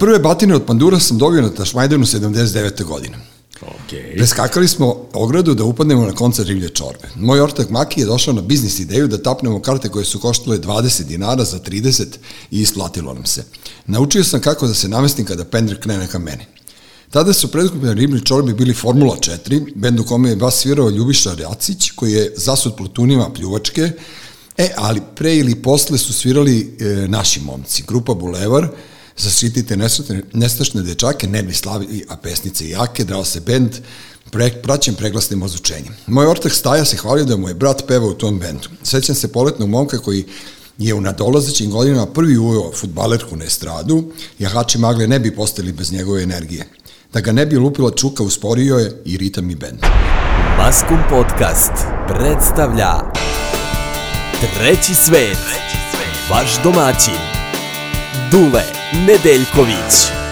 Prve 0.00 0.18
batine 0.18 0.54
od 0.54 0.64
Pandura 0.66 0.98
sam 1.00 1.18
dobio 1.18 1.42
na 1.42 1.50
Tašmajdenu 1.50 2.04
79. 2.04 2.84
godine. 2.84 3.18
Okay. 3.60 4.16
Preskakali 4.16 4.68
smo 4.68 4.96
ogradu 5.12 5.54
da 5.54 5.64
upadnemo 5.64 6.06
na 6.06 6.12
koncert 6.12 6.48
Rivlje 6.48 6.68
čorbe. 6.68 7.08
Moj 7.14 7.40
ortak 7.40 7.70
Maki 7.70 8.00
je 8.00 8.06
došao 8.06 8.34
na 8.34 8.42
biznis 8.42 8.78
ideju 8.78 9.08
da 9.08 9.22
tapnemo 9.22 9.62
karte 9.62 9.88
koje 9.88 10.04
su 10.04 10.20
koštale 10.20 10.58
20 10.58 11.02
dinara 11.02 11.44
za 11.44 11.58
30 11.58 12.04
i 12.50 12.60
isplatilo 12.60 13.14
nam 13.14 13.26
se. 13.26 13.44
Naučio 13.86 14.24
sam 14.24 14.40
kako 14.40 14.66
da 14.66 14.74
se 14.74 14.88
namestim 14.88 15.24
kada 15.24 15.44
pendrek 15.44 15.80
krene 15.80 16.06
ka 16.06 16.18
meni. 16.18 16.44
Tada 17.10 17.32
su 17.32 17.48
predkupljeni 17.48 18.00
Ribni 18.00 18.24
čorbi 18.24 18.54
bili 18.54 18.74
Formula 18.74 19.16
4, 19.16 19.72
bend 19.74 20.00
u 20.00 20.04
kome 20.04 20.28
je 20.28 20.36
bas 20.36 20.54
svirao 20.54 20.90
Ljubiša 20.90 21.34
Rjacić, 21.34 21.90
koji 21.90 22.12
je 22.12 22.32
zasud 22.36 22.76
plutunima 22.76 23.30
pljuvačke, 23.34 23.90
e, 24.58 24.70
ali 24.76 25.00
pre 25.14 25.36
ili 25.36 25.54
posle 25.54 25.98
su 25.98 26.12
svirali 26.12 26.76
e, 26.80 26.84
naši 27.08 27.40
momci, 27.40 27.84
grupa 27.86 28.14
Bulevar, 28.14 28.68
zaštitite 29.18 29.76
nesretne, 29.76 30.22
nestašne 30.32 30.82
dečake, 30.82 31.28
nervi 31.28 31.54
slavi, 31.54 32.04
a 32.08 32.16
pesnice 32.16 32.68
jake, 32.68 33.04
drao 33.04 33.24
se 33.24 33.40
bend, 33.40 33.70
pre, 34.30 34.50
praćen 34.62 34.94
preglasnim 34.94 35.42
ozvučenjem. 35.42 35.96
Moj 36.06 36.26
ortak 36.26 36.52
Staja 36.52 36.84
se 36.84 36.96
hvalio 36.96 37.24
da 37.24 37.36
mu 37.36 37.48
je 37.48 37.54
brat 37.54 37.82
pevao 37.88 38.08
u 38.08 38.14
tom 38.14 38.38
bendu. 38.38 38.68
Sećam 38.82 39.14
se 39.14 39.32
poletnog 39.32 39.68
momka 39.68 39.98
koji 39.98 40.24
je 40.78 40.94
u 40.94 41.00
nadolazećim 41.00 41.70
godinama 41.70 42.06
prvi 42.06 42.36
uveo 42.36 42.72
futbalerku 42.72 43.36
na 43.36 43.44
estradu, 43.44 44.12
jahači 44.38 44.78
magle 44.78 45.06
ne 45.06 45.18
bi 45.18 45.34
postali 45.34 45.72
bez 45.72 45.92
njegove 45.92 46.22
energije. 46.22 46.66
Da 47.12 47.20
ga 47.20 47.32
ne 47.32 47.46
bi 47.46 47.56
lupila 47.56 47.90
čuka, 47.90 48.22
usporio 48.22 48.76
je 48.76 49.02
i 49.04 49.16
ritam 49.16 49.50
i 49.50 49.54
bend. 49.54 49.78
Maskum 50.58 50.98
Podcast 51.10 51.72
predstavlja 52.08 52.92
Treći 54.40 54.94
svet, 54.94 55.38
vaš 56.30 56.62
domaćin, 56.62 57.20
Dule 58.30 58.75
Nedeljković. 58.92 60.25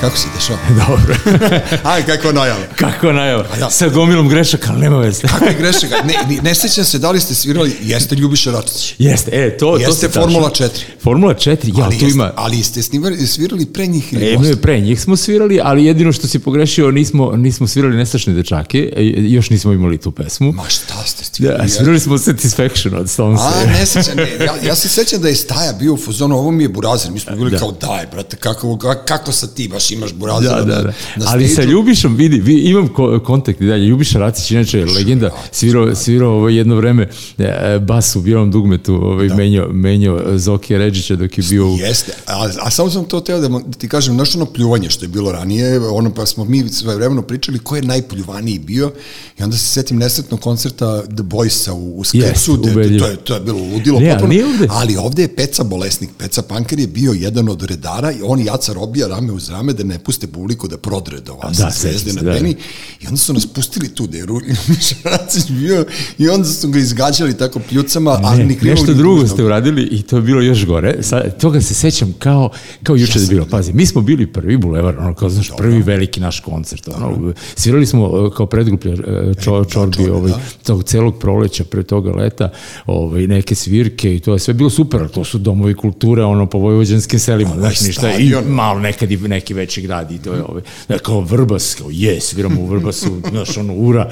Kako 0.00 0.16
si 0.16 0.26
dešao? 0.34 0.56
Dobro. 0.86 1.14
Aj, 1.92 2.02
kako 2.02 2.32
najava. 2.32 2.60
Kako 2.76 3.12
najava? 3.12 3.44
ja. 3.60 3.70
Sa 3.70 3.88
gomilom 3.88 4.28
grešaka, 4.28 4.66
ali 4.70 4.80
nema 4.80 4.98
veze. 4.98 5.22
Kakve 5.22 5.54
grešaka? 5.60 5.94
Ne, 6.04 6.14
ne, 6.28 6.42
ne 6.42 6.54
sećam 6.54 6.84
se 6.84 6.98
da 6.98 7.10
li 7.10 7.20
ste 7.20 7.34
svirali, 7.34 7.76
jeste 7.80 8.14
Ljubiša 8.14 8.50
Račić. 8.50 8.94
Jeste, 8.98 9.30
e, 9.34 9.56
to, 9.58 9.66
to 9.66 9.76
Jeste 9.76 9.92
se 9.94 10.08
Formula 10.10 10.48
tačno. 10.48 10.66
4. 10.66 10.70
Formula 11.02 11.34
4, 11.34 11.78
ja, 11.78 11.84
ali, 11.84 11.98
tu 11.98 12.04
jeste, 12.04 12.14
ima... 12.14 12.32
ali 12.36 12.62
ste 12.62 12.82
snimali, 12.82 13.26
svirali 13.26 13.66
pre 13.66 13.86
njih 13.86 14.12
ili 14.12 14.26
E, 14.26 14.34
posle? 14.36 14.56
pre 14.56 14.80
njih 14.80 15.00
smo 15.00 15.16
svirali, 15.16 15.60
ali 15.62 15.84
jedino 15.84 16.12
što 16.12 16.26
si 16.26 16.38
pogrešio, 16.38 16.90
nismo, 16.90 17.32
nismo 17.32 17.66
svirali 17.66 17.96
Nestašne 17.96 18.32
dečake, 18.34 18.92
e, 18.96 19.02
još 19.16 19.50
nismo 19.50 19.72
imali 19.72 19.98
tu 19.98 20.10
pesmu. 20.10 20.52
Ma 20.52 20.68
šta 20.68 20.94
ste 21.06 21.24
svirali? 21.24 21.62
Da, 21.62 21.68
svirali 21.68 22.00
smo 22.00 22.18
Satisfaction 22.18 22.94
od 22.94 23.10
Stonesa. 23.10 23.44
A, 23.44 23.66
ne 23.66 23.86
sećam, 23.86 24.16
ne, 24.16 24.44
ja, 24.46 24.54
ja 24.64 24.74
se 24.74 24.88
sećam 24.88 25.20
da 25.22 25.28
je 25.28 25.34
Staja 25.34 25.72
bio 25.72 25.92
u 25.94 25.96
fazonu, 25.96 26.36
ovo 26.36 26.50
mi 26.50 26.64
je 26.64 26.68
burazer, 26.68 27.12
mi 27.12 27.20
smo 27.20 27.36
bili 27.36 27.50
Da. 27.50 27.58
kao, 27.58 27.72
daj, 27.72 28.06
brate, 28.06 28.36
kako, 28.36 28.78
kako 29.06 29.32
sa 29.32 29.46
ti 29.46 29.68
baš 29.68 29.87
imaš 29.90 30.12
burazer 30.12 30.50
Da, 30.50 30.56
da, 30.56 30.74
da. 30.74 30.92
na 31.16 31.26
Ali 31.26 31.48
sa? 31.48 31.62
Ljubišom, 31.62 32.16
vidi, 32.16 32.38
vi, 32.38 32.60
imam 32.60 32.88
ko, 32.88 33.20
kontakt 33.20 33.60
i 33.60 33.66
dalje. 33.66 33.86
Ljubiša 33.86 34.18
Racić, 34.18 34.50
inače, 34.50 34.84
legenda, 34.86 35.30
svirao, 35.52 35.94
svirao 35.94 36.30
ovo 36.30 36.48
jedno 36.48 36.76
vreme 36.76 37.08
e, 37.38 37.78
bas 37.80 38.16
u 38.16 38.20
bijelom 38.20 38.50
dugmetu, 38.50 38.94
ovaj, 38.94 39.28
menjao, 39.28 39.68
menjao 39.68 39.98
Zokija 40.38 40.78
Ređića 40.78 41.16
dok 41.16 41.38
je 41.38 41.44
bio 41.44 41.68
u... 41.68 41.76
Jeste, 41.78 42.12
a, 42.26 42.48
a 42.60 42.70
samo 42.70 42.90
sam 42.90 43.04
to 43.04 43.20
teo 43.20 43.40
da, 43.40 43.48
da 43.48 43.78
ti 43.78 43.88
kažem, 43.88 44.14
znaš 44.14 44.34
ono 44.34 44.46
pljuvanje 44.46 44.90
što 44.90 45.04
je 45.04 45.08
bilo 45.08 45.32
ranije, 45.32 45.58
ono 45.80 46.14
pa 46.14 46.26
smo 46.26 46.44
mi 46.44 46.68
sve 46.68 46.96
vremeno 46.96 47.22
pričali 47.22 47.58
ko 47.58 47.76
je 47.76 47.82
najpljuvaniji 47.82 48.58
bio 48.58 48.92
i 49.38 49.42
onda 49.42 49.56
se 49.56 49.64
setim 49.64 49.96
nesretnog 49.98 50.40
koncerta 50.40 51.02
The 51.02 51.22
Boysa 51.22 51.70
u, 51.70 51.76
u 51.92 52.02
Jeste, 52.12 52.52
gde- 52.52 52.70
ubedljivo. 52.72 52.98
to, 53.00 53.10
je, 53.10 53.16
to 53.16 53.34
je 53.34 53.40
bilo 53.40 53.58
ludilo 53.58 54.00
Ne, 54.00 54.10
potpuno, 54.10 54.34
ovde. 54.44 54.66
ali 54.70 54.96
ovde 54.96 55.22
je 55.22 55.28
Peca 55.28 55.64
bolesnik, 55.64 56.10
Peca 56.18 56.42
Panker 56.42 56.78
je 56.78 56.86
bio 56.86 57.12
jedan 57.12 57.48
od 57.48 57.62
redara 57.62 58.12
i 58.12 58.22
on 58.22 58.40
i 58.40 58.44
Jaca 58.44 58.72
robija 58.72 59.08
rame 59.08 59.32
uz 59.32 59.48
rame 59.50 59.72
da 59.78 59.84
ne 59.84 59.98
puste 59.98 60.26
publiku 60.26 60.68
da 60.68 60.78
prodre 60.78 61.20
do 61.20 61.34
vas 61.34 61.56
Da, 61.56 61.70
zvezde 61.70 62.12
na 62.12 62.18
se, 62.18 62.24
da. 62.24 62.32
beni 62.32 62.56
i 63.00 63.06
onda 63.06 63.16
su 63.16 63.32
nas 63.32 63.46
pustili 63.46 63.88
tu 63.88 64.06
da 64.06 64.18
je 64.18 64.26
Ru- 64.26 64.56
Racić 65.10 65.50
bio 65.50 65.86
i 66.18 66.28
onda 66.28 66.48
su 66.48 66.68
ga 66.68 66.78
izgađali 66.78 67.36
tako 67.36 67.60
pljucama, 67.68 68.20
ali 68.22 68.38
Ne, 68.38 68.44
ni 68.46 68.56
krivo 68.56 68.74
nešto 68.74 68.92
ni 68.92 68.98
drugo 68.98 69.26
ste 69.26 69.44
uradili 69.44 69.82
i 69.82 70.02
to 70.02 70.16
je 70.16 70.22
bilo 70.22 70.40
još 70.40 70.66
gore. 70.66 71.02
Sad, 71.02 71.40
toga 71.40 71.60
se 71.60 71.74
sećam 71.74 72.14
kao, 72.18 72.50
kao 72.82 72.96
juče 72.96 73.18
da 73.18 73.24
je 73.24 73.28
bilo. 73.28 73.46
Pazi, 73.50 73.72
mi 73.72 73.86
smo 73.86 74.00
bili 74.00 74.26
prvi 74.26 74.56
bulevar, 74.56 74.98
ono, 74.98 75.14
kao, 75.14 75.28
znaš, 75.28 75.50
prvi 75.56 75.82
veliki 75.82 76.20
naš 76.20 76.40
koncert. 76.40 76.88
Ono, 76.88 77.32
svirali 77.56 77.86
smo 77.86 78.08
uh, 78.08 78.34
kao 78.34 78.46
predgruplja 78.46 78.92
uh, 78.92 78.98
čo, 79.42 79.64
čorbi 79.64 79.88
čorbi, 79.96 80.10
ovaj, 80.10 80.30
da. 80.30 80.40
tog 80.62 80.84
celog 80.84 81.18
proleća 81.18 81.64
pre 81.64 81.82
toga 81.82 82.10
leta, 82.12 82.50
ovaj, 82.86 83.26
neke 83.26 83.54
svirke 83.54 84.14
i 84.14 84.20
to 84.20 84.32
je 84.32 84.38
sve 84.38 84.54
bilo 84.54 84.70
super, 84.70 85.00
ali 85.00 85.10
to 85.10 85.24
su 85.24 85.38
domovi 85.38 85.74
kulture, 85.74 86.22
ono, 86.24 86.46
po 86.46 86.58
vojvođanskim 86.58 87.18
selima, 87.18 87.54
znaš, 87.58 87.80
ništa, 87.80 88.12
i 88.12 88.34
malo 88.46 88.80
nekad 88.80 89.10
i 89.10 89.16
neki 89.16 89.54
veći 89.68 89.82
grad 89.82 90.10
i 90.10 90.18
to 90.18 90.34
je, 90.34 90.42
ovaj, 90.42 90.62
da, 90.88 90.98
kao 90.98 91.20
Vrbas, 91.20 91.74
kao 91.74 91.88
je, 91.90 92.20
sviramo 92.20 92.60
u 92.60 92.66
Vrbasu, 92.66 93.20
znaš, 93.30 93.56
ono, 93.56 93.74
ura, 93.74 94.10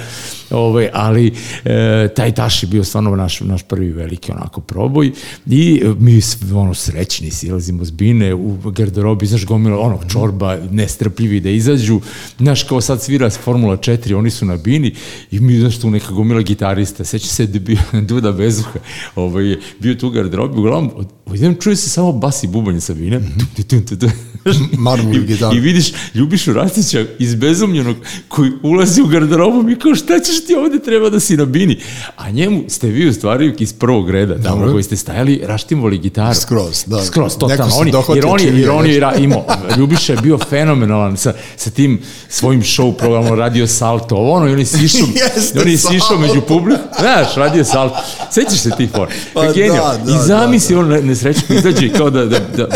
ovaj, 0.50 0.89
ali 0.93 1.33
e, 1.65 2.09
taj 2.09 2.33
Taš 2.33 2.62
je 2.62 2.67
bio 2.67 2.84
stvarno 2.84 3.17
naš, 3.17 3.41
naš 3.41 3.62
prvi 3.62 3.91
veliki 3.91 4.33
onako 4.33 4.61
proboj 4.61 5.12
i 5.47 5.83
e, 5.84 5.95
mi 5.99 6.21
s- 6.21 6.37
ono 6.55 6.75
srećni 6.75 7.31
silazimo 7.31 7.84
s 7.84 7.91
bine 7.91 8.34
u 8.34 8.56
garderobi, 8.66 9.27
znaš, 9.27 9.47
gomila, 9.47 9.78
ono, 9.78 9.99
čorba, 10.05 10.59
nestrpljivi 10.71 11.41
da 11.41 11.50
izađu, 11.50 12.00
znaš, 12.39 12.62
kao 12.62 12.81
sad 12.81 13.03
svira 13.03 13.31
Formula 13.33 13.77
4, 13.77 14.15
oni 14.15 14.31
su 14.31 14.45
na 14.45 14.56
bini 14.56 14.95
i 15.31 15.41
mi, 15.41 15.59
znaš, 15.59 15.78
tu 15.78 15.91
neka 15.91 16.11
gomila 16.11 16.43
gitarista, 16.43 17.05
seća 17.05 17.27
se 17.28 17.47
da 17.47 17.59
bio 17.59 17.78
Duda 18.09 18.33
Bezuha, 18.33 18.78
ovaj, 19.16 19.45
bio 19.81 19.95
tu 19.95 20.06
u 20.06 20.11
garderobi, 20.11 20.59
uglavnom, 20.59 20.91
od- 20.97 21.09
odjednom 21.27 21.56
čuje 21.56 21.77
se 21.77 21.89
samo 21.91 22.12
bas 22.12 22.43
i 22.43 22.49
bubanj 22.49 22.81
sa 22.81 22.95
bine, 22.95 23.21
tu, 23.56 23.62
tu, 23.65 23.81
tu, 23.81 23.97
tu, 23.99 24.06
Marmor 25.47 25.57
I, 25.57 25.61
vidiš 25.61 25.93
Ljubišu 26.15 26.53
Rastića 26.53 27.05
izbezumljenog 27.19 27.97
koji 28.29 28.51
ulazi 28.62 29.03
u 29.03 29.07
garderobu 29.07 29.71
i 29.71 29.77
kao 29.77 29.95
šta 29.95 30.21
ćeš 30.21 30.47
ti 30.47 30.55
ovde 30.55 30.79
treba 30.79 31.11
da 31.11 31.21
si 31.21 31.37
na 31.37 31.45
bini. 31.45 31.79
A 32.17 32.31
njemu 32.31 32.65
ste 32.69 32.89
vi 32.89 33.09
u 33.09 33.12
stvari 33.12 33.55
iz 33.59 33.73
prvog 33.73 34.11
reda 34.11 34.43
tamo 34.43 34.73
koji 34.73 34.83
ste 34.83 34.97
stajali 34.97 35.41
raštimovali 35.45 35.99
gitaru. 35.99 36.34
Skroz, 36.34 36.84
da. 36.87 37.05
Skroz, 37.05 37.39
totalno. 37.39 37.77
Oni, 37.77 37.93
jer 38.15 38.27
on 38.27 38.41
je, 38.41 38.61
jer 38.61 38.71
on 38.71 38.87
je 38.87 39.01
imao, 39.19 39.45
Ljubiša 39.79 40.12
je 40.12 40.19
bio 40.23 40.39
fenomenalan 40.39 41.17
sa, 41.17 41.33
sa 41.57 41.71
tim 41.71 42.01
svojim 42.28 42.63
show 42.63 42.93
programom 42.93 43.39
Radio 43.39 43.67
Salto, 43.67 44.17
ovo 44.17 44.33
ono, 44.33 44.49
i 44.49 44.53
on 44.53 44.59
je 44.59 44.67
sišao, 44.67 45.07
Jeste, 45.37 45.59
i 45.59 45.63
on 45.63 45.69
je 45.69 45.77
sišao 45.77 46.19
među 46.19 46.41
publiku, 46.41 46.83
znaš, 47.01 47.34
Radio 47.37 47.65
Salto, 47.65 47.97
sećaš 48.31 48.59
se 48.61 48.71
ti 48.77 48.87
for, 48.87 49.09
Pa 49.34 49.43
da, 49.43 49.53
da, 49.53 50.13
I 50.13 50.27
zamisli 50.27 50.77
on 50.77 50.89
ne- 50.89 51.03
nesrećno 51.03 51.57
izađe 51.57 51.89
kao 51.89 52.11
da, 52.11 52.25
da, 52.25 52.39
da, 52.57 52.67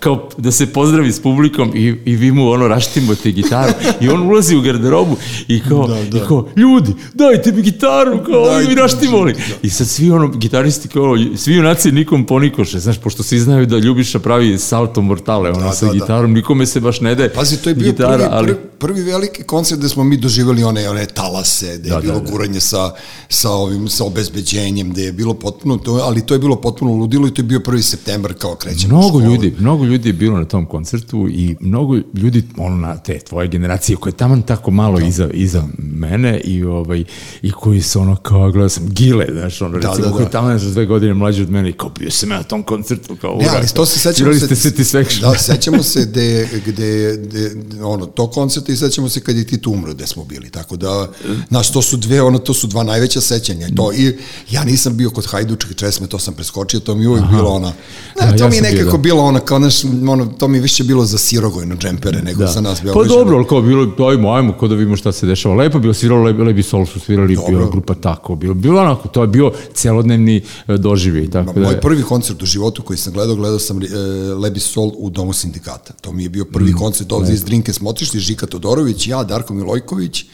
kao 0.00 0.28
da 0.38 0.52
se 0.52 0.66
pozdravi 0.66 1.12
s 1.12 1.22
publikom 1.22 1.72
i, 1.74 1.94
i 2.04 2.13
vi 2.16 2.32
mu 2.32 2.48
ono 2.50 2.68
raštimate 2.68 3.30
gitaru 3.32 3.72
i 4.00 4.08
on 4.08 4.22
ulazi 4.22 4.56
u 4.56 4.60
garderobu 4.60 5.16
i 5.48 5.60
kao, 5.60 5.86
Da, 5.88 5.94
da. 5.94 6.18
i 6.18 6.20
kao 6.28 6.48
ljudi, 6.56 6.92
dajte 7.14 7.52
mi 7.52 7.62
gitaru, 7.62 8.24
kao 8.24 8.46
Dajte 8.46 8.68
mi 8.68 8.74
mi 8.74 8.80
raštimali. 8.80 9.34
I 9.62 9.70
sad 9.70 9.88
svi 9.88 10.10
ono, 10.10 10.28
gitaristi 10.28 10.88
kao, 10.88 11.16
svi 11.36 11.54
junaci 11.54 11.92
nikom 11.92 12.26
ponikoše, 12.26 12.78
znaš, 12.78 12.98
pošto 12.98 13.22
svi 13.22 13.38
znaju 13.38 13.66
da 13.66 13.78
Ljubiša 13.78 14.18
pravi 14.18 14.58
salto 14.58 15.00
mortale, 15.02 15.50
ono, 15.50 15.60
Da, 15.60 15.72
sa 15.72 15.86
da, 15.86 15.92
da. 15.92 15.98
gitarom, 15.98 16.32
nikome 16.32 16.66
se 16.66 16.80
baš 16.80 17.00
ne 17.00 17.14
daje 17.14 17.32
Pazi, 17.32 17.56
to 17.56 17.68
je 17.68 17.74
bio 17.74 17.92
gitara, 17.92 18.16
prvi, 18.16 18.28
ali... 18.30 18.54
prvi, 18.78 19.02
veliki 19.02 19.42
koncert 19.42 19.78
gde 19.78 19.88
smo 19.88 20.04
mi 20.04 20.16
doživjeli 20.16 20.64
one, 20.64 20.88
one 20.90 21.06
talase, 21.06 21.78
gde 21.78 21.88
je 21.88 21.94
Da, 21.94 22.00
bilo 22.00 22.14
da, 22.14 22.20
da. 22.20 22.30
guranje 22.30 22.60
sa, 22.60 22.90
sa, 23.28 23.50
ovim, 23.50 23.88
sa 23.88 24.04
obezbeđenjem, 24.04 24.90
gde 24.90 25.02
je 25.02 25.12
bilo 25.12 25.34
potpuno, 25.34 25.76
to, 25.76 25.92
ali 25.92 26.26
to 26.26 26.34
je 26.34 26.38
bilo 26.38 26.56
potpuno 26.56 26.92
ludilo 26.92 27.28
i 27.28 27.34
to 27.34 27.40
je 27.40 27.44
bio 27.44 27.58
1. 27.58 27.80
septembar 27.82 28.34
kao 28.34 28.54
krećemo. 28.54 28.98
Mnogo 28.98 29.20
ljudi, 29.20 29.54
mnogo 29.58 29.84
ljudi 29.84 30.08
je 30.08 30.12
bilo 30.12 30.38
na 30.38 30.44
tom 30.44 30.66
koncertu 30.66 31.28
i 31.30 31.56
mnogo 31.60 31.98
ljudi, 32.14 32.44
ono 32.56 32.76
na 32.76 32.96
te 32.96 33.18
tvoje 33.18 33.48
generacije 33.48 33.96
koje 33.96 34.10
je 34.10 34.16
taman 34.16 34.42
tako 34.42 34.70
malo 34.70 34.98
Da. 34.98 35.06
iza, 35.06 35.30
iza 35.32 35.62
mene 35.78 36.40
i 36.40 36.64
ovaj 36.64 37.04
i 37.42 37.50
koji 37.50 37.82
su 37.82 38.00
ono 38.00 38.16
kao 38.16 38.50
gledao 38.50 38.68
sam 38.68 38.88
Gile, 38.88 39.26
znaš, 39.32 39.62
ono 39.62 39.76
recimo 39.76 39.94
da, 39.96 40.02
da. 40.02 40.10
koji 40.10 40.24
je 40.24 40.30
taman 40.30 40.58
za 40.58 40.70
dve 40.70 40.86
godine 40.86 41.14
mlađi 41.14 41.42
od 41.42 41.50
mene 41.50 41.70
i 41.70 41.72
kao 41.72 41.90
bio 41.98 42.10
sam 42.10 42.30
ja 42.30 42.36
na 42.36 42.42
tom 42.42 42.62
koncertu 42.62 43.16
kao 43.16 43.36
Ne, 43.40 43.48
ali 43.56 43.68
to 43.74 43.86
se 43.86 43.98
sećamo 43.98 44.32
se... 44.34 44.46
ste 44.46 44.56
Satisfaction. 44.56 45.30
Da, 45.32 45.38
sećamo 45.38 45.82
se 45.82 46.06
gde, 46.06 46.48
gde, 46.66 47.16
gde, 47.16 47.50
ono, 47.82 48.06
to 48.06 48.30
koncerta 48.30 48.72
i 48.72 48.76
sećamo 48.76 49.08
se 49.08 49.20
kad 49.20 49.36
je 49.36 49.46
Tito 49.46 49.70
umro 49.70 49.94
gde 49.94 50.06
smo 50.06 50.24
bili, 50.24 50.50
tako 50.50 50.76
da, 50.76 51.08
znaš, 51.48 51.72
to 51.72 51.82
su 51.82 51.96
dve, 51.96 52.22
ono, 52.22 52.38
to 52.38 52.54
su 52.54 52.66
dva 52.66 52.82
najveća 52.82 53.20
sećanja 53.20 53.68
to, 53.76 53.92
i 53.92 54.16
ja 54.50 54.64
nisam 54.64 54.96
bio 54.96 55.10
kod 55.10 55.26
Hajdučke 55.26 55.74
česme, 55.74 56.06
to 56.06 56.18
sam 56.18 56.34
preskočio, 56.34 56.80
to 56.80 56.94
mi 56.94 57.02
je 57.02 57.08
uvijek 57.08 57.26
bilo 57.30 57.48
ona, 57.50 57.72
Da, 58.20 58.30
ne, 58.30 58.36
to 58.36 58.44
ja 58.44 58.50
mi 58.50 58.60
bio, 58.60 58.70
nekako 58.70 58.96
da. 58.96 58.98
bilo 58.98 59.22
ono, 59.22 59.40
kao, 59.40 59.58
znaš, 59.58 59.84
ono, 59.84 60.26
to 60.26 60.48
mi 60.48 60.60
više 60.60 60.84
bilo 60.84 61.04
za 61.04 61.18
sirogojno 61.18 61.76
džempere 61.84 62.22
nego 62.22 62.38
Da. 62.40 62.46
za 62.46 62.60
nas 62.60 62.78
Pa 62.78 62.84
Beograđane. 62.84 63.18
dobro, 63.18 63.36
ali 63.36 63.46
kao 63.46 63.62
bilo, 63.62 64.08
ajmo, 64.10 64.32
ajmo, 64.32 64.52
kao 64.60 64.68
da 64.68 64.74
vidimo 64.74 64.96
šta 64.96 65.12
se 65.12 65.26
dešava. 65.26 65.54
Lepo 65.54 65.78
bilo, 65.78 65.94
sviralo 65.94 66.22
Lebi, 66.22 66.42
Lebi 66.42 66.62
Sol 66.62 66.86
su 66.86 67.00
svirali, 67.00 67.34
Dobro. 67.34 67.50
bila 67.52 67.70
grupa 67.70 67.94
tako, 67.94 68.34
bilo, 68.36 68.54
bilo 68.54 68.80
onako, 68.80 69.08
to 69.08 69.20
je 69.22 69.26
bio 69.28 69.52
celodnevni 69.74 70.42
e, 70.68 70.76
doživljaj, 70.76 71.30
tako 71.30 71.52
da 71.52 71.60
Moj 71.60 71.80
prvi 71.80 72.02
koncert 72.02 72.42
u 72.42 72.46
životu 72.46 72.82
koji 72.82 72.96
sam 72.96 73.12
gledao, 73.12 73.36
gledao 73.36 73.58
sam 73.58 73.82
e, 73.82 73.86
Lebi 74.34 74.60
Sol 74.60 74.92
u 74.96 75.10
Domu 75.10 75.32
sindikata. 75.32 75.92
To 76.00 76.12
mi 76.12 76.22
je 76.22 76.28
bio 76.28 76.44
prvi 76.44 76.70
Mm, 76.70 76.76
koncert 76.76 77.12
ovde 77.12 77.32
iz 77.32 77.44
Drinke 77.44 77.72
smo 77.72 77.90
otišli, 77.90 78.20
Žika 78.20 78.46
Todorović, 78.46 79.06
ja, 79.08 79.24
Darko 79.24 79.54
Milojković 79.54 80.24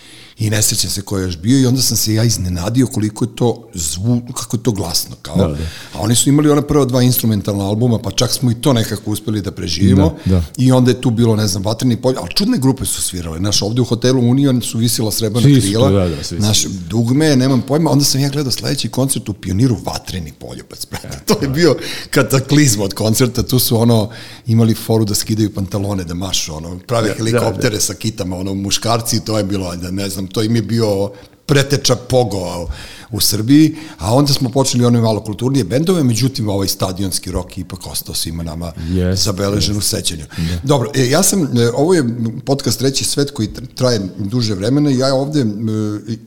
i 0.40 0.50
ne 0.50 0.62
sećam 0.62 0.90
se 0.90 1.02
ko 1.02 1.18
je 1.18 1.24
još 1.24 1.38
bio 1.38 1.60
i 1.60 1.66
onda 1.66 1.82
sam 1.82 1.96
se 1.96 2.14
ja 2.14 2.24
iznenadio 2.24 2.86
koliko 2.86 3.24
je 3.24 3.36
to 3.36 3.68
zvu, 3.74 4.22
kako 4.36 4.56
je 4.56 4.62
to 4.62 4.72
glasno, 4.72 5.16
kao. 5.22 5.36
Da, 5.36 5.48
da. 5.48 5.64
A 5.94 5.98
oni 6.00 6.14
su 6.14 6.28
imali 6.28 6.50
ona 6.50 6.62
prva 6.62 6.84
dva 6.84 7.02
instrumentalna 7.02 7.64
albuma, 7.64 7.98
pa 7.98 8.10
čak 8.10 8.30
smo 8.32 8.50
i 8.50 8.54
to 8.54 8.72
nekako 8.72 9.10
uspeli 9.10 9.42
da 9.42 9.50
preživimo. 9.50 10.16
Da, 10.24 10.34
da. 10.34 10.44
I 10.56 10.72
onda 10.72 10.90
je 10.90 11.00
tu 11.00 11.10
bilo, 11.10 11.36
ne 11.36 11.46
znam, 11.46 11.62
Vatreni 11.62 11.96
polje, 11.96 12.16
ali 12.20 12.28
čudne 12.34 12.58
grupe 12.58 12.84
su 12.84 13.02
svirale. 13.02 13.40
Naš, 13.40 13.62
ovde 13.62 13.80
u 13.80 13.84
hotelu 13.84 14.30
Union 14.30 14.62
su 14.62 14.78
visila 14.78 15.12
srebrna 15.12 15.42
Svi 15.42 15.60
krila. 15.60 15.90
da, 15.90 16.08
da, 16.08 16.24
svi. 16.24 16.38
Naš, 16.38 16.64
dugme, 16.64 17.36
nemam 17.36 17.62
pojma. 17.62 17.90
Onda 17.90 18.04
sam 18.04 18.20
ja 18.20 18.28
gledao 18.28 18.52
sledeći 18.52 18.88
koncert 18.88 19.28
u 19.28 19.32
Pioniru 19.32 19.76
Vatreni 19.84 20.32
poljubac. 20.32 20.86
brate. 20.90 21.20
to 21.26 21.36
je 21.42 21.48
bio 21.48 21.76
kataklizma 22.10 22.84
od 22.84 22.94
koncerta. 22.94 23.42
Tu 23.42 23.58
su 23.58 23.80
ono, 23.80 24.10
imali 24.46 24.74
foru 24.74 25.04
da 25.04 25.14
skidaju 25.14 25.54
pantalone, 25.54 26.04
da 26.04 26.14
mašu, 26.14 26.54
ono, 26.54 26.78
prave 26.78 27.08
Da, 27.08 27.14
helikoptere 27.14 27.80
sa 27.80 27.94
kitama, 27.94 28.36
ono, 28.36 28.54
muškarci, 28.54 29.24
to 29.24 29.38
je 29.38 29.44
bilo, 29.44 29.76
da 29.76 29.90
ne 29.90 30.08
znam, 30.08 30.29
to 30.32 30.42
im 30.42 30.56
je 30.56 30.62
bio 30.62 31.10
preteča 31.46 31.96
pogo 31.96 32.68
u 33.10 33.20
Srbiji, 33.20 33.76
a 33.98 34.14
onda 34.14 34.32
smo 34.32 34.50
počeli 34.50 34.84
one 34.84 35.00
malo 35.00 35.20
kulturnije 35.24 35.64
bendove, 35.64 36.04
međutim 36.04 36.48
ovaj 36.48 36.68
stadionski 36.68 37.30
rok 37.30 37.58
je 37.58 37.62
ipak 37.62 37.86
ostao 37.86 38.14
svima 38.14 38.42
nama 38.42 38.72
Yes, 38.76 39.14
zabeležen 39.14 39.76
u 39.76 39.80
sećanju. 39.80 40.24
Dobro, 40.62 40.90
e, 40.94 41.08
ja 41.08 41.22
sam, 41.22 41.42
e, 41.42 41.70
ovo 41.74 41.94
je 41.94 42.04
podcast 42.46 42.78
Treći 42.78 43.04
svet 43.04 43.30
koji 43.30 43.48
tr- 43.48 43.74
traje 43.74 44.00
duže 44.18 44.54
vremena 44.54 44.90
ja 44.90 45.14
ovde 45.14 45.40
e, 45.40 45.44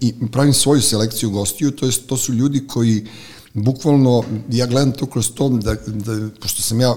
i 0.01 0.13
pravim 0.31 0.53
svoju 0.53 0.81
selekciju 0.81 1.29
gostiju, 1.29 1.71
to, 1.71 1.85
jest, 1.85 2.07
to 2.07 2.17
su 2.17 2.33
ljudi 2.33 2.67
koji 2.67 3.05
bukvalno, 3.53 4.23
ja 4.49 4.65
gledam 4.65 4.91
to 4.91 5.05
kroz 5.05 5.31
to, 5.31 5.49
da, 5.49 5.75
da, 5.87 6.29
pošto 6.41 6.61
sam 6.61 6.81
ja 6.81 6.95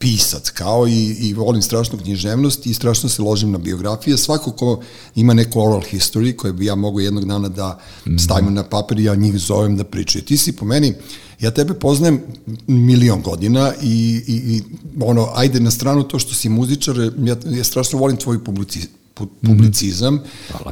pisac 0.00 0.50
kao 0.50 0.88
i, 0.88 1.16
i 1.20 1.34
volim 1.34 1.62
strašnu 1.62 1.98
književnost 1.98 2.66
i 2.66 2.74
strašno 2.74 3.08
se 3.08 3.22
ložim 3.22 3.50
na 3.50 3.58
biografije. 3.58 4.18
Svako 4.18 4.52
ko 4.52 4.80
ima 5.14 5.34
neku 5.34 5.60
oral 5.60 5.80
history 5.92 6.36
koje 6.36 6.52
bi 6.52 6.66
ja 6.66 6.74
mogu 6.74 7.00
jednog 7.00 7.24
dana 7.24 7.48
da 7.48 7.78
stavim 8.18 8.54
na 8.54 8.62
papir 8.62 9.00
i 9.00 9.04
ja 9.04 9.14
njih 9.14 9.38
zovem 9.38 9.76
da 9.76 9.84
pričaju. 9.84 10.24
Ti 10.24 10.36
si 10.36 10.52
po 10.52 10.64
meni, 10.64 10.94
ja 11.40 11.50
tebe 11.50 11.74
poznajem 11.74 12.20
milion 12.66 13.22
godina 13.22 13.72
i, 13.82 14.22
i, 14.26 14.34
i 14.34 14.62
ono, 15.00 15.28
ajde 15.34 15.60
na 15.60 15.70
stranu 15.70 16.02
to 16.02 16.18
što 16.18 16.34
si 16.34 16.48
muzičar, 16.48 16.96
ja, 16.98 17.36
ja 17.50 17.64
strašno 17.64 17.98
volim 17.98 18.16
tvoj 18.16 18.44
publici, 18.44 18.88
pu- 19.20 19.28
publicizam, 19.44 20.20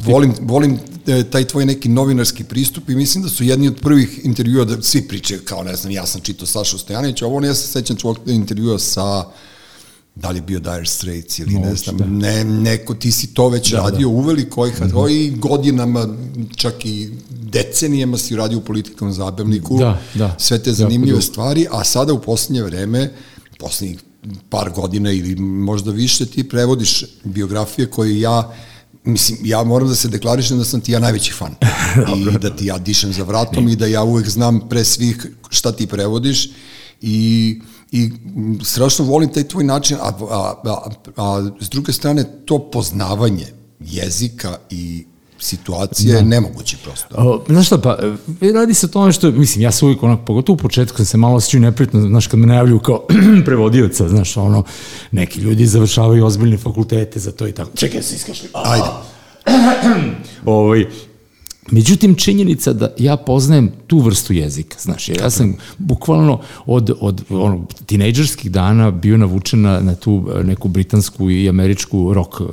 volim, 0.03 0.35
volim 0.41 0.77
e, 1.07 1.25
taj 1.25 1.45
tvoj 1.45 1.67
neki 1.67 1.89
novinarski 1.91 2.45
pristup 2.45 2.91
i 2.91 2.95
mislim 2.95 3.25
da 3.25 3.31
su 3.31 3.45
jedni 3.45 3.69
od 3.69 3.77
prvih 3.77 4.21
intervjua 4.25 4.65
da 4.65 4.83
svi 4.83 5.03
pričaju 5.03 5.41
kao, 5.45 5.63
ne 5.63 5.77
znam, 5.77 5.93
ja 5.93 6.07
sam 6.07 6.21
čitao 6.21 6.47
Saša 6.47 6.79
Stojanovića, 6.79 7.27
ovo 7.27 7.45
ja 7.45 7.55
se 7.55 7.67
sećam 7.69 7.97
tvojeg 7.97 8.19
intervjua 8.27 8.79
sa 8.79 9.25
da 10.15 10.31
li 10.31 10.39
je 10.39 10.43
bio 10.43 10.61
Dire 10.61 10.87
Straits 10.87 11.39
ili 11.39 11.51
ne 11.51 11.59
Moguće, 11.59 11.83
znam, 11.85 11.97
da. 11.99 12.05
ne, 12.07 12.45
neko, 12.45 12.95
ti 12.95 13.13
si 13.13 13.27
to 13.27 13.49
već 13.49 13.71
Da, 13.71 13.79
radio 13.81 14.09
uveliko 14.09 14.67
i, 14.67 14.71
kad, 14.71 14.91
i 15.11 15.31
godinama, 15.31 16.09
čak 16.57 16.85
i 16.85 17.11
decenijama 17.31 18.19
si 18.19 18.37
radio 18.37 18.59
u 18.59 18.63
politikom 18.63 19.13
zabavniku, 19.13 19.79
Da, 19.79 20.01
da. 20.15 20.35
sve 20.39 20.59
te 20.59 20.73
zanimljive 20.73 21.11
dugo. 21.13 21.23
stvari, 21.23 21.67
a 21.71 21.85
sada 21.85 22.13
u 22.13 22.23
poslednje 22.23 22.63
vreme, 22.63 23.13
poslednjih 23.59 23.99
par 24.49 24.71
godina 24.71 25.13
ili 25.13 25.37
možda 25.37 25.91
više, 25.91 26.27
ti 26.27 26.49
prevodiš 26.49 27.05
biografije 27.25 27.91
koje 27.91 28.21
ja 28.21 28.55
Mislim, 29.05 29.39
ja 29.43 29.65
moram 29.65 29.89
da 29.89 29.95
se 29.95 30.09
deklarišem 30.09 30.59
da 30.59 30.65
sam 30.65 30.81
ti 30.81 30.93
ja 30.93 30.99
najveći 30.99 31.33
fan. 31.33 31.55
I 32.17 32.39
da 32.39 32.57
ti 32.57 32.67
ja 32.67 32.79
dišem 32.79 33.13
za 33.13 33.23
vratom 33.23 33.69
i 33.69 33.77
da 33.77 33.87
ja 33.87 34.03
uvek 34.03 34.29
znam 34.29 34.69
pre 34.69 34.85
svih 34.85 35.27
šta 35.49 35.73
ti 35.73 35.87
prevodiš 35.87 36.51
i, 37.01 37.61
i 37.93 38.11
strašno 38.65 39.05
volim 39.05 39.33
taj 39.33 39.49
tvoj 39.49 39.65
način, 39.65 39.97
a, 40.01 40.13
a, 40.31 40.55
a, 40.65 40.91
a 41.17 41.51
s 41.61 41.69
druge 41.69 41.93
strane 41.93 42.25
to 42.45 42.71
poznavanje 42.71 43.47
jezika 43.81 44.59
i 44.71 45.07
situacije 45.39 46.17
je 46.17 46.23
nemoguće 46.23 46.77
prosto. 46.85 47.15
O, 47.19 47.45
znaš 47.49 47.67
šta, 47.67 47.79
pa, 47.79 47.99
e, 48.41 48.53
radi 48.53 48.75
se 48.75 48.87
o 48.87 48.89
tome 48.89 49.13
što, 49.13 49.31
mislim, 49.31 49.63
ja 49.63 49.73
se 49.73 49.85
uvijek 49.85 50.03
onako, 50.03 50.25
pogotovo 50.25 50.55
u 50.55 50.59
početku 50.59 51.05
se 51.05 51.17
malo 51.17 51.37
osjećao 51.37 51.61
neprijatno, 51.61 52.01
znaš, 52.01 52.27
kad 52.27 52.41
me 52.41 52.47
najavljuju 52.47 52.79
kao 52.79 53.07
prevodioca, 53.47 54.09
znaš, 54.09 54.37
ono, 54.37 54.65
neki 55.11 55.41
ljudi 55.41 55.67
završavaju 55.67 56.27
ozbiljne 56.27 56.59
fakultete 56.59 57.21
za 57.21 57.33
to 57.33 57.47
i 57.47 57.53
tako. 57.53 57.71
Čekaj, 57.77 58.03
se 58.03 58.17
iskašli. 58.17 58.49
Ajde. 58.55 58.87
Ovaj, 60.45 60.87
Međutim, 61.71 62.15
činjenica 62.15 62.73
da 62.73 62.89
ja 62.99 63.17
poznajem 63.17 63.71
tu 63.87 63.99
vrstu 63.99 64.33
jezika, 64.33 64.77
znaš, 64.81 65.09
jer 65.09 65.21
ja 65.21 65.31
sam 65.31 65.57
bukvalno 65.79 66.41
od, 66.67 66.91
od 67.01 67.25
ono, 67.31 67.67
tinejdžerskih 67.87 68.51
dana 68.51 68.91
bio 68.91 69.17
navučen 69.17 69.61
na, 69.61 69.81
na 69.81 69.95
tu 69.95 70.29
eh, 70.35 70.45
neku 70.45 70.69
britansku 70.69 71.31
i 71.31 71.49
američku 71.49 72.15
rock 72.15 72.41
uh, 72.41 72.49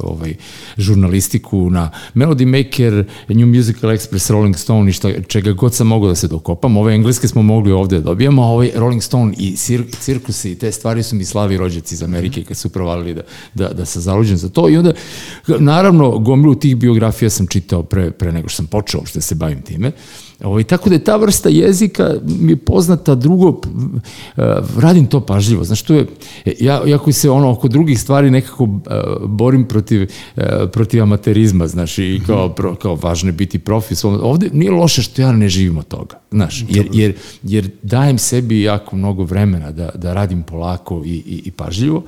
ovaj, 0.00 0.34
žurnalistiku, 0.78 1.70
na 1.70 1.90
Melody 2.14 2.46
Maker, 2.46 3.04
New 3.28 3.46
Musical 3.46 3.90
Express, 3.90 4.30
Rolling 4.30 4.56
Stone 4.56 4.90
i 4.90 4.92
šta, 4.92 5.22
čega 5.28 5.52
god 5.52 5.74
sam 5.74 5.86
mogao 5.86 6.08
da 6.08 6.14
se 6.14 6.28
dokopam. 6.28 6.76
Ove 6.76 6.94
engleske 6.94 7.28
smo 7.28 7.42
mogli 7.42 7.72
ovde 7.72 7.96
da 7.96 8.02
dobijamo, 8.02 8.42
a 8.42 8.46
ovaj 8.46 8.70
Rolling 8.74 9.02
Stone 9.02 9.34
i 9.38 9.56
cir, 9.56 9.82
cirkusi 10.00 10.50
i 10.52 10.54
te 10.54 10.72
stvari 10.72 11.02
su 11.02 11.16
mi 11.16 11.24
slavi 11.24 11.56
rođaci 11.56 11.94
iz 11.94 12.02
Amerike 12.02 12.44
kad 12.44 12.56
su 12.56 12.68
provalili 12.68 13.14
da, 13.14 13.22
da, 13.54 13.68
da 13.68 13.84
sam 13.84 14.02
zaluđen 14.02 14.36
za 14.36 14.48
to. 14.48 14.68
I 14.68 14.76
onda, 14.76 14.92
naravno, 15.58 16.18
gomilu 16.18 16.54
tih 16.54 16.76
biografija 16.76 17.30
sam 17.30 17.46
čitao 17.46 17.82
pre, 17.82 18.10
pre 18.10 18.32
nego 18.32 18.48
sam 18.54 18.66
počeo 18.66 19.00
uopšte 19.00 19.18
da 19.18 19.22
se 19.22 19.34
bavim 19.34 19.62
time. 19.62 19.92
Ovo, 20.40 20.62
tako 20.62 20.88
da 20.88 20.94
je 20.94 21.04
ta 21.04 21.16
vrsta 21.16 21.48
jezika 21.48 22.10
mi 22.24 22.52
je 22.52 22.56
poznata 22.56 23.14
drugo, 23.14 23.60
e, 24.36 24.42
radim 24.76 25.06
to 25.06 25.20
pažljivo. 25.20 25.64
Znaš, 25.64 25.82
to 25.82 25.94
je, 25.94 26.06
ja, 26.60 26.82
ja 26.86 26.98
koji 26.98 27.14
se 27.14 27.30
ono 27.30 27.50
oko 27.50 27.68
drugih 27.68 28.00
stvari 28.00 28.30
nekako 28.30 28.64
e, 28.64 28.68
borim 29.20 29.64
protiv, 29.64 30.02
e, 30.36 30.66
protiv 30.68 31.02
amaterizma, 31.02 31.66
znaš, 31.66 31.98
i 31.98 32.20
kao, 32.26 32.48
pro, 32.48 32.74
kao 32.74 32.94
važno 32.94 33.28
je 33.28 33.32
biti 33.32 33.58
profis. 33.58 34.04
Ovde 34.04 34.50
nije 34.52 34.70
loše 34.70 35.02
što 35.02 35.22
ja 35.22 35.32
ne 35.32 35.48
živim 35.48 35.78
od 35.78 35.86
toga, 35.86 36.20
znaš, 36.30 36.64
jer, 36.68 36.88
jer, 36.92 37.14
jer 37.42 37.70
dajem 37.82 38.18
sebi 38.18 38.62
jako 38.62 38.96
mnogo 38.96 39.24
vremena 39.24 39.70
da, 39.70 39.90
da 39.94 40.12
radim 40.14 40.42
polako 40.42 41.02
i, 41.04 41.08
i, 41.08 41.42
i 41.44 41.50
pažljivo. 41.50 42.02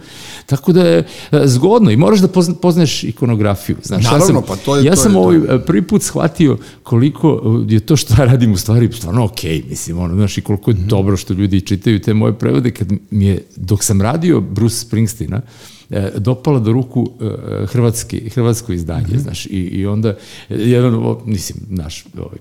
Tako 0.46 0.72
da 0.72 0.82
je 0.82 0.98
e, 0.98 1.06
zgodno 1.44 1.90
i 1.90 1.96
moraš 1.96 2.18
da 2.18 2.28
pozna- 2.28 2.54
poznaješ 2.54 3.04
ikonografiju. 3.04 3.76
Znaš, 3.82 4.04
ja 4.04 4.10
Naravno, 4.10 4.26
sam, 4.26 4.42
pa 4.44 4.56
to 4.56 4.76
je- 4.76 4.84
ja 4.84 4.92
to 4.92 4.96
sam 4.96 5.10
je 5.10 5.14
to. 5.14 5.20
ovaj 5.20 5.36
e, 5.36 5.58
prvi 5.60 5.82
put 5.82 6.02
shvatio 6.02 6.58
koliko 6.82 7.40
je 7.68 7.80
to 7.80 7.96
što 7.96 8.14
ja 8.14 8.25
radim 8.26 8.52
u 8.52 8.56
stvari 8.56 8.92
stvarno 8.92 9.24
okej, 9.24 9.62
mislim, 9.68 9.98
ono, 9.98 10.14
znaš, 10.14 10.38
i 10.38 10.42
koliko 10.42 10.70
je 10.70 10.74
dobro 10.74 11.16
što 11.16 11.34
ljudi 11.34 11.60
čitaju 11.60 12.00
te 12.00 12.14
moje 12.14 12.38
prevode, 12.38 12.70
kad 12.70 12.92
mi 13.10 13.26
je, 13.26 13.42
dok 13.56 13.84
sam 13.84 14.02
radio 14.02 14.40
Bruce 14.40 14.76
Springsteena, 14.76 15.36
e, 15.36 15.75
dopala 16.18 16.60
do 16.60 16.72
ruku 16.72 17.10
e, 17.20 17.66
hrvatski, 17.66 18.30
hrvatsko 18.30 18.72
izdanje, 18.72 19.18
znaš, 19.18 19.46
i, 19.46 19.50
i 19.50 19.86
onda 19.86 20.08
e, 20.08 20.14
jedan, 20.48 20.94
o, 20.94 21.20
mislim, 21.24 21.58
naš 21.68 22.04
ovaj, 22.18 22.38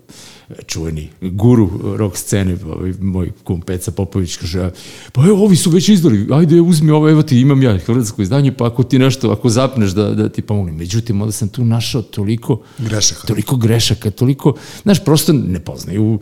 čuveni 0.66 1.10
guru 1.22 1.70
rock 1.98 2.18
scene, 2.18 2.58
ovaj, 2.66 2.94
moj 3.02 3.32
kum 3.44 3.62
Peca 3.62 3.92
Popović 3.92 4.38
kaže, 4.38 4.72
pa 5.12 5.26
evo, 5.26 5.44
ovi 5.44 5.56
su 5.56 5.70
već 5.70 5.90
izdali, 5.90 6.28
ajde 6.32 6.62
uzmi 6.62 6.92
ovo, 6.92 7.10
evo 7.10 7.24
ti, 7.24 7.40
imam 7.40 7.64
ja 7.64 7.78
hrvatsko 7.78 8.22
izdanje, 8.22 8.52
pa 8.52 8.68
ako 8.68 8.84
ti 8.84 9.00
nešto, 9.00 9.32
ako 9.32 9.50
zapneš 9.50 9.92
da, 9.92 10.10
da 10.10 10.30
ti 10.30 10.42
pomognem. 10.42 10.76
Međutim, 10.76 11.22
onda 11.22 11.32
sam 11.32 11.48
tu 11.48 11.66
našao 11.66 12.02
toliko 12.02 12.62
Grešaka. 12.78 13.28
toliko 13.28 13.56
grešaka, 13.56 14.12
toliko, 14.12 14.54
znaš, 14.84 15.06
prosto 15.06 15.34
ne 15.34 15.60
poznaju. 15.60 16.04
Um, 16.04 16.20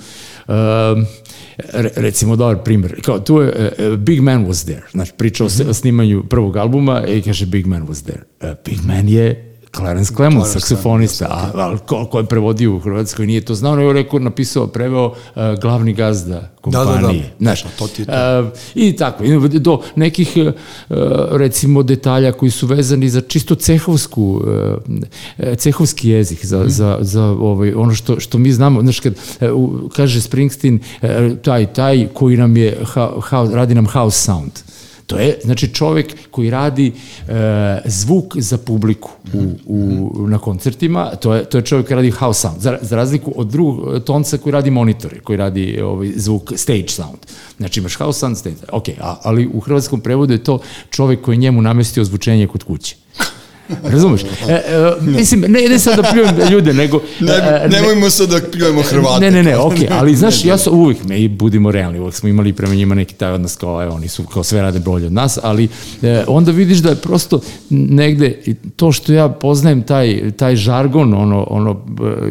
re, 1.57 1.89
recimo, 1.95 2.35
dobar 2.35 2.63
primjer, 2.63 3.01
kao 3.01 3.19
tu 3.19 3.41
je 3.41 3.73
uh, 3.79 3.97
Big 3.97 4.21
Man 4.21 4.45
was 4.45 4.65
there, 4.65 4.83
znači 4.91 5.11
pričao 5.17 5.49
se 5.49 5.69
o 5.69 5.73
snimanju 5.73 6.23
prvog 6.29 6.57
albuma 6.57 7.03
i 7.07 7.21
kaže 7.21 7.45
Big 7.45 7.67
Man 7.67 7.87
was 7.87 8.03
there. 8.03 8.21
Uh, 8.41 8.57
Big 8.65 8.79
Man 8.85 9.09
je 9.09 9.52
Clarence 9.75 10.13
Clemons, 10.15 10.45
Clarence 10.45 10.59
saksofonista, 10.59 11.25
a, 11.25 11.51
a 11.53 11.77
ko, 11.77 12.05
ko 12.05 12.19
je 12.19 12.25
prevodio 12.25 12.75
u 12.75 12.79
Hrvatskoj 12.79 13.27
nije 13.27 13.41
to 13.41 13.55
znao, 13.55 13.75
nego 13.75 13.89
je 13.89 13.93
rekao, 13.93 14.19
napisao, 14.19 14.67
preveo 14.67 15.05
uh, 15.05 15.15
glavni 15.61 15.93
gazda 15.93 16.49
kompanije. 16.61 17.21
da. 17.21 17.35
Znaš, 17.39 17.63
Pa 17.63 17.69
to 17.69 17.87
ti 17.87 18.01
je 18.01 18.05
to. 18.05 18.41
Uh, 18.41 18.51
I 18.75 18.95
tako, 18.95 19.23
do 19.51 19.81
nekih 19.95 20.33
uh, 20.37 20.53
recimo 21.31 21.83
detalja 21.83 22.31
koji 22.31 22.51
su 22.51 22.67
vezani 22.67 23.09
za 23.09 23.21
čisto 23.21 23.55
cehovsku 23.55 24.41
uh, 25.37 25.55
cehovski 25.57 26.09
jezik 26.09 26.45
za, 26.45 26.63
za, 26.67 26.97
za 27.01 27.23
ovaj, 27.23 27.73
ono 27.73 27.93
što, 27.93 28.19
što 28.19 28.37
mi 28.37 28.51
znamo, 28.51 28.81
znaš 28.81 28.99
kad 28.99 29.13
uh, 29.13 29.91
kaže 29.95 30.21
Springsteen 30.21 30.79
uh, 31.01 31.09
taj, 31.41 31.73
taj 31.73 32.07
koji 32.13 32.37
nam 32.37 32.57
je 32.57 32.77
ha, 32.85 33.11
house, 33.29 33.55
radi 33.55 33.75
nam 33.75 33.87
house 33.87 34.19
sound 34.19 34.51
To 35.07 35.19
je, 35.19 35.39
znači, 35.43 35.73
čovek 35.73 36.15
koji 36.31 36.49
radi 36.49 36.87
e, 37.27 37.81
zvuk 37.85 38.37
za 38.37 38.57
publiku 38.57 39.11
u, 39.33 39.43
u, 39.65 40.27
na 40.27 40.37
koncertima, 40.37 41.15
to 41.15 41.33
je, 41.33 41.45
to 41.45 41.57
je 41.57 41.65
čovek 41.65 41.87
koji 41.87 41.95
radi 41.95 42.11
house 42.11 42.41
sound, 42.41 42.61
za, 42.61 42.77
za 42.81 42.95
razliku 42.95 43.33
od 43.35 43.47
drugog 43.47 44.03
tonca 44.03 44.37
koji 44.37 44.53
radi 44.53 44.71
monitore, 44.71 45.19
koji 45.19 45.37
radi 45.37 45.81
ovaj, 45.81 46.11
zvuk 46.15 46.53
stage 46.55 46.87
sound. 46.87 47.19
Znači, 47.57 47.79
imaš 47.79 47.95
house 47.95 48.19
sound, 48.19 48.37
stage, 48.37 48.55
ok, 48.71 48.89
a, 49.01 49.19
ali 49.23 49.49
u 49.53 49.59
hrvatskom 49.59 50.01
prevodu 50.01 50.33
je 50.33 50.43
to 50.43 50.59
čovek 50.89 51.21
koji 51.21 51.35
je 51.35 51.39
njemu 51.39 51.61
namestio 51.61 52.03
zvučenje 52.03 52.47
kod 52.47 52.63
kuće. 52.63 53.02
Razumeš? 53.83 54.21
E, 54.49 54.53
e, 54.53 54.61
mislim, 55.01 55.41
ne, 55.41 55.61
ne 55.69 55.79
sad 55.79 55.95
da 55.95 56.03
pljujem 56.11 56.51
ljude, 56.51 56.73
nego... 56.73 57.01
Ne, 57.19 57.33
e, 57.33 57.69
nemojmo 57.69 58.09
sad 58.09 58.29
da 58.29 58.39
pljujemo 58.51 58.81
Hrvate. 58.81 59.19
Ne, 59.19 59.31
ne, 59.31 59.43
ne, 59.43 59.57
okej, 59.57 59.87
okay, 59.87 59.93
ali 59.99 60.15
znaš, 60.15 60.45
ja 60.45 60.57
sam 60.57 60.73
uvijek, 60.73 61.03
me, 61.03 61.21
i 61.21 61.27
budimo 61.27 61.71
realni, 61.71 61.99
uvijek 61.99 62.15
smo 62.15 62.29
imali 62.29 62.53
prema 62.53 62.75
njima 62.75 62.95
neki 62.95 63.15
taj 63.15 63.31
odnos 63.31 63.55
kao, 63.55 63.83
evo, 63.83 63.95
oni 63.95 64.07
su 64.07 64.23
kao 64.23 64.43
sve 64.43 64.61
rade 64.61 64.79
bolje 64.79 65.05
od 65.05 65.13
nas, 65.13 65.39
ali 65.43 65.67
e, 66.01 66.23
onda 66.27 66.51
vidiš 66.51 66.77
da 66.77 66.89
je 66.89 66.95
prosto 66.95 67.39
negde, 67.69 68.41
to 68.75 68.91
što 68.91 69.13
ja 69.13 69.29
poznajem 69.29 69.81
taj, 69.81 70.31
taj 70.31 70.55
žargon, 70.55 71.13
ono, 71.13 71.47
ono 71.49 71.81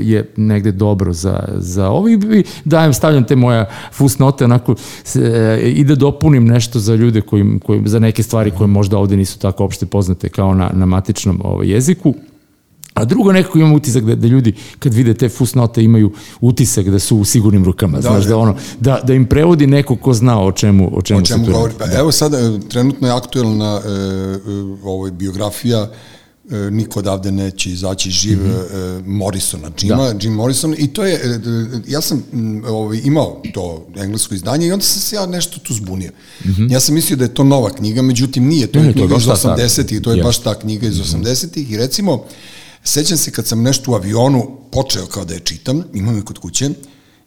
je 0.00 0.32
negde 0.36 0.72
dobro 0.72 1.12
za, 1.12 1.44
za 1.56 1.88
ovi, 1.88 2.44
dajem, 2.64 2.92
stavljam 2.92 3.24
te 3.24 3.36
moja 3.36 3.66
fusnote, 3.92 4.44
onako, 4.44 4.74
se, 5.04 5.20
e, 5.62 5.70
i 5.70 5.84
da 5.84 5.94
dopunim 5.94 6.46
nešto 6.46 6.78
za 6.78 6.94
ljude 6.94 7.20
koji, 7.20 7.44
koji, 7.66 7.82
za 7.84 7.98
neke 7.98 8.22
stvari 8.22 8.50
koje 8.50 8.66
možda 8.66 8.98
ovde 8.98 9.16
nisu 9.16 9.38
tako 9.38 9.64
opšte 9.64 9.86
poznate 9.86 10.28
kao 10.28 10.54
na, 10.54 10.70
na 10.74 10.86
matičnom 11.22 11.40
ovaj, 11.44 11.68
jeziku. 11.68 12.14
A 12.94 13.04
drugo, 13.04 13.32
nekako 13.32 13.58
imam 13.58 13.72
utisak 13.72 14.04
da, 14.04 14.14
da 14.14 14.26
ljudi 14.26 14.54
kad 14.78 14.94
vide 14.94 15.14
te 15.14 15.28
fusnote 15.28 15.84
imaju 15.84 16.12
utisak 16.40 16.88
da 16.88 16.98
su 16.98 17.16
u 17.16 17.24
sigurnim 17.24 17.64
rukama, 17.64 17.98
da, 17.98 18.02
znaš, 18.02 18.24
da, 18.24 18.36
ono, 18.36 18.56
da, 18.80 19.00
da 19.04 19.14
im 19.14 19.26
prevodi 19.26 19.66
neko 19.66 19.96
ko 19.96 20.12
zna 20.12 20.42
o 20.42 20.52
čemu, 20.52 20.90
o 20.98 21.02
čemu, 21.02 21.20
o 21.20 21.24
čemu 21.24 21.44
se 21.44 21.52
govori. 21.52 21.74
Pa, 21.78 21.84
evo 21.98 22.12
sada, 22.12 22.38
e, 22.38 22.58
trenutno 22.68 23.08
je 23.08 23.14
aktuelna 23.14 23.80
e, 23.84 23.88
e, 23.88 24.38
ovoj 24.84 25.10
biografija 25.10 25.88
niko 26.70 26.98
odavde 26.98 27.32
neće 27.32 27.70
izaći 27.70 28.10
živ 28.10 28.38
mm 28.38 28.50
-hmm. 28.50 29.06
Morrisona, 29.06 29.70
Jima, 29.80 30.12
da. 30.12 30.18
Jim 30.20 30.32
Morrison 30.32 30.74
i 30.78 30.88
to 30.88 31.04
je, 31.04 31.14
e, 31.14 31.40
ja 31.86 32.00
sam 32.00 32.24
ovaj, 32.68 33.00
imao 33.04 33.42
to 33.54 33.86
englesko 33.96 34.34
izdanje 34.34 34.66
i 34.66 34.72
onda 34.72 34.84
sam 34.84 35.00
se 35.00 35.16
ja 35.16 35.26
nešto 35.26 35.58
tu 35.58 35.74
zbunio. 35.74 36.10
Mm 36.44 36.48
-hmm. 36.48 36.72
Ja 36.72 36.80
sam 36.80 36.94
mislio 36.94 37.16
da 37.16 37.24
je 37.24 37.34
to 37.34 37.44
nova 37.44 37.70
knjiga, 37.70 38.02
međutim 38.02 38.46
nije, 38.46 38.66
to 38.66 38.78
ne, 38.78 38.86
je 38.86 38.92
knjiga 38.92 39.16
iz 39.16 39.22
80-ih, 39.22 40.00
to 40.02 40.10
je 40.10 40.16
yes. 40.16 40.24
baš 40.24 40.38
ta 40.38 40.58
knjiga 40.58 40.86
iz 40.86 40.94
80-ih 40.94 41.70
i 41.70 41.76
recimo, 41.76 42.24
sećam 42.84 43.16
se 43.16 43.30
kad 43.30 43.46
sam 43.46 43.62
nešto 43.62 43.92
u 43.92 43.94
avionu 43.94 44.58
počeo 44.72 45.06
kao 45.06 45.24
da 45.24 45.34
je 45.34 45.40
čitam, 45.40 45.84
imam 45.94 46.16
je 46.16 46.22
kod 46.22 46.38
kuće, 46.38 46.70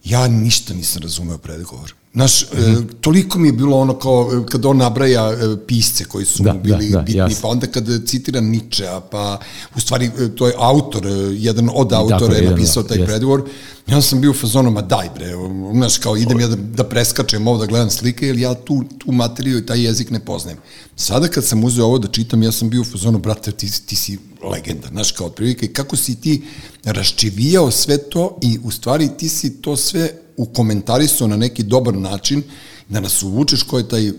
ja 0.04 0.28
ništa 0.28 0.74
nisam 0.74 1.02
razumeo 1.02 1.38
predgovor. 1.38 1.94
Znaš, 2.16 2.42
mm 2.42 2.58
-hmm. 2.58 2.84
e, 2.84 2.88
toliko 3.02 3.40
mi 3.40 3.48
je 3.48 3.52
bilo 3.52 3.78
ono 3.78 4.00
kao, 4.00 4.30
e, 4.34 4.52
kad 4.52 4.66
on 4.66 4.78
nabraja 4.78 5.32
e, 5.32 5.36
pisce 5.68 6.06
koji 6.06 6.26
su 6.26 6.44
da, 6.44 6.54
mu 6.54 6.60
bili 6.60 6.90
da, 6.90 6.98
da, 6.98 7.04
bitni, 7.04 7.20
jasno. 7.20 7.38
pa 7.42 7.48
onda 7.48 7.68
kad 7.68 8.06
citira 8.06 8.42
Ničea, 8.42 9.00
pa 9.00 9.40
u 9.76 9.80
stvari 9.80 10.06
e, 10.06 10.36
to 10.36 10.48
je 10.48 10.54
autor, 10.58 11.04
jedan 11.32 11.70
od 11.74 11.94
autora 11.94 12.36
je 12.36 12.50
napisao 12.50 12.84
taj 12.84 12.98
yes. 12.98 13.06
predgovor, 13.06 13.44
ja 13.88 14.02
sam 14.02 14.22
bio 14.22 14.32
u 14.32 14.34
fazonu, 14.34 14.72
ma 14.72 14.82
daj 14.82 15.10
bre, 15.16 15.34
znaš, 15.74 15.98
kao 15.98 16.18
idem 16.18 16.40
ja 16.40 16.48
da, 16.48 16.56
da 16.56 16.84
preskačem 16.84 17.48
ovo, 17.48 17.58
da 17.58 17.66
gledam 17.66 17.90
slike, 17.90 18.28
jer 18.28 18.38
ja 18.38 18.54
tu, 18.54 18.84
tu 18.98 19.12
materiju 19.12 19.58
i 19.58 19.66
taj 19.66 19.84
jezik 19.84 20.10
ne 20.10 20.20
poznajem. 20.20 20.58
Sada 20.96 21.28
kad 21.28 21.46
sam 21.46 21.64
uzeo 21.64 21.86
ovo 21.86 21.98
da 22.00 22.08
čitam, 22.08 22.44
ja 22.44 22.52
sam 22.52 22.70
bio 22.70 22.82
u 22.82 22.86
fazonu, 22.86 23.20
brate, 23.20 23.52
ti, 23.52 23.86
ti 23.86 23.96
si 23.96 24.18
legenda, 24.52 24.88
znaš, 24.88 25.12
kao 25.12 25.28
otprilike, 25.28 25.68
kako 25.68 25.96
si 25.96 26.16
ti 26.16 26.44
raščivijao 26.84 27.72
sve 27.72 27.98
to 27.98 28.38
i 28.42 28.60
u 28.64 28.72
stvari 28.72 29.10
ti 29.18 29.30
si 29.30 29.62
to 29.62 29.78
sve 29.78 30.25
ukomentarisao 30.38 31.28
na 31.28 31.38
neki 31.38 31.64
dobar 31.64 31.94
način, 31.94 32.44
da 32.90 33.00
nas 33.00 33.24
uvučeš 33.24 33.64
ko 33.64 33.78
je 33.78 33.88
taj 33.88 34.12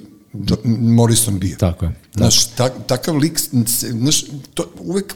Morrison 0.64 1.38
bio. 1.38 1.56
Tako 1.56 1.84
je. 1.84 1.92
Znaš, 2.14 2.46
ta, 2.46 2.68
takav 2.68 3.16
lik, 3.16 3.40
znaš, 3.90 4.24
to 4.54 4.70
uvek 4.80 5.14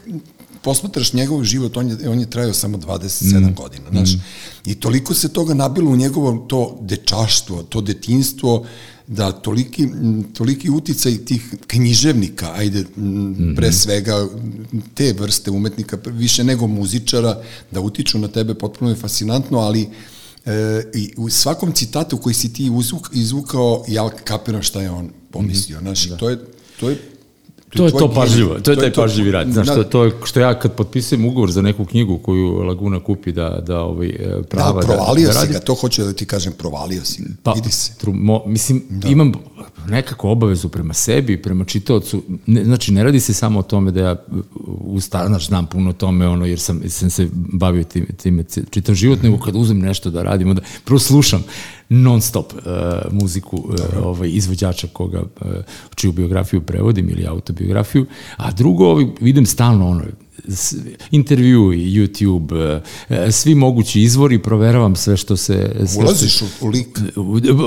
posmatraš 0.61 1.13
njegov 1.13 1.43
život, 1.43 1.77
on 1.77 1.89
je, 1.89 2.09
on 2.09 2.19
je 2.19 2.29
trajao 2.29 2.53
samo 2.53 2.77
27 2.77 3.39
mm. 3.39 3.53
godina, 3.55 3.85
znaš, 3.91 4.13
mm. 4.13 4.21
i 4.65 4.75
toliko 4.75 5.13
se 5.13 5.29
toga 5.29 5.53
nabilo 5.53 5.91
u 5.91 5.95
njegovo 5.95 6.45
to 6.47 6.77
dečaštvo, 6.81 7.63
to 7.63 7.81
detinstvo, 7.81 8.65
da 9.07 9.31
toliki, 9.31 9.87
toliki 10.33 10.69
uticaj 10.69 11.17
tih 11.25 11.55
književnika, 11.67 12.53
ajde, 12.53 12.85
mm 12.97 13.55
pre 13.55 13.71
svega 13.71 14.27
te 14.93 15.13
vrste 15.13 15.51
umetnika, 15.51 15.97
više 16.05 16.43
nego 16.43 16.67
muzičara, 16.67 17.41
da 17.71 17.81
utiču 17.81 18.19
na 18.19 18.27
tebe 18.27 18.53
potpuno 18.53 18.91
je 18.91 18.95
fascinantno, 18.95 19.59
ali 19.59 19.89
e, 20.45 20.83
i 20.93 21.13
u 21.17 21.29
svakom 21.29 21.71
citatu 21.71 22.17
koji 22.17 22.33
si 22.35 22.53
ti 22.53 22.71
izvukao, 23.13 23.85
ja 23.87 24.09
kapiram 24.09 24.61
šta 24.61 24.81
je 24.81 24.91
on 24.91 25.11
pomislio. 25.31 25.77
Mm 25.77 25.81
-hmm. 25.81 25.85
Znaš, 25.85 26.03
da. 26.03 26.17
to 26.17 26.29
je, 26.29 26.39
to 26.79 26.89
je 26.89 27.10
To 27.75 27.85
je 27.85 27.91
to 27.91 28.11
pažljivo, 28.13 28.59
to 28.59 28.71
je 28.71 28.77
taj 28.77 28.93
pažljivi 28.93 29.31
rad. 29.31 29.51
Znaš, 29.51 29.67
to, 29.67 29.83
to 29.83 30.03
je 30.03 30.11
što 30.23 30.39
ja 30.39 30.59
kad 30.59 30.73
potpisujem 30.75 31.25
ugovor 31.25 31.51
za 31.51 31.61
neku 31.61 31.85
knjigu 31.85 32.17
koju 32.17 32.51
Laguna 32.51 32.99
kupi 32.99 33.31
da, 33.31 33.61
da 33.67 33.81
ovaj, 33.81 34.07
e, 34.07 34.43
prava 34.49 34.81
da, 34.81 34.87
provalio 34.87 35.27
da, 35.27 35.33
da 35.33 35.39
si 35.39 35.53
ga, 35.53 35.59
to 35.59 35.75
hoću 35.75 36.03
da 36.03 36.13
ti 36.13 36.25
kažem, 36.25 36.53
provalio 36.53 37.05
si 37.05 37.23
pa, 37.43 37.51
vidi 37.51 37.71
se. 37.71 37.93
Tru, 37.97 38.13
mo, 38.13 38.43
mislim, 38.45 38.83
da. 38.89 39.07
imam 39.07 39.31
nekako 39.87 40.29
obavezu 40.29 40.69
prema 40.69 40.93
sebi, 40.93 41.41
prema 41.41 41.65
čitaocu, 41.65 42.23
ne, 42.45 42.65
znači 42.65 42.91
ne 42.91 43.03
radi 43.03 43.19
se 43.19 43.33
samo 43.33 43.59
o 43.59 43.63
tome 43.63 43.91
da 43.91 44.01
ja 44.01 44.15
u 44.65 44.99
znaš, 44.99 45.47
znam 45.47 45.67
puno 45.67 45.89
o 45.89 45.93
tome, 45.93 46.27
ono, 46.27 46.45
jer 46.45 46.59
sam, 46.59 46.81
sam 46.89 47.09
se 47.09 47.27
bavio 47.33 47.83
tim, 47.83 48.07
time 48.17 48.43
čitam 48.69 48.95
život, 48.95 49.23
nego 49.23 49.39
kad 49.39 49.55
uzmem 49.55 49.79
nešto 49.79 50.09
da 50.09 50.23
radim, 50.23 50.49
onda 50.49 50.61
prvo 50.85 50.99
slušam, 50.99 51.43
non 51.93 52.21
stop 52.21 52.53
uh, 52.53 52.61
muziku 53.11 53.55
uh, 53.55 54.05
ovaj, 54.05 54.29
izvođača 54.29 54.87
koga, 54.93 55.21
uh, 55.21 55.47
čiju 55.95 56.11
biografiju 56.11 56.61
prevodim 56.61 57.09
ili 57.09 57.27
autobiografiju, 57.27 58.05
a 58.37 58.51
drugo 58.51 58.85
ovaj, 58.91 59.05
vidim 59.21 59.45
stalno 59.45 59.89
ono, 59.89 60.03
intervju 61.11 61.73
i 61.73 61.77
YouTube, 61.77 62.81
e, 63.09 63.31
svi 63.31 63.55
mogući 63.55 64.01
izvori, 64.01 64.39
proveravam 64.39 64.95
sve 64.95 65.17
što 65.17 65.37
se... 65.37 65.71
Sve 65.85 66.03
Ulaziš 66.03 66.35
što, 66.35 66.45
u 66.61 66.67
lik? 66.67 66.99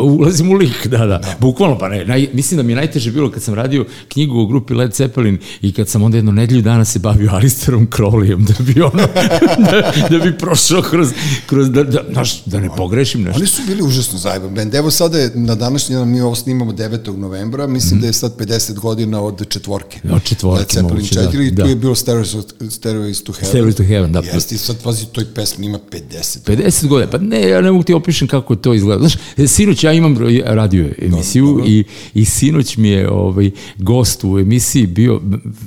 Ulazim 0.02 0.50
u 0.50 0.54
lik, 0.54 0.86
da, 0.86 0.98
da. 0.98 1.06
da. 1.06 1.36
Bukvalno, 1.40 1.78
pa 1.78 1.88
ne, 1.88 2.04
naj, 2.04 2.28
mislim 2.32 2.56
da 2.56 2.62
mi 2.62 2.72
je 2.72 2.76
najteže 2.76 3.12
bilo 3.12 3.30
kad 3.30 3.42
sam 3.42 3.54
radio 3.54 3.86
knjigu 4.08 4.40
o 4.40 4.46
grupi 4.46 4.74
Led 4.74 4.94
Zeppelin 4.94 5.38
i 5.62 5.72
kad 5.72 5.88
sam 5.88 6.02
onda 6.02 6.18
jedno 6.18 6.32
nedlju 6.32 6.62
dana 6.62 6.84
se 6.84 6.98
bavio 6.98 7.30
Alisterom 7.32 7.86
Crowleyem, 7.86 8.46
da 8.46 8.64
bi 8.64 8.82
ono, 8.82 9.02
da, 9.70 9.92
da 10.10 10.24
bi 10.24 10.38
prošao 10.38 10.82
kroz, 10.82 11.08
kroz 11.46 11.70
da, 11.70 11.84
da, 11.84 12.04
naš, 12.08 12.44
da 12.44 12.60
ne 12.60 12.68
pogrešim 12.76 13.22
nešto. 13.22 13.38
Oni 13.38 13.46
su 13.46 13.62
bili 13.66 13.82
užasno 13.82 14.18
zajeban 14.18 14.54
bend. 14.54 14.74
Evo 14.74 14.90
sada 14.90 15.18
je, 15.18 15.30
na 15.34 15.54
današnji 15.54 15.94
dan 15.96 16.08
mi 16.08 16.20
ovo 16.20 16.34
snimamo 16.34 16.72
9. 16.72 17.16
novembra, 17.16 17.66
mislim 17.66 17.98
mm. 17.98 18.00
da 18.00 18.06
je 18.06 18.12
sad 18.12 18.36
50 18.38 18.74
godina 18.78 19.20
od 19.20 19.48
četvorke. 19.48 20.00
Od 20.12 20.22
četvorke, 20.22 20.60
Led 20.60 20.68
Zeppelin 20.70 20.94
moguće, 20.94 21.14
4 21.14 21.36
da, 21.36 21.42
i 21.42 21.48
tu 21.48 21.54
da. 21.54 21.64
je 21.64 21.76
bilo 21.76 21.94
Stereos 21.94 22.36
Stairways 22.70 23.24
to 23.24 23.32
Heaven. 23.32 23.50
Stairways 23.50 23.76
to 23.76 23.82
Heaven, 23.82 24.12
da. 24.12 24.20
Jeste, 24.20 24.54
i 24.54 24.58
sad 24.58 24.82
pazi, 24.82 25.06
toj 25.06 25.24
pesmi 25.34 25.66
ima 25.66 25.78
50. 25.90 26.38
50 26.46 26.86
godina, 26.86 27.10
pa 27.10 27.18
ne, 27.18 27.48
ja 27.48 27.60
ne 27.60 27.72
mogu 27.72 27.84
ti 27.84 27.94
opišem 27.94 28.28
kako 28.28 28.56
to 28.56 28.74
izgleda. 28.74 29.08
Znaš, 29.08 29.16
sinoć 29.46 29.84
ja 29.84 29.92
imam 29.92 30.16
radio 30.44 30.88
emisiju 30.98 31.44
dobro, 31.44 31.58
dobro. 31.58 31.72
i, 31.72 31.84
i 32.14 32.24
sinoć 32.24 32.76
mi 32.76 32.88
je 32.88 33.10
ovaj, 33.10 33.50
gost 33.78 34.24
u 34.24 34.38
emisiji 34.38 34.86
bio, 34.86 35.20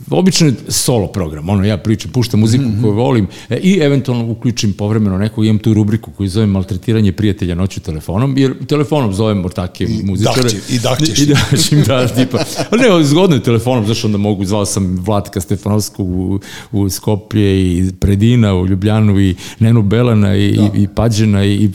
obično 0.10 0.48
je 0.48 0.54
solo 0.68 1.08
program, 1.08 1.50
ono, 1.50 1.66
ja 1.66 1.78
pričam, 1.78 2.12
puštam 2.12 2.40
muziku 2.40 2.64
mm 2.64 2.68
-hmm. 2.68 2.82
koju 2.82 2.94
volim 2.94 3.28
e, 3.50 3.58
i 3.58 3.80
eventualno 3.82 4.32
uključim 4.32 4.74
povremeno 4.74 5.18
nekog, 5.18 5.46
imam 5.46 5.60
tu 5.60 5.74
rubriku 5.74 6.12
koju 6.12 6.30
zovem 6.30 6.50
maltretiranje 6.50 7.12
prijatelja 7.12 7.56
noću 7.56 7.80
telefonom, 7.80 8.38
jer 8.38 8.66
telefonom 8.68 9.14
zovem 9.14 9.46
ortake 9.46 9.88
muzičare. 10.04 10.42
Dahće, 10.42 10.58
I 10.70 10.80
dahćeš. 10.80 11.22
I 11.22 11.26
dahćem, 11.26 11.84
da, 11.84 12.08
tipa. 12.08 12.44
Ali 12.72 12.82
ne, 12.82 13.04
zgodno 13.04 13.36
je 13.36 13.44
telefonom, 13.44 13.88
zašto 13.88 14.08
onda 14.08 14.18
mogu, 14.18 14.46
zvao 14.46 14.66
sam 14.66 14.96
Vlatka 14.96 15.42
Stefanovsku 15.42 16.04
u, 16.04 16.40
u 16.72 16.87
Skoplje 16.90 17.78
i 17.78 17.92
Predina 18.00 18.56
u 18.56 18.68
Ljubljanu 18.68 19.20
i 19.20 19.36
Nenu 19.60 19.82
Belana 19.82 20.36
i, 20.36 20.52
da. 20.52 20.70
i, 20.76 20.84
i 20.84 20.88
Pađena 20.96 21.46
i 21.46 21.70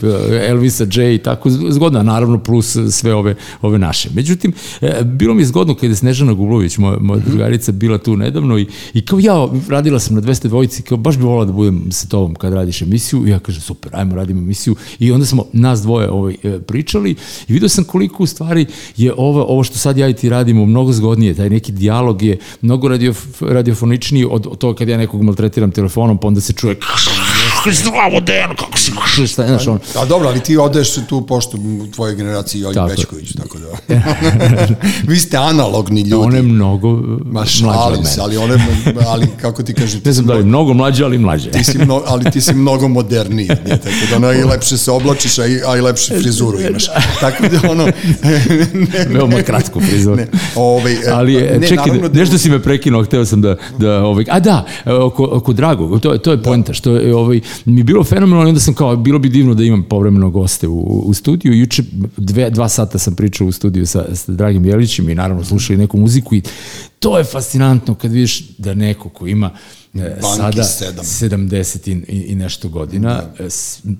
Elvisa 0.47 0.85
J 0.93 1.15
i 1.15 1.17
tako 1.17 1.49
zgodno, 1.49 2.03
naravno 2.03 2.43
plus 2.43 2.77
sve 2.91 3.13
ove, 3.13 3.35
ove 3.61 3.79
naše. 3.79 4.09
Međutim, 4.15 4.53
e, 4.81 5.03
bilo 5.03 5.33
mi 5.33 5.41
je 5.41 5.45
zgodno 5.45 5.75
kada 5.75 5.87
je 5.87 5.95
Snežana 5.95 6.33
Gublović, 6.33 6.77
moja, 6.77 6.97
moja 6.99 7.19
mm 7.19 7.21
-hmm. 7.21 7.29
drugarica, 7.29 7.71
bila 7.71 7.97
tu 7.97 8.17
nedavno 8.17 8.57
i, 8.57 8.67
i 8.93 9.05
kao 9.05 9.19
ja, 9.19 9.47
radila 9.69 9.99
sam 9.99 10.15
na 10.15 10.21
200 10.21 10.47
dvojici, 10.47 10.81
kao 10.81 10.97
baš 10.97 11.17
bi 11.17 11.23
volala 11.23 11.45
da 11.45 11.51
budem 11.51 11.91
sa 11.91 12.07
tobom 12.07 12.35
kad 12.35 12.53
radiš 12.53 12.81
emisiju 12.81 13.27
i 13.27 13.29
ja 13.29 13.39
kažem 13.39 13.61
super, 13.61 13.91
ajmo 13.95 14.15
radimo 14.15 14.39
emisiju 14.39 14.75
i 14.99 15.11
onda 15.11 15.25
smo 15.25 15.45
nas 15.53 15.81
dvoje 15.81 16.09
ovaj, 16.09 16.35
e, 16.43 16.59
pričali 16.59 17.15
i 17.47 17.53
vidio 17.53 17.69
sam 17.69 17.83
koliko 17.83 18.23
u 18.23 18.27
stvari 18.27 18.65
je 18.97 19.13
ovo, 19.17 19.43
ovo 19.43 19.63
što 19.63 19.77
sad 19.77 19.97
ja 19.97 20.09
i 20.09 20.13
ti 20.13 20.29
radimo 20.29 20.65
mnogo 20.65 20.91
zgodnije, 20.91 21.33
taj 21.33 21.49
neki 21.49 21.71
dijalog 21.71 22.21
je 22.21 22.37
mnogo 22.61 22.87
radio, 22.87 23.13
radiofoničniji 23.41 24.25
od, 24.29 24.47
od 24.47 24.57
toga 24.57 24.77
kad 24.77 24.87
ja 24.87 24.97
nekog 25.03 25.23
maltretiram 25.23 25.71
telefonom, 25.71 26.17
pa 26.17 26.27
onda 26.27 26.41
se 26.41 26.53
čuje 26.53 26.79
zdravo 27.71 28.19
Dejan, 28.19 28.55
kako 28.55 28.77
si 28.77 28.91
šta, 29.27 29.47
znaš, 29.47 29.67
on. 29.67 29.79
A 29.95 30.05
dobro, 30.05 30.27
ali 30.27 30.39
ti 30.39 30.57
odeš 30.57 30.93
tu 31.07 31.25
pošto 31.25 31.57
u 31.57 31.87
tvojoj 31.87 32.15
generaciji 32.15 32.61
Jolji 32.61 32.79
Bečković, 32.89 33.33
tako 33.33 33.57
da. 33.59 33.95
Vi 35.09 35.19
ste 35.19 35.37
analogni 35.37 36.01
ljudi. 36.01 36.25
On 36.25 36.35
je 36.35 36.41
mnogo 36.41 37.01
Ma, 37.25 37.45
šalim 37.45 38.05
se, 38.05 38.21
ali 38.21 38.37
one, 38.37 38.55
ali 39.07 39.27
kako 39.41 39.63
ti 39.63 39.73
kažeš... 39.73 40.03
Ne 40.03 40.11
znam 40.11 40.25
da 40.25 40.33
li 40.33 40.43
mnogo 40.43 40.73
mlađe, 40.73 41.03
ali 41.03 41.17
mlađe. 41.17 41.51
Ti 41.51 41.63
si 41.63 41.77
mno, 41.77 42.01
ali 42.05 42.31
ti 42.31 42.41
si 42.41 42.53
mnogo 42.53 42.87
moderniji, 42.87 43.47
tako 43.47 44.05
da 44.09 44.15
ono, 44.15 44.33
i 44.33 44.43
lepše 44.43 44.77
se 44.77 44.91
oblačiš, 44.91 45.39
a 45.39 45.45
i, 45.45 45.59
a 45.67 45.77
i 45.77 45.81
lepše 45.81 46.19
frizuru 46.21 46.61
imaš. 46.61 46.85
Tako 47.19 47.43
da 47.47 47.71
ono... 47.71 47.85
ne, 48.73 49.05
Veoma 49.13 49.41
kratku 49.41 49.81
frizuru. 49.81 50.15
Ne, 50.15 50.27
ovaj, 50.55 50.97
ali, 51.11 51.33
ne, 51.33 51.67
čekaj, 51.67 51.99
da, 51.99 52.19
nešto 52.19 52.37
si 52.37 52.49
me 52.49 52.59
prekinuo, 52.59 53.03
hteo 53.03 53.25
sam 53.25 53.41
da, 53.41 53.55
da 53.77 54.03
ovaj, 54.03 54.25
a 54.29 54.39
da, 54.39 54.65
oko, 54.85 55.29
oko 55.31 55.53
Dragog, 55.53 56.01
to, 56.01 56.17
to 56.17 56.31
je 56.31 56.37
da. 56.37 56.43
poenta, 56.43 56.73
što 56.73 56.95
je, 56.95 57.15
ovaj, 57.15 57.41
mi 57.65 57.79
je 57.79 57.83
bilo 57.83 58.03
fenomenalno 58.03 58.49
onda 58.49 58.59
sam 58.59 58.73
kao, 58.73 58.95
bilo 58.95 59.19
bi 59.19 59.29
divno 59.29 59.53
da 59.53 59.63
imam 59.63 59.83
povremeno 59.83 60.29
goste 60.29 60.67
u, 60.67 60.79
u 61.05 61.13
studiju. 61.13 61.59
Juče 61.59 61.83
dve, 62.17 62.49
dva 62.49 62.69
sata 62.69 62.97
sam 62.97 63.15
pričao 63.15 63.47
u 63.47 63.51
studiju 63.51 63.87
sa, 63.87 64.15
sa 64.15 64.31
Dragim 64.31 64.65
Jelićem 64.65 65.09
i 65.09 65.15
naravno 65.15 65.43
slušali 65.43 65.79
neku 65.79 65.97
muziku 65.97 66.35
i 66.35 66.41
to 67.03 67.17
je 67.17 67.23
fascinantno 67.23 67.95
kad 67.95 68.11
vidiš 68.11 68.43
da 68.57 68.73
neko 68.73 69.09
ko 69.09 69.27
ima 69.27 69.51
e, 69.93 69.97
Banki 70.21 70.37
sada 70.37 70.63
sedam. 70.63 71.05
70 71.05 71.89
i, 71.89 71.91
i, 71.91 72.21
i 72.21 72.35
nešto 72.35 72.69
godina, 72.69 73.23
da. 73.39 73.49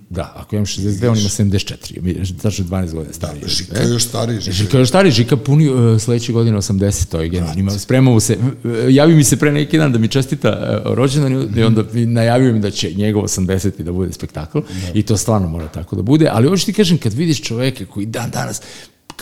da, 0.09 0.33
ako 0.35 0.55
imam 0.55 0.65
62, 0.65 1.09
on 1.09 1.17
ima 1.17 1.29
74, 1.29 2.01
mi- 2.01 2.37
tačno 2.41 2.65
12 2.65 2.93
godina 2.93 3.13
stariji. 3.13 3.41
Da, 3.41 3.47
Žika 3.47 3.79
je 3.79 3.89
još 3.89 4.03
stariji. 4.03 4.39
Žika. 4.39 4.51
Žika 4.51 4.77
još 4.77 4.89
stari, 4.89 5.11
Žika 5.11 5.37
puni 5.37 5.69
uh, 5.69 6.01
sledeće 6.01 6.33
godine 6.33 6.57
80, 6.57 7.05
to 7.05 7.21
je 7.21 7.29
genijalno. 7.29 7.59
Ima, 7.59 7.71
spremamo 7.71 8.19
se, 8.19 8.37
uh, 8.37 8.71
javi 8.89 9.15
mi 9.15 9.23
se 9.23 9.37
pre 9.37 9.51
neki 9.51 9.77
dan 9.77 9.91
da 9.91 9.97
mi 9.97 10.07
čestita 10.07 10.81
uh, 10.85 10.93
rođendan 10.93 11.57
i 11.57 11.63
onda 11.63 11.83
i 11.93 12.05
najavio 12.05 12.53
mi 12.53 12.59
da 12.59 12.71
će 12.71 12.93
njegov 12.93 13.23
80. 13.23 13.83
da 13.83 13.91
bude 13.91 14.13
spektakl 14.13 14.59
i 14.93 15.03
to 15.03 15.17
stvarno 15.17 15.47
mora 15.47 15.67
tako 15.67 15.95
da 15.95 16.01
bude, 16.01 16.29
ali 16.31 16.47
ovo 16.47 16.57
što 16.57 16.65
ti 16.65 16.73
kažem, 16.73 16.97
kad 16.97 17.13
vidiš 17.13 17.41
čoveka 17.41 17.85
koji 17.85 18.05
dan 18.05 18.31
danas 18.31 18.61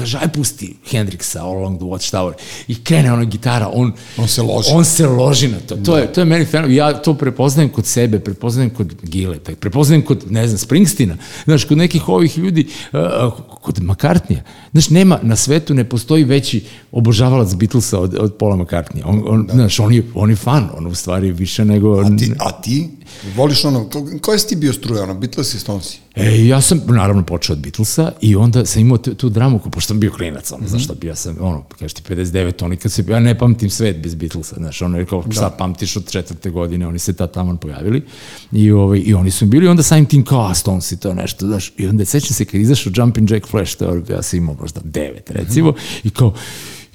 kaže, 0.01 0.17
aj 0.17 0.31
pusti 0.33 0.73
Hendrixa 0.91 1.41
All 1.41 1.61
Along 1.61 1.77
the 1.77 1.85
Watchtower 1.85 2.33
i 2.67 2.75
krene 2.83 3.13
ona 3.13 3.25
gitara, 3.25 3.69
on, 3.73 3.93
On 4.17 4.27
se 4.27 4.41
loži. 4.41 4.69
on 4.73 4.85
se 4.85 5.07
loži 5.07 5.47
na 5.47 5.59
to. 5.67 5.75
To 5.75 5.97
je, 5.97 6.07
to 6.13 6.21
je 6.21 6.25
meni 6.25 6.45
fenomen. 6.45 6.75
Ja 6.75 6.93
to 6.93 7.13
prepoznajem 7.13 7.69
kod 7.69 7.85
sebe, 7.85 8.19
prepoznajem 8.19 8.69
kod 8.69 8.95
Gileta, 9.03 9.55
prepoznajem 9.59 10.01
kod, 10.05 10.25
ne 10.29 10.47
znam, 10.47 10.57
Springstina, 10.57 11.17
znaš, 11.45 11.65
kod 11.65 11.77
nekih 11.77 12.09
ovih 12.09 12.37
ljudi, 12.37 12.67
uh, 12.93 13.33
kod 13.61 13.79
McCartneya. 13.81 14.41
Znaš, 14.71 14.89
nema, 14.89 15.19
na 15.21 15.35
svetu 15.35 15.73
ne 15.73 15.83
postoji 15.89 16.23
veći 16.23 16.63
obožavalac 16.91 17.53
Beatlesa 17.53 17.99
od, 17.99 18.15
od 18.19 18.35
Paula 18.39 18.55
McCartneya. 18.55 19.05
On, 19.05 19.23
on, 19.27 19.47
znaš, 19.53 19.79
on 19.79 19.93
je, 19.93 20.03
on 20.15 20.29
je 20.29 20.35
fan, 20.35 20.69
on 20.77 20.87
u 20.87 20.95
stvari 20.95 21.31
više 21.31 21.65
nego... 21.65 21.99
A 21.99 22.17
ti, 22.17 22.31
a 22.39 22.51
ti 22.51 22.89
voliš 23.35 23.65
ono, 23.65 23.83
ko- 23.85 24.07
koje 24.21 24.39
si 24.39 24.47
ti 24.47 24.55
bio 24.55 24.73
struja, 24.73 25.03
ono, 25.03 25.13
Beatles 25.13 25.53
i 25.53 25.59
Stonesi? 25.59 25.99
E, 26.15 26.45
ja 26.45 26.61
sam 26.61 26.81
naravno 26.87 27.23
počeo 27.23 27.53
od 27.53 27.59
Beatlesa 27.59 28.11
i 28.21 28.35
onda 28.35 28.65
sam 28.65 28.81
imao 28.81 28.97
tu, 28.97 29.13
tu 29.13 29.29
dramu, 29.29 29.59
ko- 29.59 29.69
pošto 29.69 29.87
sam 29.87 29.99
bio 29.99 30.11
klinac, 30.11 30.51
ono, 30.51 30.67
znaš 30.67 30.83
šta, 30.83 30.93
bio 30.93 31.15
sam, 31.15 31.35
ono, 31.39 31.63
kažeš 31.69 31.93
ti 31.93 32.01
59, 32.05 32.65
oni 32.65 32.77
kad 32.77 32.91
se, 32.91 33.03
ja 33.07 33.19
ne 33.19 33.37
pamtim 33.37 33.69
svet 33.69 33.97
bez 33.97 34.15
Beatlesa, 34.15 34.55
znaš, 34.55 34.81
ono 34.81 34.97
je 34.97 35.05
kao, 35.05 35.23
šta 35.31 35.49
pamtiš 35.49 35.97
od 35.97 36.11
četvrte 36.11 36.49
godine, 36.49 36.87
oni 36.87 36.99
se 36.99 37.13
tad 37.13 37.33
tamo 37.33 37.57
pojavili 37.57 38.03
i, 38.51 38.71
ovaj, 38.71 39.01
i 39.05 39.13
oni 39.13 39.31
su 39.31 39.45
bili, 39.45 39.67
onda 39.67 39.83
samim 39.83 40.05
tim 40.05 40.25
kao, 40.25 40.41
a 40.41 40.55
Stones 40.55 40.91
i 40.91 40.99
to 40.99 41.13
nešto, 41.13 41.47
znaš, 41.47 41.73
i 41.77 41.87
onda 41.87 42.05
sećam 42.05 42.33
se 42.33 42.45
kad 42.45 42.61
izašao 42.61 42.93
Jumping 42.95 43.31
Jack 43.31 43.47
Flash, 43.47 43.77
to 43.77 43.85
je, 43.85 44.03
ja 44.09 44.21
sam 44.21 44.39
imao 44.39 44.55
možda 44.55 44.81
devet, 44.83 45.31
recimo, 45.31 45.73
i 46.03 46.09
kao, 46.09 46.33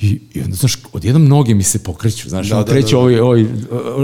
I, 0.00 0.21
I 0.35 0.41
onda, 0.41 0.57
znaš, 0.57 0.79
odjednom 0.93 1.29
noge 1.29 1.55
mi 1.55 1.62
se 1.62 1.79
pokreću, 1.79 2.29
znaš, 2.29 2.49
da, 2.49 2.55
Da, 2.55 2.59
on 2.59 2.65
da, 2.65 2.73
kreće 2.73 2.87
da, 2.87 2.93
da. 2.93 2.99
ovaj, 2.99 3.21
ovaj, 3.21 3.47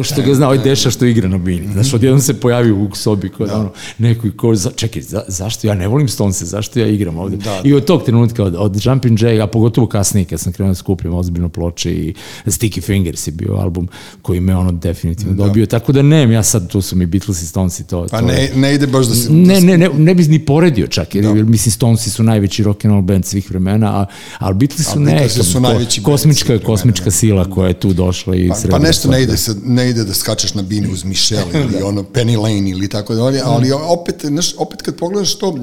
što 0.03 0.23
ga 0.23 0.35
zna, 0.35 0.47
ovaj 0.47 0.59
deša 0.59 0.91
što 0.91 1.05
igra 1.05 1.29
na 1.29 1.39
bini. 1.39 1.73
Znaš, 1.73 1.95
odjednom 1.95 2.21
se 2.21 2.41
pojavio 2.41 2.77
u 2.77 2.95
sobi 2.95 3.29
kod 3.29 3.49
da. 3.49 3.59
ono, 3.59 3.73
neko 3.99 4.29
ko, 4.37 4.55
za, 4.55 4.71
čekaj, 4.71 5.03
za, 5.03 5.23
zašto 5.29 5.67
ja 5.67 5.75
ne 5.75 5.89
volim 5.89 6.09
Stonese, 6.09 6.45
zašto 6.45 6.81
ja 6.81 6.87
igram 6.87 7.19
ovde? 7.19 7.37
Da, 7.37 7.61
I 7.65 7.75
od 7.75 7.85
tog 7.85 8.05
trenutka, 8.05 8.45
od, 8.45 8.55
od 8.59 8.75
Jumpin' 8.75 9.25
Jack, 9.25 9.41
a 9.41 9.47
pogotovo 9.47 9.87
kasnije 9.87 10.25
kad 10.25 10.41
sam 10.41 10.53
krenuo 10.53 10.71
da 10.71 10.75
skupljam 10.75 11.15
ozbiljno 11.15 11.49
ploče 11.49 11.93
i 11.93 12.15
Sticky 12.47 12.83
Fingers 12.83 13.27
je 13.27 13.33
bio 13.33 13.55
album 13.55 13.89
koji 14.23 14.41
me 14.41 14.57
ono 14.57 14.73
definitivno 14.73 15.35
dobio, 15.35 15.67
tako 15.67 15.93
da 15.93 16.03
ne, 16.03 16.33
ja 16.33 16.43
sad, 16.43 16.69
tu 16.69 16.83
su 16.83 16.97
mi 16.97 17.07
Beatles 17.07 17.43
i 17.43 17.47
Stones 17.47 17.81
i 17.81 17.87
to. 17.87 18.07
Pa 18.11 18.21
to 18.21 18.27
ne, 18.27 18.51
ne 18.55 18.75
ide 18.75 18.87
baš 18.87 19.07
da 19.07 19.15
se... 19.15 19.33
Ne, 19.33 19.61
ne, 19.61 19.79
ne, 19.79 19.89
ne 19.89 20.15
bi 20.15 20.25
ni 20.25 20.39
poredio 20.39 20.87
čak, 20.87 21.15
jer, 21.15 21.25
jer 21.25 21.45
mislim 21.45 21.73
Stonesi 21.73 22.11
su 22.11 22.23
najveći 22.23 22.63
rock 22.63 22.85
and 22.85 22.93
roll 22.93 23.03
band 23.03 23.25
svih 23.25 23.51
vremena, 23.51 24.01
a, 24.01 24.07
ali 24.39 24.55
Beatlesi 24.55 24.85
su 24.85 24.99
A 24.99 25.01
ne, 25.01 25.11
Beatlesi 25.11 25.43
su 25.43 25.61
najveći 25.83 26.03
kosmička, 26.03 26.59
kosmička 26.59 27.05
da. 27.05 27.11
sila 27.11 27.51
koja 27.51 27.69
je 27.69 27.81
tu 27.81 27.93
došla 27.93 28.37
i 28.37 28.49
Pa, 28.49 28.57
pa 28.71 28.79
nešto 28.79 29.09
ne 29.09 29.23
ide, 29.23 29.37
se, 29.37 29.55
ne 29.65 29.91
ide 29.91 30.05
da 30.05 30.15
skačeš 30.15 30.55
na 30.55 30.63
bini 30.63 30.89
uz 30.93 31.05
Michelle 31.05 31.61
ili 31.65 31.83
ono 31.83 32.03
Penny 32.03 32.39
Lane 32.39 32.71
ili 32.71 32.89
tako 32.89 33.15
dalje, 33.15 33.41
ali 33.45 33.73
opet, 33.73 34.25
znaš, 34.25 34.55
opet 34.59 34.83
kad 34.83 34.97
pogledaš 34.97 35.39
to, 35.39 35.59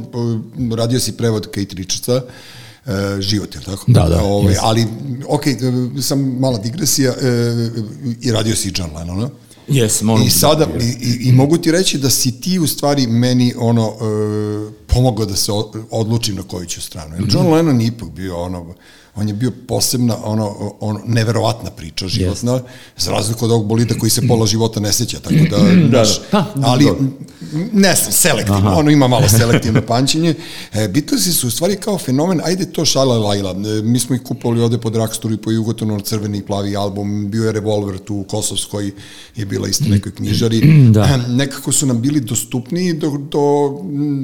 radio 0.78 1.00
si 1.00 1.12
prevod 1.12 1.46
Kate 1.46 1.76
Richardsa, 1.76 2.22
e, 2.86 3.22
život, 3.22 3.56
je 3.56 3.62
tako? 3.62 3.84
Da, 3.88 4.10
da, 4.10 4.22
Ovaj, 4.24 4.52
jeste. 4.52 4.62
ali, 4.66 4.86
ok, 5.28 5.48
e, 5.48 5.58
sam 6.02 6.40
mala 6.40 6.58
digresija, 6.58 7.12
e, 7.12 7.70
i 8.22 8.32
radio 8.32 8.56
si 8.56 8.72
John 8.76 8.96
Lennona. 8.96 9.30
Jes, 9.68 10.02
moram 10.02 10.28
I 10.28 10.30
sada, 10.30 10.68
i, 10.82 11.08
i, 11.08 11.30
i 11.30 11.32
mogu 11.32 11.58
ti 11.58 11.72
reći 11.72 11.98
da 11.98 12.10
si 12.10 12.42
ti 12.42 12.60
u 12.60 12.68
stvari 12.68 13.08
meni 13.08 13.54
ono, 13.58 13.88
e, 13.88 14.72
pomogao 14.88 15.26
da 15.26 15.36
se 15.36 15.52
odlučim 15.92 16.36
na 16.36 16.44
koju 16.44 16.66
ću 16.66 16.82
stranu. 16.82 17.16
Jer 17.16 17.26
John 17.34 17.54
Lennon 17.54 17.82
je 17.82 17.88
ipak 17.88 18.10
bio 18.10 18.42
ono, 18.42 18.76
on 19.16 19.28
je 19.28 19.34
bio 19.34 19.52
posebna, 19.68 20.18
ono, 20.24 20.74
ono 20.80 21.02
neverovatna 21.06 21.72
priča 21.72 22.08
životna, 22.08 22.60
za 22.98 23.12
razliku 23.12 23.46
od 23.46 23.52
ovog 23.52 23.66
bolida 23.66 23.96
koji 24.00 24.10
se 24.10 24.28
pola 24.28 24.46
života 24.46 24.80
ne 24.80 24.94
seća, 24.94 25.20
tako 25.20 25.36
da, 25.50 25.58
da, 25.98 26.04
da. 26.04 26.06
Pa, 26.32 26.46
ali, 26.64 26.86
dobro. 26.86 27.06
ne 27.74 27.96
znam, 27.96 28.12
selektivno, 28.12 28.74
ono 28.76 28.92
ima 28.92 29.08
malo 29.08 29.28
selektivno 29.40 29.82
pamćenje. 29.82 30.36
E, 30.74 30.88
Beatlesi 30.88 31.34
su 31.34 31.48
u 31.48 31.52
stvari 31.52 31.76
kao 31.76 31.98
fenomen, 31.98 32.42
ajde 32.44 32.72
to 32.72 32.86
šala 32.86 33.18
lajla, 33.18 33.52
e, 33.52 33.82
mi 33.82 34.00
smo 34.00 34.16
ih 34.16 34.22
kupovali 34.22 34.62
ovde 34.62 34.78
po 34.78 34.90
Dragstoru 34.90 35.34
i 35.34 35.38
po 35.38 35.52
Jugotonu, 35.52 36.00
crveni 36.00 36.38
i 36.38 36.46
plavi 36.46 36.76
album, 36.76 37.32
bio 37.32 37.46
je 37.46 37.52
Revolver 37.52 38.00
tu 38.00 38.16
u 38.16 38.24
Kosovskoj, 38.24 38.92
je 39.36 39.46
bila 39.46 39.68
isto 39.68 39.86
nekoj 39.90 40.12
knjižari. 40.12 40.62
Da. 40.90 41.18
Nekako 41.18 41.72
su 41.72 41.86
nam 41.86 42.02
bili 42.02 42.20
dostupniji 42.20 42.94
do, 42.94 43.18
do 43.32 43.40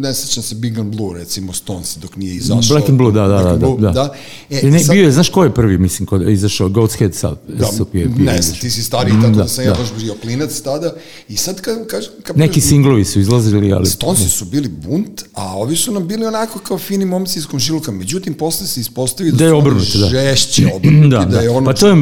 ne 0.01 0.13
sećam 0.13 0.43
se 0.43 0.55
Big 0.55 0.79
and 0.79 0.95
Blue, 0.95 1.19
recimo 1.19 1.53
Stones, 1.53 1.97
dok 1.97 2.15
nije 2.15 2.35
izašao. 2.35 2.75
Black 2.75 2.89
and 2.89 2.97
Blue, 2.97 3.11
da, 3.11 3.27
da, 3.27 3.43
Black 3.43 3.59
da. 3.59 3.67
da, 3.67 3.75
da. 3.75 3.91
da. 3.91 4.13
E, 4.49 4.61
E, 4.67 4.71
ne, 4.75 4.79
sad- 4.79 4.93
bio 4.93 5.03
je, 5.03 5.11
znaš 5.11 5.29
ko 5.29 5.43
je 5.43 5.51
prvi, 5.51 5.77
mislim, 5.77 6.05
kod 6.05 6.29
izašao? 6.29 6.69
Goat's 6.69 6.97
Head 6.97 7.13
South. 7.13 7.41
da, 7.49 7.65
je 7.93 8.05
ne 8.07 8.33
izašao. 8.33 8.61
ti 8.61 8.69
si 8.69 8.83
stariji, 8.83 9.13
tako 9.13 9.27
da, 9.27 9.37
Da, 9.37 9.47
sam 9.47 9.63
ja 9.63 9.71
da. 9.71 9.77
baš 9.77 9.87
bio 9.95 10.13
klinac 10.15 10.61
tada. 10.61 10.93
I 11.29 11.37
sad 11.37 11.61
kad, 11.61 11.87
kažem, 11.87 12.11
kad 12.23 12.37
Neki 12.37 12.61
singlovi 12.61 13.05
su 13.05 13.19
izlazili, 13.19 13.73
ali... 13.73 13.85
Stonesi 13.85 14.29
su 14.29 14.45
bili 14.45 14.67
bunt, 14.69 15.21
a 15.33 15.55
ovi 15.55 15.75
su 15.75 15.91
nam 15.91 16.07
bili 16.07 16.25
onako 16.25 16.59
kao 16.59 16.77
fini 16.77 17.05
momci 17.05 17.39
iz 17.39 17.45
komšiluka. 17.45 17.91
Međutim, 17.91 18.33
posle 18.33 18.67
se 18.67 18.79
ispostavi 18.79 19.31
da, 19.31 19.37
Da 19.37 19.43
je 19.43 19.49
su 19.49 19.55
oni 19.55 19.61
obrnuto, 19.61 19.97
da. 19.99 20.07
žešće 20.07 20.67
obrnuti, 20.75 21.07
da, 21.09 21.25
da, 21.25 21.39
je 21.39 21.49
ono... 21.49 21.65
Pa 21.65 21.73
to 21.73 21.87
je, 21.87 21.95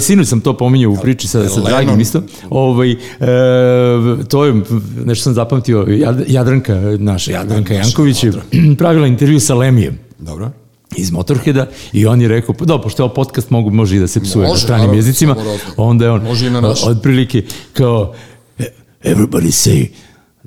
sinoć 0.00 0.28
sam 0.28 0.40
to 0.40 0.56
pominjao 0.56 0.90
u 0.92 0.96
priči 0.96 1.28
sa, 1.28 1.48
sa 1.48 1.60
Dragim 1.60 2.00
isto, 2.00 2.22
ovaj, 2.50 2.92
e, 2.92 2.96
to 4.28 4.44
je, 4.44 4.62
nešto 5.04 5.22
sam 5.22 5.34
zapamtio, 5.34 5.78
Jad- 5.80 6.24
Jadranka, 6.28 6.74
naša 6.98 7.32
Jadranka 7.32 7.74
Janković 7.74 8.24
je 8.24 8.32
pravila 8.78 9.06
intervju 9.06 9.40
sa 9.40 9.54
Lemijem 9.54 9.98
Dobro. 10.18 10.50
Iz 10.96 11.10
Motorheada 11.10 11.66
i 11.92 12.06
on 12.06 12.20
je 12.22 12.28
rekao, 12.28 12.54
pa 12.54 12.64
da, 12.64 12.80
pošto 12.80 13.02
je 13.02 13.04
ovo 13.04 13.14
podcast 13.14 13.50
mogu, 13.50 13.70
može 13.70 13.96
i 13.96 14.00
da 14.00 14.08
se 14.08 14.20
psuje 14.20 14.42
na 14.42 14.48
Može, 14.48 14.62
stranim 14.62 14.80
naravno, 14.80 14.98
jezicima, 14.98 15.36
onda 15.76 16.04
je 16.04 16.10
on 16.10 16.22
Može 16.22 16.46
i 16.46 16.50
na 16.50 16.74
otprilike 16.86 17.42
kao 17.72 18.14
Everybody 19.04 19.52
say 19.52 19.88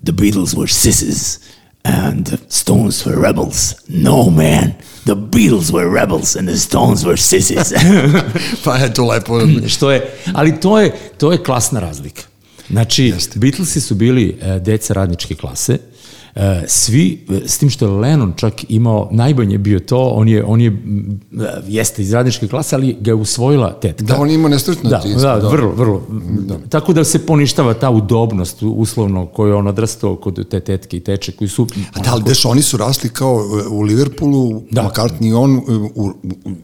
the 0.03 0.11
Beatles 0.11 0.53
were 0.53 0.67
sissies 0.67 1.39
and 1.83 2.25
the 2.25 2.37
Stones 2.49 3.05
were 3.05 3.21
rebels. 3.21 3.75
No 3.87 4.29
man, 4.29 4.73
the 5.05 5.15
Beatles 5.15 5.71
were 5.71 5.89
rebels 5.89 6.35
and 6.35 6.47
the 6.47 6.57
Stones 6.57 7.03
were 7.03 7.17
sissies. 7.17 7.73
pa 8.63 8.77
je 8.77 8.93
to 8.93 9.05
lepo. 9.05 9.39
Što 9.67 9.91
je, 9.91 10.11
ali 10.33 10.59
to 10.59 10.79
je, 10.79 10.95
to 11.17 11.31
je 11.31 11.43
klasna 11.43 11.79
razlika. 11.79 12.21
Znači, 12.69 13.13
Beatlesi 13.35 13.81
su 13.81 13.95
bili 13.95 14.37
e, 14.41 14.59
deca 14.59 14.93
radničke 14.93 15.35
klase, 15.35 15.73
e, 15.73 15.79
svi, 16.67 17.25
e, 17.29 17.47
s 17.47 17.57
tim 17.57 17.69
što 17.69 17.85
je 17.85 17.91
Lennon 17.91 18.33
čak 18.35 18.53
imao, 18.69 19.09
najbanje 19.11 19.57
bio 19.57 19.79
to, 19.79 19.99
on 19.99 20.27
je, 20.27 20.43
on 20.43 20.61
je, 20.61 20.67
e, 20.67 20.73
jeste 21.67 22.01
iz 22.01 22.13
radničke 22.13 22.47
klase, 22.47 22.75
ali 22.75 22.97
ga 22.99 23.11
je 23.11 23.15
usvojila 23.15 23.73
tetka. 23.73 24.03
Da, 24.03 24.17
on 24.17 24.29
ima 24.29 24.49
nesretno 24.49 24.89
Da, 24.89 25.01
da, 25.15 25.35
da. 25.35 25.47
vrlo, 25.49 25.71
vrlo. 25.71 26.01
Tako 26.69 26.93
da 26.93 27.03
se 27.03 27.19
poništava 27.19 27.73
ta 27.73 27.89
udobnost, 27.89 28.57
uslovno, 28.61 29.25
koju 29.25 29.49
je 29.49 29.55
on 29.55 29.67
odrastao 29.67 30.15
kod 30.15 30.49
te 30.49 30.59
tetke 30.59 30.97
i 30.97 30.99
teče, 30.99 31.31
koji 31.31 31.47
su... 31.47 31.67
A 31.93 31.99
da, 31.99 32.11
ali 32.11 32.23
deš, 32.23 32.45
oni 32.45 32.61
su 32.61 32.77
rasli 32.77 33.09
kao 33.09 33.35
u 33.69 33.81
Liverpoolu, 33.81 34.61
da. 34.71 34.81
Da. 34.81 34.89
McCartney 34.89 35.35
on 35.35 35.55
u, 35.57 35.61
u, 35.95 36.11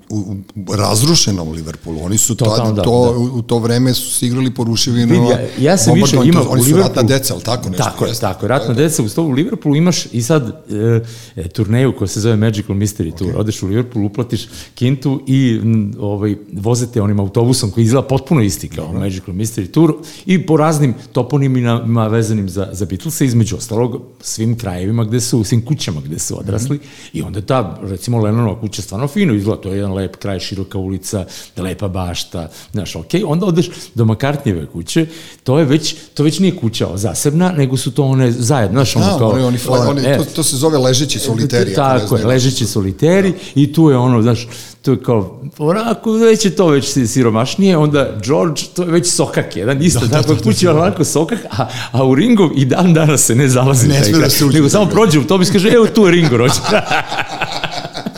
u, 0.10 0.25
u 0.67 0.75
razrušenom 0.75 1.51
Liverpoolu. 1.51 1.99
Oni 2.04 2.17
su 2.17 2.36
Totalno, 2.36 2.65
tad, 2.65 2.75
da, 2.75 2.82
to, 2.84 3.13
da. 3.13 3.19
u 3.19 3.41
to 3.41 3.60
vreme 3.60 3.93
su 3.93 4.13
se 4.13 4.25
igrali 4.28 4.54
po 4.54 4.63
ruševinama. 4.63 5.30
Ja, 5.30 5.39
ja 5.62 5.78
sam 5.78 5.93
više 5.93 6.17
imao 6.23 6.43
to- 6.43 6.49
Oni 6.49 6.62
u 6.62 6.63
su 6.63 6.69
ratna 6.69 6.82
Liverpoolu. 6.82 7.08
deca, 7.10 7.34
ali 7.34 7.43
tako 7.43 7.69
nešto? 7.69 7.84
Tako 7.84 8.06
je, 8.06 8.13
tako 8.13 8.45
je. 8.45 8.49
Ratna 8.49 8.73
deca 8.73 9.04
u 9.04 9.10
stolu 9.10 9.28
u 9.28 9.32
Liverpoolu 9.32 9.56
imaš 9.75 10.06
i 10.12 10.21
sad 10.21 10.63
e, 10.71 11.01
e, 11.36 11.47
turneju 11.47 11.93
koja 11.97 12.08
se 12.08 12.19
zove 12.19 12.36
Magical 12.36 12.75
Mystery 12.75 13.17
Tour. 13.17 13.32
Odeš 13.38 13.63
u 13.63 13.67
Liverpool, 13.67 14.06
uplatiš 14.06 14.47
kintu 14.75 15.21
i 15.28 15.60
m, 15.63 15.93
ovaj, 15.99 16.36
vozete 16.54 17.01
onim 17.01 17.19
autobusom 17.19 17.71
koji 17.71 17.84
izgleda 17.84 18.08
potpuno 18.08 18.41
isti 18.41 18.69
kao 18.69 18.93
Magical 18.93 19.36
Mystery 19.36 19.71
Tour 19.71 19.93
i 20.25 20.45
po 20.45 20.58
raznim 20.58 20.93
toponimima 21.12 22.08
vezanim 22.08 22.49
za, 22.49 22.69
za 22.71 22.86
Beatlesa, 22.86 23.25
između 23.25 23.56
ostalog 23.56 24.01
svim 24.21 24.58
krajevima 24.58 25.04
gde 25.04 25.21
su, 25.21 25.43
svim 25.43 25.65
kućama 25.65 26.01
gde 26.01 26.19
su 26.19 26.39
odrasli 26.39 26.80
i 27.13 27.21
onda 27.21 27.41
ta, 27.41 27.80
recimo 27.82 28.21
Lennonova 28.21 28.60
kuća 28.60 28.82
stvarno 28.82 29.08
fino 29.08 29.34
izgleda, 29.34 29.62
to 29.62 29.69
je 29.69 29.75
jedan 29.75 29.93
lep 29.93 30.15
kraj, 30.15 30.39
široka 30.39 30.78
ulica, 30.78 31.25
lepa 31.58 31.88
bašta, 31.88 32.49
znaš, 32.71 32.95
okej, 32.95 33.23
onda 33.28 33.45
odeš 33.45 33.69
do 33.95 34.06
Makartnjeve 34.06 34.65
kuće, 34.65 35.08
to 35.43 35.60
je 35.60 35.65
već, 35.65 35.95
to 36.13 36.23
već 36.23 36.39
nije 36.39 36.56
kuća 36.56 36.97
zasebna, 36.97 37.51
nego 37.51 37.78
su 37.78 37.91
to 37.91 38.04
one 38.04 38.32
zajedno, 38.32 38.75
znaš, 38.75 38.95
ono 38.95 39.06
Da, 39.06 39.17
kao... 39.17 39.44
oni, 39.47 39.58
oni, 39.58 39.58
fla, 39.58 39.89
oni, 39.89 40.01
e, 40.05 40.17
to, 40.17 40.23
to 40.23 40.43
se 40.43 40.58
zove 40.58 40.77
ležeći 40.77 41.19
soliteri. 41.19 41.73
tako 41.73 42.17
je, 42.17 42.25
ležeći 42.25 42.65
soliteri 42.65 43.34
i 43.55 43.73
tu 43.73 43.89
je 43.89 43.97
ono, 43.97 44.21
znaš, 44.21 44.47
to 44.81 44.91
je 44.91 45.03
kao, 45.03 45.41
onako, 45.58 46.12
već 46.12 46.45
je 46.45 46.55
to 46.55 46.67
već 46.67 46.86
si- 46.86 47.08
siromašnije, 47.08 47.77
onda 47.77 48.10
George, 48.25 48.62
to 48.75 48.84
je 48.84 48.91
već 48.91 49.08
sokak 49.08 49.55
jedan, 49.55 49.81
isto 49.81 49.99
da, 49.99 50.21
tako, 50.21 50.34
da, 50.34 50.41
kući 50.43 50.65
je 50.65 50.71
onako 50.71 51.03
sokak, 51.03 51.39
a, 51.51 51.67
a 51.91 52.03
u 52.05 52.15
Ringov 52.15 52.49
i 52.55 52.65
dan 52.65 52.93
danas 52.93 53.21
se 53.21 53.36
ne 53.36 53.49
zalazi 53.49 53.88
Ne 53.88 54.03
sme 54.03 54.19
da 54.19 54.29
se 54.29 54.45
uđe 54.45 54.58
nego 54.58 54.69
samo 54.69 54.86
prođe 54.86 55.19
u 55.19 55.23
to 55.23 55.41
i 55.41 55.45
kaže, 55.45 55.69
evo 55.69 55.88
tu 55.88 56.05
je 56.05 56.12
Ringo 56.12 56.38
rođen. 56.38 56.62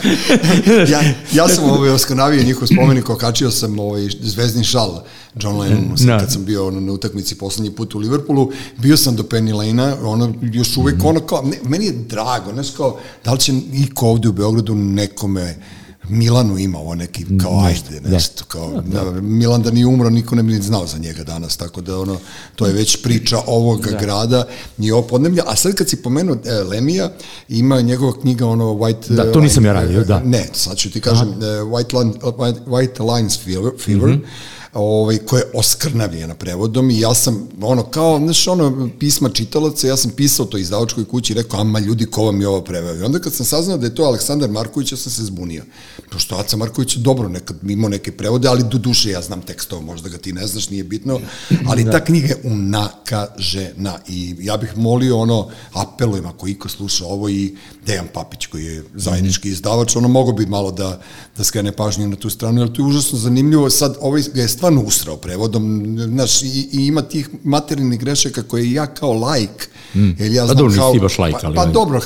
ja, 0.92 1.00
ja 1.32 1.48
sam 1.48 1.64
ovaj 1.64 1.90
oskanavio 1.90 2.42
njihov 2.42 2.68
spomenik, 2.68 3.10
okačio 3.10 3.50
sam 3.50 3.78
ovaj 3.78 4.08
zvezdni 4.20 4.64
šal 4.64 5.02
John 5.34 5.58
Lennon, 5.58 5.94
Da. 5.96 6.18
kad 6.18 6.32
sam 6.32 6.44
bio 6.44 6.66
ono, 6.66 6.80
na 6.80 6.92
utakmici 6.92 7.34
poslednji 7.34 7.70
put 7.70 7.94
u 7.94 7.98
Liverpoolu, 7.98 8.50
bio 8.76 8.96
sam 8.96 9.16
do 9.16 9.22
Penny 9.22 9.54
Lane-a, 9.54 9.96
ono, 10.02 10.34
još 10.42 10.76
uvek 10.76 10.96
Mhm. 10.96 11.06
ono 11.06 11.20
kao, 11.20 11.42
ne, 11.42 11.58
meni 11.64 11.86
je 11.86 11.92
drago, 11.92 12.52
znaš 12.52 12.70
kao, 12.70 12.98
da 13.24 13.32
li 13.32 13.38
će 13.38 13.52
iko 13.74 14.06
ovde 14.06 14.28
u 14.28 14.32
Beogradu 14.32 14.74
nekome 14.74 15.56
Milanu 16.08 16.58
ima 16.58 16.78
ovo 16.78 16.94
neki, 16.94 17.24
kao 17.42 17.60
ajde, 17.64 18.08
nešto, 18.08 18.44
kao, 18.44 18.82
da, 18.86 19.20
Milan 19.20 19.62
da 19.62 19.70
nije 19.70 19.86
umro, 19.86 20.10
niko 20.10 20.34
ne 20.34 20.42
bi 20.42 20.52
ni 20.52 20.62
znao 20.62 20.86
za 20.86 20.98
njega 20.98 21.24
danas, 21.24 21.56
tako 21.56 21.80
da 21.80 21.98
ono, 21.98 22.16
to 22.56 22.66
je 22.66 22.72
već 22.72 23.02
priča 23.02 23.38
ovog 23.46 23.86
grada 24.00 24.46
i 24.78 24.92
ovo 24.92 25.02
podneblja, 25.02 25.42
a 25.46 25.56
sad 25.56 25.74
kad 25.74 25.88
si 25.88 26.02
pomenuo 26.02 26.36
e, 26.44 26.52
Lemija, 26.52 27.10
ima 27.48 27.80
njegova 27.80 28.20
knjiga 28.20 28.46
ono 28.46 28.64
White... 28.64 29.14
Da, 29.14 29.32
to 29.32 29.40
nisam 29.40 29.64
ja 29.64 29.72
radio, 29.72 30.04
da. 30.04 30.20
Ne, 30.24 30.48
sad 30.52 30.76
ću 30.76 30.90
ti 30.90 31.00
kažem, 31.00 31.28
e, 31.28 31.44
White, 31.44 31.98
Line, 31.98 32.12
White, 32.12 32.64
White 32.66 33.14
Lines 33.14 33.38
Fever, 33.44 33.72
fever. 33.84 34.08
Mhm. 34.08 34.24
Ovaj, 34.74 35.18
koja 35.18 35.40
je 35.40 35.50
oskrnavljena 35.54 36.34
prevodom 36.34 36.90
i 36.90 37.00
ja 37.00 37.14
sam, 37.14 37.48
ono, 37.60 37.82
kao, 37.82 38.18
znaš, 38.18 38.48
ono, 38.48 38.88
pisma 38.98 39.28
čitalaca, 39.28 39.86
ja 39.86 39.96
sam 39.96 40.10
pisao 40.10 40.46
to 40.46 40.58
izdavačkoj 40.58 41.04
kući 41.04 41.32
i 41.32 41.36
rekao, 41.36 41.60
ama 41.60 41.78
ljudi, 41.78 42.06
ko 42.06 42.24
vam 42.24 42.40
je 42.40 42.48
ovo 42.48 42.60
preveo? 42.60 42.96
I 42.96 43.02
onda 43.02 43.18
kad 43.18 43.32
sam 43.34 43.46
saznao 43.46 43.78
da 43.78 43.86
je 43.86 43.94
to 43.94 44.02
Aleksandar 44.02 44.50
Marković, 44.50 44.92
ja 44.92 44.98
sam 44.98 45.12
se 45.12 45.24
zbunio. 45.24 45.64
Pošto 46.10 46.36
Aca 46.36 46.56
Marković 46.56 46.96
je 46.96 47.00
dobro 47.00 47.28
nekad 47.28 47.56
imao 47.70 47.88
neke 47.88 48.12
prevode, 48.12 48.48
ali 48.48 48.64
do 48.70 48.78
duše 48.78 49.10
ja 49.10 49.22
znam 49.22 49.42
tekstova, 49.42 49.82
možda 49.82 50.08
ga 50.08 50.18
ti 50.18 50.32
ne 50.32 50.46
znaš, 50.46 50.70
nije 50.70 50.84
bitno, 50.84 51.20
ali 51.66 51.90
ta 51.90 52.04
knjiga 52.04 52.26
je 52.26 52.40
unakažena 52.44 53.98
i 54.08 54.36
ja 54.40 54.56
bih 54.56 54.76
molio, 54.76 55.18
ono, 55.18 55.48
apelujem 55.72 56.26
ako 56.26 56.48
iko 56.48 56.68
sluša 56.68 57.06
ovo 57.06 57.28
i 57.28 57.56
Dejan 57.86 58.08
Papić 58.14 58.46
koji 58.46 58.64
je 58.64 58.84
zajednički 58.94 59.48
izdavač, 59.48 59.96
ono 59.96 60.08
mogo 60.08 60.32
bi 60.32 60.46
malo 60.46 60.70
da, 60.70 61.00
da 61.36 61.44
skrene 61.44 61.72
pažnju 61.72 62.08
na 62.08 62.16
tu 62.16 62.30
stranu, 62.30 62.60
jer 62.60 62.72
to 62.72 62.82
je 62.82 62.86
užasno 62.86 63.18
zanimljivo, 63.18 63.70
sad 63.70 63.96
ovaj 64.00 64.22
ga 64.34 64.42
je 64.42 64.48
stvarno 64.58 64.82
usrao 64.82 65.16
prevodom, 65.16 65.96
znaš, 66.08 66.42
i, 66.42 66.68
i 66.72 66.86
ima 66.86 67.02
tih 67.02 67.28
materijalnih 67.44 68.00
grešaka 68.00 68.42
koje 68.42 68.72
ja 68.72 68.86
kao 68.86 69.12
lajk, 69.12 69.68
mm. 69.94 70.10
jer 70.18 70.32
ja 70.32 70.42
Pa 70.42 70.46
znam 70.46 70.56
dobro, 70.56 70.66
nisi 70.66 70.78
kao, 70.78 70.92
ti 70.92 71.00
baš 71.00 71.18
lajk, 71.18 71.34
pa, 71.34 71.46
ali 71.46 71.56
pa 71.56 71.60
ajde. 71.62 71.72
dobro, 71.72 72.00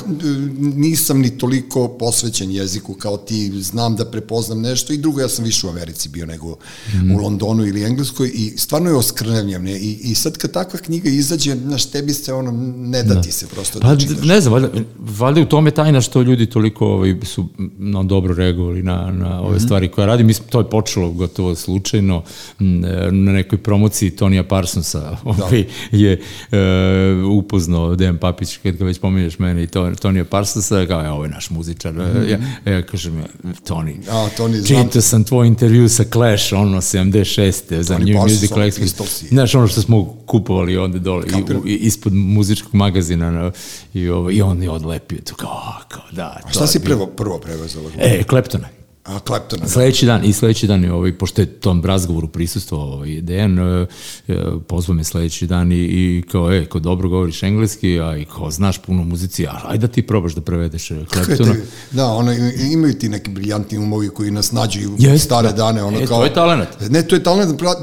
nisam 0.57 1.19
ni 1.19 1.29
toliko 1.29 1.87
posvećen 1.89 2.51
jeziku 2.51 2.93
kao 2.93 3.17
ti, 3.17 3.51
znam 3.53 3.95
da 3.95 4.05
prepoznam 4.05 4.61
nešto 4.61 4.93
i 4.93 4.97
drugo, 4.97 5.21
ja 5.21 5.29
sam 5.29 5.45
više 5.45 5.67
u 5.67 5.69
Americi 5.69 6.09
bio 6.09 6.25
nego 6.25 6.55
Mhm. 6.89 7.11
u 7.11 7.17
Londonu 7.17 7.65
ili 7.65 7.83
Engleskoj 7.83 8.03
i 8.29 8.53
stvarno 8.57 8.89
je 8.89 8.95
oskrnavljam, 8.95 9.63
ne, 9.63 9.71
i, 9.73 9.99
i 10.01 10.15
sad 10.15 10.37
kad 10.37 10.51
takva 10.51 10.79
knjiga 10.79 11.09
izađe, 11.09 11.55
znaš, 11.57 11.85
tebi 11.85 12.13
se 12.13 12.33
ono, 12.33 12.51
ne 12.77 13.03
da 13.03 13.21
ti 13.21 13.31
se 13.31 13.47
prosto 13.47 13.79
Pa 13.79 13.87
da 13.87 13.99
čitaš. 13.99 14.25
ne 14.25 14.41
znam, 14.41 14.53
valjda, 14.53 14.69
valjda 14.99 15.41
u 15.41 15.45
tome 15.45 15.71
tajna 15.71 16.01
što 16.01 16.21
ljudi 16.21 16.45
toliko 16.45 16.85
ovaj, 16.87 17.15
su 17.23 17.47
no, 17.77 18.03
dobro 18.03 18.33
reagovali 18.33 18.83
na, 18.83 19.11
na 19.11 19.41
ove 19.41 19.55
Mhm. 19.55 19.63
stvari 19.63 19.87
koje 19.87 20.07
radi. 20.07 20.23
Mislim, 20.23 20.47
to 20.49 20.59
je 20.59 20.69
počelo 20.69 21.11
gotovo 21.11 21.55
slučajno 21.55 22.23
m, 22.59 22.81
na 23.15 23.31
nekoj 23.31 23.57
promociji 23.57 24.09
Tonija 24.09 24.43
Parsonsa 24.43 25.17
ovaj, 25.23 25.63
je 25.91 26.21
e, 26.51 26.57
upoznao 27.29 27.72
Dejan 27.95 28.17
Papić, 28.17 28.57
kad 28.57 28.75
ga 28.75 28.85
već 28.85 28.99
pominješ 28.99 29.39
mene 29.39 29.63
i 29.63 29.67
to, 29.67 29.91
Tonija 29.91 30.25
Parsonsa, 30.25 30.85
kao 30.85 31.01
je 31.01 31.09
ovo 31.09 31.23
je 31.23 31.29
naš 31.29 31.49
muzičar. 31.49 31.93
Ja, 32.27 32.37
ja 32.67 32.81
kažem, 32.81 33.23
Toni. 33.63 33.99
A, 34.09 34.27
Toni, 34.37 34.65
čitao 34.65 35.01
sam 35.01 35.23
tvoj 35.23 35.47
intervju 35.47 35.89
sa 35.89 36.03
Clash, 36.03 36.53
ono, 36.53 36.77
76. 36.77 37.53
za 37.81 37.97
New 37.97 38.07
Parsons, 38.09 38.31
Musical 38.31 38.57
ono, 38.57 38.67
Express. 38.67 39.27
Znaš, 39.27 39.55
ono 39.55 39.67
što 39.67 39.81
smo 39.81 40.17
kupovali 40.25 40.77
onda 40.77 40.99
dole, 40.99 41.25
i, 41.65 41.71
i- 41.71 41.77
ispod 41.77 42.13
muzičkog 42.13 42.75
magazina 42.75 43.31
na, 43.31 43.51
i, 43.93 44.09
ovo, 44.09 44.31
i 44.31 44.41
on 44.41 44.63
je 44.63 44.69
odlepio 44.69 45.19
to 45.19 45.35
kao, 45.35 45.61
kao 45.87 46.03
da. 46.11 46.39
A 46.43 46.51
šta 46.51 46.67
si 46.67 46.79
prvo, 46.79 47.07
prvo 47.07 47.37
prevezao? 47.39 47.83
E, 47.97 48.23
Kleptona. 48.23 48.67
A, 49.05 49.19
Claptona. 49.19 49.67
Sledeći 49.67 50.05
dan, 50.05 50.25
i 50.25 50.33
sledeći 50.33 50.67
dan, 50.67 50.83
je, 50.83 50.93
ovaj, 50.93 51.13
pošto 51.13 51.41
je 51.41 51.45
tom 51.47 51.85
razgovoru 51.85 52.27
prisustvovao 52.27 52.87
ovaj, 52.87 53.21
Dejan, 53.21 53.59
e, 53.59 53.85
pozvao 54.59 54.95
me 54.95 55.03
sledeći 55.03 55.47
dan 55.47 55.71
i, 55.71 55.75
i 55.77 56.23
kao, 56.23 56.53
e, 56.53 56.65
kao 56.65 56.81
dobro 56.81 57.09
govoriš 57.09 57.43
engleski, 57.43 57.99
a 57.99 58.17
i 58.17 58.25
kao 58.27 58.51
znaš 58.51 58.77
puno 58.77 59.03
muzici, 59.03 59.47
a 59.47 59.61
ajde 59.63 59.87
da 59.87 59.93
ti 59.93 60.01
probaš 60.03 60.33
da 60.33 60.41
prevedeš 60.41 60.91
e, 60.91 61.05
Kleptona. 61.05 61.53
te- 61.53 61.61
Da, 61.91 62.05
ono, 62.07 62.31
imaju 62.71 62.93
ti 62.93 63.09
neki 63.09 63.29
briljantni 63.29 63.77
umovi 63.77 64.09
koji 64.09 64.31
nas 64.31 64.51
nađu 64.51 64.79
u 64.81 64.95
Jest, 64.99 65.25
stare 65.25 65.47
da. 65.47 65.53
dane. 65.53 65.83
Ono, 65.83 65.99
E, 65.99 66.05
kao, 66.05 66.17
to 66.17 66.25
je 66.25 66.33
talenat. 66.33 66.67
Ne, 66.81 67.01
to 67.03 67.15
je 67.15 67.23
talent 67.23 67.51
da 67.51 67.75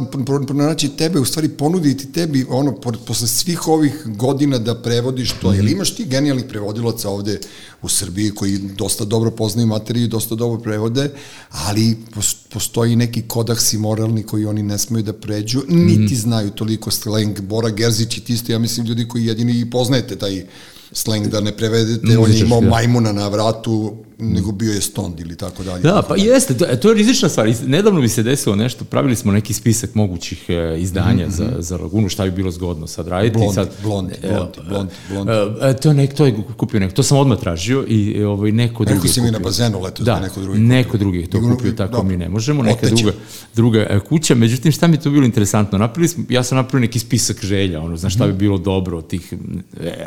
pronaći 0.46 0.88
tebe, 0.88 1.18
u 1.20 1.24
stvari 1.24 1.48
ponuditi 1.48 2.12
tebi, 2.12 2.46
ono, 2.50 2.72
po- 2.72 2.92
posle 3.06 3.28
svih 3.28 3.68
ovih 3.68 3.92
godina 4.06 4.58
da 4.58 4.74
prevodiš 4.76 5.32
to. 5.32 5.48
Mhm. 5.48 5.56
Jer 5.56 5.68
imaš 5.68 5.94
ti 5.94 6.04
genijalnih 6.04 6.44
prevodilaca 6.44 7.08
ovde 7.10 7.40
u 7.82 7.88
Srbiji 7.88 8.30
koji 8.30 8.58
dosta 8.58 9.04
dobro 9.04 9.30
poznaju 9.30 9.66
materiju 9.66 10.04
i 10.04 10.08
dosta 10.08 10.34
dobro 10.34 10.60
prevode, 10.60 11.09
ali 11.50 11.96
pos- 12.10 12.36
postoji 12.48 12.96
neki 12.96 13.22
kodaks 13.22 13.72
i 13.72 13.78
moralni 13.78 14.22
koji 14.22 14.44
oni 14.44 14.62
ne 14.62 14.78
smeju 14.78 15.02
da 15.02 15.12
pređu, 15.14 15.62
niti 15.68 16.00
Mhm. 16.04 16.14
znaju 16.16 16.50
toliko 16.50 16.90
slang. 16.90 17.40
Bora 17.40 17.70
Gerzić 17.70 18.18
i 18.18 18.20
ti 18.20 18.36
ste, 18.36 18.52
ja 18.52 18.58
mislim, 18.58 18.86
ljudi 18.86 19.08
koji 19.08 19.24
jedini 19.24 19.60
i 19.60 19.70
poznajete 19.70 20.16
taj 20.16 20.46
slang 20.92 21.26
da 21.26 21.40
ne 21.40 21.52
prevedete, 21.52 22.18
on 22.18 22.32
je 22.32 22.38
imao 22.40 22.60
da. 22.60 22.68
majmuna 22.68 23.12
na 23.12 23.28
vratu, 23.28 23.96
nego 24.22 24.52
bio 24.52 24.72
je 24.72 24.80
stond 24.80 25.20
ili 25.20 25.36
tako 25.36 25.62
dalje. 25.62 25.82
Da, 25.82 26.02
pa 26.02 26.16
jeste, 26.16 26.54
to, 26.54 26.66
to 26.72 26.88
je 26.88 26.94
rizična 26.94 27.28
stvar. 27.28 27.52
Nedavno 27.66 28.00
bi 28.00 28.08
se 28.08 28.22
desilo 28.22 28.56
nešto, 28.56 28.84
pravili 28.84 29.16
smo 29.16 29.32
neki 29.32 29.54
spisak 29.54 29.94
mogućih 29.94 30.44
e, 30.48 30.76
izdanja 30.78 31.26
za, 31.28 31.52
za 31.58 31.76
Lagunu, 31.76 32.08
šta 32.08 32.24
bi 32.24 32.30
bilo 32.30 32.50
zgodno 32.50 32.86
sad 32.86 33.08
raditi. 33.08 33.34
Blondi, 33.34 33.54
sad, 33.54 33.70
blondi, 33.82 34.14
e, 34.14 34.28
blondi, 34.28 34.58
blondi, 34.68 34.92
blondi. 35.10 35.32
e, 35.62 35.74
to, 35.74 35.88
je 35.88 35.94
nek, 35.94 36.14
to 36.14 36.26
je 36.26 36.36
kupio 36.56 36.80
neko, 36.80 36.94
to 36.94 37.02
sam 37.02 37.18
odmah 37.18 37.38
tražio 37.38 37.84
i 37.88 38.24
ovaj, 38.24 38.52
neko 38.52 38.84
drugi 38.84 39.06
je 39.06 39.12
si 39.12 39.20
mi 39.20 39.30
na 39.30 39.38
bazenu 39.38 39.80
letos 39.80 40.06
da, 40.06 40.14
Da, 40.14 40.20
neko 40.20 40.40
drugi 40.40 40.58
neko 40.58 40.88
kupio. 40.88 40.98
drugi 40.98 41.18
je 41.18 41.26
to 41.26 41.40
kupio, 41.42 41.72
tako 41.72 41.92
dobro. 41.92 42.08
mi 42.08 42.16
ne 42.16 42.28
možemo, 42.28 42.62
neka 42.62 42.78
Oteće. 42.78 42.94
druga, 42.94 43.12
druga 43.54 44.00
kuća. 44.00 44.34
Međutim, 44.34 44.72
šta 44.72 44.86
mi 44.86 44.94
je 44.94 45.00
tu 45.00 45.10
bilo 45.10 45.24
interesantno? 45.24 45.78
Napravili 45.78 46.08
smo, 46.08 46.24
ja 46.28 46.42
sam 46.42 46.56
napravio 46.56 46.80
neki 46.80 46.98
spisak 46.98 47.44
želja, 47.44 47.80
ono, 47.80 47.96
znaš 47.96 48.14
šta 48.14 48.24
Mhm. 48.24 48.32
bi 48.32 48.38
bilo 48.38 48.58
dobro 48.58 48.98
od 48.98 49.06
tih 49.06 49.32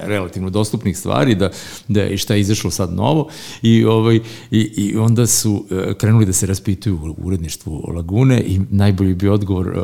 relativno 0.04 0.49
dostupnih 0.49 0.97
stvari, 0.97 1.36
da, 1.36 1.49
da 1.88 2.06
i 2.06 2.17
šta 2.17 2.34
je 2.34 2.41
izašlo 2.41 2.71
sad 2.71 2.93
novo. 2.93 3.30
I, 3.62 3.86
ovaj, 3.86 4.03
i, 4.12 4.22
i 4.52 4.98
onda 4.98 5.28
su 5.28 5.66
e, 5.72 5.94
krenuli 5.94 6.26
da 6.26 6.34
se 6.34 6.46
raspituju 6.46 6.96
u 6.96 7.28
uredništvu 7.28 7.92
Lagune 7.96 8.42
i 8.42 8.60
najbolji 8.70 9.13
bi 9.13 9.28
odgovor 9.28 9.68
e, 9.68 9.82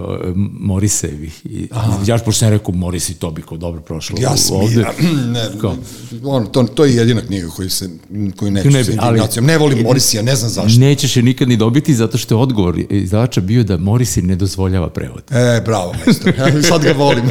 Morisevi. 0.59 1.31
I, 1.43 1.67
ja 2.07 2.17
pošto 2.17 2.39
sam 2.39 2.49
rekao 2.49 2.73
Morisi, 2.73 3.13
to 3.13 3.31
bi 3.31 3.41
kao 3.41 3.57
dobro 3.57 3.81
prošlo 3.81 4.17
Ja 4.21 4.37
sam 4.37 4.55
ovde. 4.55 4.85
ne, 5.33 5.59
Kao? 5.61 5.75
ono, 6.23 6.45
to, 6.45 6.63
to 6.63 6.85
je 6.85 6.95
jedina 6.95 7.21
knjiga 7.21 7.47
koju, 7.47 7.69
se, 7.69 7.89
koju 8.37 8.51
neću 8.51 8.69
Ne 8.69 8.83
sa 8.83 8.91
indignacijom. 8.91 9.45
Ne 9.45 9.57
volim 9.57 9.83
Morisija, 9.83 10.23
ne 10.23 10.35
znam 10.35 10.51
zašto. 10.51 10.79
Nećeš 10.79 11.17
je 11.17 11.23
nikad 11.23 11.47
ni 11.47 11.57
dobiti 11.57 11.95
zato 11.95 12.17
što 12.17 12.35
je 12.35 12.39
odgovor 12.39 12.79
izdavača 12.89 13.41
bio 13.41 13.63
da 13.63 13.77
Morisi 13.77 14.21
ne 14.21 14.35
dozvoljava 14.35 14.89
prevod. 14.89 15.23
E, 15.29 15.61
bravo, 15.65 15.93
majstor. 16.05 16.33
Sad 16.69 16.83
ga 16.83 16.91
volim. 16.91 17.25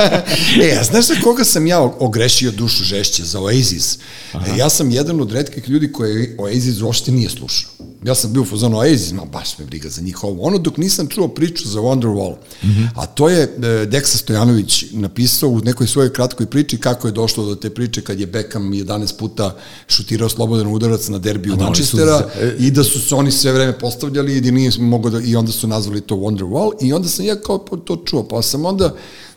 e, 0.62 0.76
a 0.80 0.84
znaš 0.84 1.06
za 1.06 1.14
koga 1.22 1.44
sam 1.44 1.66
ja 1.66 1.80
ogrešio 1.80 2.50
dušu 2.50 2.84
žešće? 2.84 3.24
Za 3.24 3.40
Oasis. 3.40 3.98
E, 4.34 4.38
ja 4.58 4.68
sam 4.68 4.90
jedan 4.90 5.20
od 5.20 5.32
redkih 5.32 5.68
ljudi 5.68 5.92
koji 5.92 6.23
Oasis 6.38 6.80
uopšte 6.80 7.12
nije 7.12 7.30
slušao. 7.30 7.70
Ja 8.04 8.14
sam 8.14 8.32
bio 8.32 8.42
u 8.42 8.46
fazonu 8.46 8.78
Oasis, 8.78 9.12
ma 9.12 9.24
baš 9.24 9.58
me 9.58 9.64
briga 9.64 9.88
za 9.88 10.02
njih 10.02 10.24
ovo. 10.24 10.42
Ono 10.42 10.58
dok 10.58 10.76
nisam 10.76 11.06
čuo 11.08 11.28
priču 11.28 11.68
za 11.68 11.80
Wonderwall, 11.80 12.34
a 12.94 13.06
to 13.06 13.28
je 13.28 13.42
e, 13.42 13.86
Deksa 13.86 14.18
Stojanović 14.18 14.84
napisao 14.92 15.48
u 15.50 15.60
nekoj 15.60 15.86
svojoj 15.86 16.12
kratkoj 16.12 16.46
priči 16.46 16.78
kako 16.78 17.08
je 17.08 17.12
došlo 17.12 17.46
do 17.46 17.54
te 17.54 17.70
priče 17.70 18.00
kad 18.00 18.20
je 18.20 18.26
Beckham 18.26 18.62
11 18.64 19.16
puta 19.16 19.56
šutirao 19.88 20.28
slobodan 20.28 20.66
udarac 20.66 21.08
na 21.08 21.18
derbiju 21.18 21.54
Manchestera 21.58 22.18
za- 22.38 22.52
i 22.58 22.70
da 22.70 22.84
su 22.84 23.00
se 23.00 23.14
oni 23.14 23.32
sve 23.32 23.52
vreme 23.52 23.78
postavljali 23.78 24.36
i 24.36 24.40
da 24.40 24.50
nije 24.50 24.70
mogo 24.78 25.10
da, 25.10 25.20
i 25.20 25.36
onda 25.36 25.52
su 25.52 25.66
nazvali 25.66 26.00
to 26.00 26.14
Wonderwall 26.16 26.70
i 26.80 26.92
onda 26.92 27.08
sam 27.08 27.24
ja 27.24 27.36
kao 27.36 27.58
to 27.58 27.96
čuo, 27.98 28.22
pa 28.24 28.42
sam 28.42 28.64
onda 28.64 28.94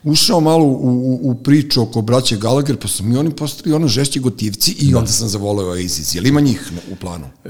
ušao 0.07 0.39
malo 0.39 0.63
u, 0.63 0.71
u, 0.71 1.19
u 1.23 1.35
priču 1.35 1.81
oko 1.81 2.01
braće 2.01 2.37
Gallagher, 2.37 2.77
pa 2.77 2.87
su 2.87 3.03
mi 3.03 3.17
oni 3.17 3.31
postali 3.31 3.75
ono 3.75 3.87
žešći 3.87 4.19
gotivci 4.19 4.75
i 4.79 4.95
onda 4.95 5.11
sam 5.11 5.27
zavoleo 5.27 5.67
Oasis. 5.67 6.15
Je 6.15 6.21
li 6.21 6.29
ima 6.29 6.41
njih 6.41 6.61
u 6.91 6.95
planu? 6.95 7.25
E, 7.45 7.49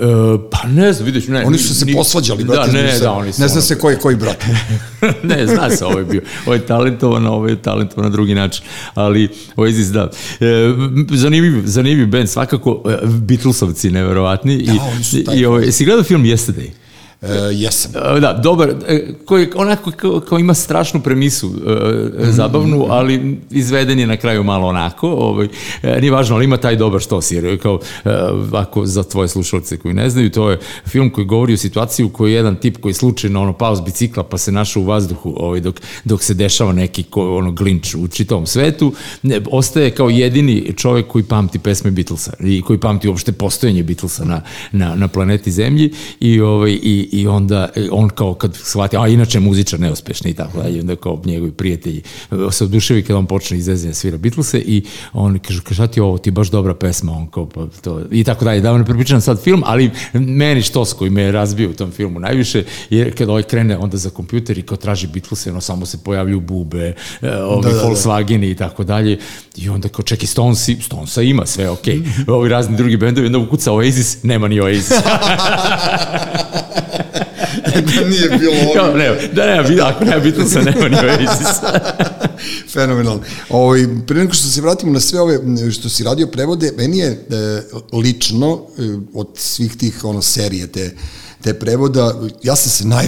pa 0.52 0.67
ne 0.67 0.93
znam, 0.93 1.06
vidiš, 1.06 1.28
ne. 1.28 1.46
Oni 1.46 1.58
su 1.58 1.76
se 1.76 1.86
ni- 1.86 1.93
posvađali, 1.93 2.43
brate. 2.43 2.72
Da, 2.72 2.74
ne, 2.74 2.86
između 2.86 3.04
da, 3.04 3.12
oni 3.12 3.34
su. 3.34 3.41
Ne 3.41 3.48
zna 3.48 3.56
ono- 3.56 3.62
se 3.62 3.78
ko 3.78 3.89
je 3.89 4.00
koji 4.00 4.15
brat. 4.15 4.43
ne, 5.24 5.48
zna 5.48 5.70
se, 5.70 5.86
ovo 5.86 6.00
je 6.00 6.06
bio. 6.06 6.22
Ovo 6.46 6.54
je 6.54 6.65
talentovan, 6.65 7.28
ovo 7.28 7.48
je 7.48 7.62
talentovan 7.62 8.04
na 8.04 8.12
drugi 8.12 8.36
način. 8.36 8.63
Ali, 8.93 9.30
Oasis, 9.56 9.88
da. 9.88 10.10
E, 10.39 10.46
zanimljiv, 11.12 11.62
zanimljiv 11.65 12.08
band, 12.08 12.30
svakako, 12.30 12.82
e, 12.88 13.08
Beatlesovci, 13.08 13.91
neverovatni. 13.91 14.54
I, 14.54 14.65
Da, 14.65 14.74
oni 14.86 15.04
su 15.04 15.24
taj 15.24 15.38
i, 15.38 15.46
ovaj, 15.46 15.72
si 15.72 15.86
gledao 15.86 16.04
film 16.04 16.24
Yesterday? 16.24 16.70
E, 17.22 17.28
jesam. 17.52 17.92
E, 18.18 18.20
Da, 18.20 18.34
dobar, 18.34 18.70
e, 18.88 19.08
koji 19.26 19.48
onako 19.56 19.92
kao, 19.92 20.20
kao 20.20 20.40
ima 20.40 20.54
strašnu 20.54 21.02
premisu 21.02 21.48
e, 21.48 22.32
zabavnu, 22.32 22.86
ali 22.90 23.38
izveden 23.52 24.00
je 24.00 24.08
na 24.08 24.18
kraju 24.18 24.44
malo 24.44 24.68
onako, 24.68 25.10
ovaj, 25.10 25.48
e, 25.84 26.02
nije 26.02 26.12
važno, 26.12 26.36
ali 26.36 26.46
ima 26.46 26.58
taj 26.58 26.76
dobar 26.76 27.02
štos, 27.02 27.32
jer 27.32 27.62
kao, 27.62 27.80
e, 28.06 28.10
ako 28.54 28.86
za 28.86 29.04
tvoje 29.04 29.28
slušalce 29.28 29.78
koji 29.78 29.94
ne 29.94 30.10
znaju, 30.10 30.32
to 30.32 30.50
je 30.50 30.60
film 30.88 31.10
koji 31.10 31.26
govori 31.26 31.54
o 31.54 31.58
situaciji 31.58 32.06
u 32.06 32.10
kojoj 32.10 32.34
jedan 32.34 32.56
tip 32.56 32.78
koji 32.78 32.94
slučajno 32.94 33.42
ono 33.42 33.54
pao 33.54 33.76
s 33.76 33.82
bicikla 33.82 34.24
pa 34.24 34.38
se 34.38 34.52
našao 34.52 34.84
u 34.84 34.86
vazduhu 34.86 35.34
ovaj, 35.38 35.60
dok, 35.60 35.82
dok 36.04 36.24
se 36.24 36.34
dešava 36.34 36.74
neki 36.74 37.04
ko, 37.04 37.38
ono 37.38 37.52
glinč 37.52 37.96
u 37.96 38.08
čitavom 38.08 38.46
svetu, 38.46 38.94
ne, 39.24 39.42
ostaje 39.52 39.92
kao 39.92 40.10
jedini 40.10 40.74
čovek 40.76 41.08
koji 41.08 41.24
pamti 41.24 41.60
pesme 41.60 41.92
Beatlesa 41.92 42.34
i 42.40 42.62
koji 42.62 42.80
pamti 42.80 43.08
uopšte 43.08 43.32
postojanje 43.32 43.84
Beatlesa 43.84 44.26
na, 44.26 44.42
na, 44.72 44.96
na 44.96 45.08
planeti 45.08 45.52
Zemlji 45.52 45.92
i, 46.20 46.42
ovaj, 46.42 46.72
i, 46.72 47.07
i 47.12 47.28
onda 47.28 47.70
e, 47.76 47.88
on 47.91 48.10
kao 48.10 48.34
kad 48.34 48.56
shvati, 48.56 48.98
a 48.98 49.08
inače 49.08 49.39
muzičar 49.39 49.80
neuspešni 49.80 50.32
i 50.32 50.34
tako 50.34 50.62
dalje, 50.62 50.80
onda 50.80 50.96
kao 50.96 51.22
njegovi 51.26 51.52
prijatelji 51.52 52.02
e, 52.32 52.36
se 52.52 52.63
oduševi 52.63 53.04
kad 53.04 53.15
on 53.15 53.26
počne 53.26 53.58
izvezanje 53.58 53.93
svira 53.93 54.17
Beatlese 54.17 54.60
i 54.60 54.84
on 55.13 55.39
kaže, 55.39 55.62
kaže, 55.62 55.74
šta 55.74 55.88
ti 55.88 56.02
ovo, 56.02 56.17
ti 56.17 56.32
baš 56.32 56.50
dobra 56.50 56.74
pesma, 56.74 57.12
on 57.12 57.28
kao, 57.28 57.46
pa 57.46 57.67
to, 57.82 58.02
i 58.12 58.24
tako 58.24 58.46
dalje, 58.46 58.62
da 58.62 58.72
vam 58.72 58.80
ne 58.80 58.86
prepričam 58.86 59.22
sad 59.22 59.43
film, 59.43 59.63
ali 59.65 59.91
meni 60.13 60.62
štos 60.62 60.93
koji 60.93 61.10
me 61.10 61.22
je 61.22 61.32
razbio 61.32 61.70
u 61.70 61.74
tom 61.74 61.91
filmu 61.91 62.20
najviše, 62.20 62.63
je 62.89 63.12
kad 63.12 63.30
ovaj 63.30 63.43
krene 63.43 63.78
onda 63.78 63.98
za 63.98 64.10
kompjuter 64.10 64.58
i 64.58 64.62
kao 64.62 64.78
traži 64.78 65.08
Beatlese, 65.08 65.52
ono 65.52 65.62
samo 65.62 65.86
se 65.86 65.98
pojavljuju 66.04 66.39
bube, 66.39 66.93
e, 67.22 67.36
ovi 67.36 67.63
Da, 67.63 67.70
da, 67.70 67.76
da. 67.76 67.84
Volkswageni 67.84 68.52
i 68.52 68.56
tako 68.56 68.84
dalje, 68.84 69.20
i 69.56 69.70
onda 69.70 69.89
kao 69.89 70.04
čeki 70.04 70.28
Stonesi, 70.28 70.78
Stonesa 70.82 71.22
ima 71.22 71.46
sve, 71.46 71.70
okej, 71.70 72.00
okay. 72.00 72.32
ovi 72.32 72.50
razni 72.50 72.78
drugi 72.78 72.98
bendovi, 72.98 73.28
onda 73.28 73.38
ukuca 73.38 73.72
Oasis, 73.72 74.24
nema 74.24 74.48
ni 74.48 74.60
Oasis. 74.60 74.91
da 77.74 78.08
nije 78.10 78.30
bilo 78.40 78.74
Kao, 78.76 78.98
nema, 78.98 79.16
da 79.34 79.46
nema, 79.46 79.88
ako 79.88 80.06
nema 80.06 80.20
Beatlesa, 80.20 80.62
nema 80.62 80.88
ni 80.88 80.96
Oasis. 80.96 81.48
Fenomenalno. 82.74 83.22
Ovaj, 83.50 83.88
pre 84.08 84.18
nego 84.18 84.34
što 84.34 84.48
se 84.48 84.62
vratimo 84.62 84.92
na 84.92 85.00
sve 85.00 85.22
ove 85.22 85.40
što 85.72 85.90
si 85.90 86.04
radio 86.04 86.28
prevode, 86.28 86.74
meni 86.78 86.98
je 86.98 87.08
e, 87.08 87.18
lično 87.94 88.62
e, 88.78 88.82
od 89.14 89.28
svih 89.36 89.78
tih 89.78 90.06
ono 90.06 90.22
serije 90.22 90.68
te 90.68 90.96
te 91.42 91.54
prevoda, 91.54 92.14
ja 92.44 92.56
sam 92.56 92.72
se 92.72 92.88
naj, 92.88 93.06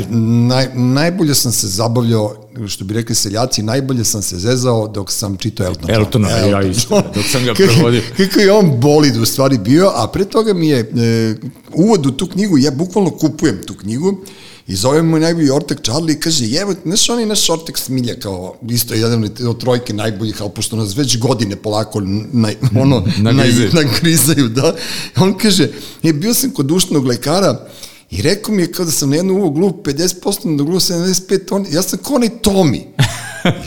naj, 0.47 0.67
najbolje 0.73 1.35
sam 1.35 1.51
se 1.51 1.67
zabavljao, 1.67 2.48
što 2.67 2.85
bi 2.85 2.93
rekli 2.93 3.15
seljaci, 3.15 3.63
najbolje 3.63 4.05
sam 4.05 4.21
se 4.21 4.37
zezao 4.37 4.87
dok 4.87 5.11
sam 5.11 5.37
čitao 5.37 5.67
Elton 5.67 5.89
John. 5.89 5.99
Eltona, 6.01 6.29
ja 6.29 6.61
isto, 6.61 7.03
dok 7.15 7.25
sam 7.31 7.45
ga 7.45 7.53
prevodio. 7.73 8.01
Kako 8.17 8.39
je 8.39 8.51
on 8.51 8.79
bolid 8.79 9.17
u 9.17 9.25
stvari 9.25 9.57
bio, 9.57 9.91
a 9.95 10.07
pre 10.07 10.25
toga 10.25 10.53
mi 10.53 10.67
je 10.67 10.79
e, 10.79 11.35
uvod 11.73 12.05
u 12.05 12.11
tu 12.11 12.27
knjigu, 12.27 12.57
ja 12.57 12.71
bukvalno 12.71 13.11
kupujem 13.11 13.61
tu 13.65 13.73
knjigu, 13.73 14.23
I 14.69 14.75
zove 14.75 15.01
mu 15.01 15.19
najbolji 15.19 15.49
ortak 15.49 15.79
Charlie 15.83 16.13
i 16.13 16.19
kaže, 16.19 16.45
jevo, 16.45 16.73
znaš 16.85 17.09
on 17.09 17.19
je 17.19 17.25
naš 17.25 17.49
ortak 17.49 17.77
smilja 17.77 18.15
kao, 18.19 18.55
isto 18.69 18.93
je 18.93 18.99
jedan 18.99 19.23
od 19.47 19.59
trojke 19.59 19.93
najboljih, 19.93 20.41
ali 20.41 20.51
pošto 20.55 20.75
nas 20.75 20.97
već 20.97 21.17
godine 21.17 21.55
polako 21.55 22.01
na, 22.31 22.49
ono, 22.75 22.99
Nagrizaju. 23.17 23.69
na, 23.73 23.81
nagrizaju, 23.81 24.49
da. 24.49 24.75
On 25.17 25.33
kaže, 25.37 25.69
je, 26.03 26.13
bio 26.13 26.33
sam 26.33 26.51
kod 26.51 26.71
ušnog 26.71 27.05
lekara 27.05 27.67
i 28.11 28.21
rekao 28.21 28.55
mi 28.55 28.61
je 28.61 28.71
kao 28.71 28.85
da 28.85 28.91
sam 28.91 29.09
na 29.09 29.15
jednu 29.15 29.45
uglu 29.45 29.69
50%, 29.69 30.45
na 30.45 30.63
uglu 30.63 30.79
75, 30.79 31.55
on, 31.55 31.65
ja 31.71 31.81
sam 31.81 31.99
kao 31.99 32.15
onaj 32.15 32.29
Tomi. 32.41 32.87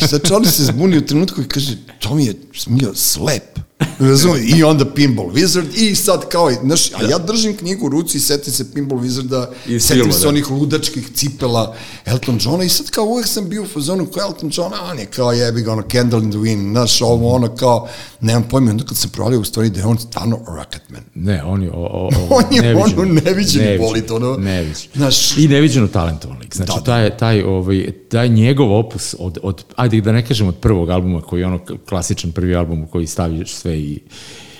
I 0.02 0.08
sad 0.08 0.26
Charlie 0.26 0.50
se 0.50 0.64
zbuni 0.64 0.98
u 0.98 1.06
trenutku 1.06 1.40
i 1.40 1.48
kaže, 1.48 1.76
Tomi 1.98 2.26
je 2.26 2.34
smilja 2.54 2.94
slep. 2.94 3.58
Razumije? 4.00 4.44
I 4.48 4.62
onda 4.62 4.84
Pinball 4.86 5.28
Wizard 5.28 5.66
i 5.76 5.94
sad 5.94 6.28
kao, 6.28 6.50
znaš, 6.54 6.92
a 6.92 7.04
ja 7.10 7.18
držim 7.18 7.56
knjigu 7.56 7.86
u 7.86 7.90
ruci 7.90 8.16
i 8.18 8.20
setim 8.20 8.52
se 8.52 8.74
Pinball 8.74 9.00
Wizarda, 9.00 9.46
I 9.66 9.80
setim 9.80 9.96
filma, 9.96 10.12
se 10.12 10.22
da. 10.22 10.28
onih 10.28 10.50
ludačkih 10.50 11.08
cipela 11.14 11.74
Elton 12.04 12.38
Johna 12.40 12.64
i 12.64 12.68
sad 12.68 12.90
kao 12.90 13.04
uvek 13.04 13.26
sam 13.26 13.48
bio 13.48 13.62
u 13.62 13.66
fazonu 13.66 14.06
kao 14.06 14.22
Elton 14.22 14.50
John, 14.54 14.72
on 14.82 14.98
je 14.98 15.06
kao 15.06 15.32
jebi 15.32 15.62
ga 15.62 15.72
ono 15.72 15.82
Candle 15.82 16.18
in 16.18 16.30
the 16.30 16.38
Wind, 16.38 16.70
znaš, 16.70 17.02
ovo 17.02 17.32
ono 17.32 17.48
kao, 17.48 17.88
nemam 18.20 18.42
pojma, 18.42 18.70
onda 18.70 18.84
kad 18.84 18.96
sam 18.96 19.10
provalio 19.10 19.40
u 19.40 19.44
stvari 19.44 19.70
da 19.70 19.80
je 19.80 19.86
on 19.86 19.98
stvarno 19.98 20.38
Rocketman. 20.48 21.02
Ne, 21.14 21.42
on 21.44 21.62
je, 21.62 21.70
o, 21.70 21.76
o, 21.76 22.06
o, 22.06 22.10
On 22.38 22.44
je 22.50 22.62
neviđeno. 22.62 23.02
ono 23.02 23.12
neviđeni 23.12 23.64
Neviđeno, 23.64 23.78
bolid, 23.78 24.10
ono. 24.10 24.36
Neviđeno. 24.36 24.92
Znaš- 24.94 25.36
I 25.36 25.48
neviđeno 25.48 25.88
talentovan 25.88 26.38
lik. 26.38 26.56
Znači, 26.56 26.72
Da, 26.72 26.78
da. 26.78 26.84
taj, 26.84 27.16
taj, 27.16 27.42
ovaj, 27.42 27.92
taj 28.08 28.28
njegov 28.28 28.78
opus 28.78 29.14
od, 29.18 29.38
od, 29.42 29.64
ajde 29.76 30.00
da 30.00 30.12
ne 30.12 30.26
kažem 30.26 30.48
od 30.48 30.56
prvog 30.56 30.90
albuma, 30.90 31.20
koji 31.20 31.40
je 31.40 31.46
ono 31.46 31.58
klasičan 31.88 32.32
prvi 32.32 32.54
album 32.56 32.86
koji 32.86 33.06
staviš 33.06 33.54
sve 33.54 33.71
i 33.72 34.00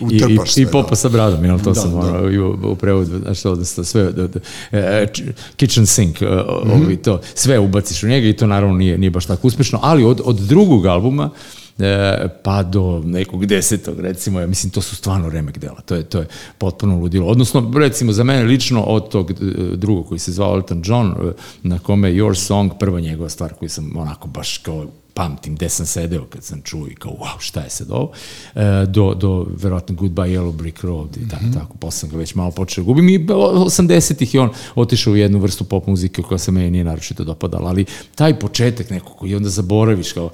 i, 0.03 0.17
i, 0.17 0.39
sve, 0.47 0.63
i 0.63 0.67
popa 0.67 0.91
da. 0.91 0.97
sa 0.97 1.09
bradom, 1.09 1.45
jel, 1.45 1.59
to 1.59 1.65
Da, 1.65 1.75
sam 1.75 1.91
da. 1.91 1.97
ono, 1.99 2.31
i 2.31 2.39
u, 2.39 2.59
u 2.65 2.77
prevodu, 2.77 3.19
znaš 3.19 3.39
sta 3.65 3.85
sve, 3.85 4.13
da, 4.13 4.27
da, 4.27 4.41
e, 4.73 5.07
č- 5.07 5.23
kitchen 5.57 5.87
sink, 5.87 6.23
e, 6.23 6.27
Mhm. 6.65 6.73
ovaj, 6.73 6.97
to, 6.97 7.21
sve 7.35 7.59
ubaciš 7.59 8.03
u 8.03 8.09
njega 8.09 8.29
i 8.29 8.33
to 8.33 8.47
naravno 8.47 8.75
nije, 8.77 8.99
nije 8.99 9.11
baš 9.11 9.27
tako 9.27 9.47
uspešno, 9.47 9.79
ali 9.83 10.05
od, 10.05 10.21
od 10.25 10.37
drugog 10.37 10.87
albuma, 10.87 11.31
e, 11.79 12.09
pa 12.43 12.63
do 12.63 13.03
nekog 13.05 13.47
desetog, 13.47 14.01
recimo, 14.01 14.41
ja 14.41 14.47
mislim, 14.47 14.71
to 14.71 14.83
su 14.83 14.97
stvarno 14.97 15.29
remek 15.29 15.59
dela, 15.59 15.81
to 15.81 15.95
je, 15.95 16.03
to 16.03 16.19
je 16.19 16.27
potpuno 16.59 16.97
ludilo. 16.97 17.27
Odnosno, 17.27 17.73
recimo, 17.77 18.13
za 18.13 18.25
mene 18.25 18.43
lično 18.43 18.83
od 18.83 19.09
tog 19.09 19.31
e, 19.31 19.35
drugog 19.77 20.09
koji 20.09 20.19
se 20.19 20.33
zvao 20.33 20.55
Elton 20.55 20.83
John, 20.85 21.07
e, 21.11 21.33
na 21.63 21.79
kome 21.79 22.09
je 22.11 22.23
Your 22.23 22.35
Song, 22.35 22.71
prva 22.81 23.01
njegova 23.01 23.29
stvar 23.29 23.53
koju 23.53 23.69
sam 23.69 23.97
onako 23.97 24.29
baš 24.29 24.59
kao 24.59 24.87
pamtim 25.15 25.55
gde 25.55 25.69
sam 25.69 25.87
sedeo 25.87 26.25
kad 26.25 26.45
sam 26.45 26.63
čuo 26.63 26.87
i 26.89 26.95
kao 26.95 27.13
wow, 27.13 27.39
šta 27.39 27.61
je 27.61 27.71
sad 27.71 27.91
ovo, 27.91 28.13
e, 28.55 28.87
do, 28.89 29.15
do 29.15 29.47
verovatno 29.63 29.95
Goodbye 29.95 30.39
Yellow 30.39 30.53
Brick 30.53 30.81
Road 30.85 31.17
i 31.17 31.29
tako, 31.29 31.45
tako, 31.55 31.77
posle 31.77 31.99
sam 31.99 32.09
ga 32.11 32.17
već 32.17 32.35
malo 32.35 32.51
počeo. 32.51 32.85
Da 32.85 32.87
gubim 32.87 33.09
i 33.09 33.27
80-ih 33.27 34.35
je 34.35 34.41
on 34.41 34.51
otišao 34.75 35.13
u 35.13 35.17
jednu 35.17 35.39
vrstu 35.39 35.65
pop 35.65 35.87
muzike 35.87 36.23
koja 36.23 36.39
se 36.39 36.53
meni 36.53 36.71
nije 36.71 36.85
naročito 36.85 37.25
dopadala, 37.25 37.69
ali 37.69 37.85
taj 38.15 38.39
početak 38.39 38.91
nekog 38.91 39.17
koji 39.17 39.35
onda 39.35 39.49
zaboraviš 39.49 40.13
kao 40.13 40.31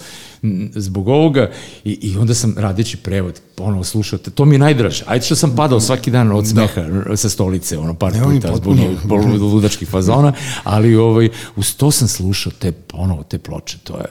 zbog 0.75 1.09
ovoga 1.09 1.51
i, 1.85 1.99
i 2.03 2.17
onda 2.17 2.35
sam 2.35 2.55
radeći 2.57 2.97
prevod 2.97 3.41
ponovo 3.55 3.85
slušao, 3.85 4.19
te- 4.19 4.31
to 4.31 4.45
mi 4.45 4.55
je 4.55 4.59
najdraže. 4.59 5.05
Ajde 5.07 5.25
što 5.25 5.37
sam 5.37 5.57
padao 5.57 5.81
svaki 5.81 6.11
dan 6.11 6.33
od 6.33 6.49
smeha 6.49 6.85
sa 7.17 7.29
stolice, 7.29 7.79
ono 7.79 7.95
par 7.95 8.13
Ne, 8.13 8.23
puta 8.23 8.57
zbog 8.57 9.25
ludačkih 9.53 9.89
fazona, 9.89 10.33
ali 10.65 10.97
ovaj, 10.97 11.29
uz 11.57 11.77
to 11.77 11.91
sam 11.91 12.09
slušao 12.09 12.53
te, 12.59 12.73
ponovo 12.73 13.23
te 13.23 13.39
ploče, 13.39 13.79
to 13.79 13.97
je 13.97 14.05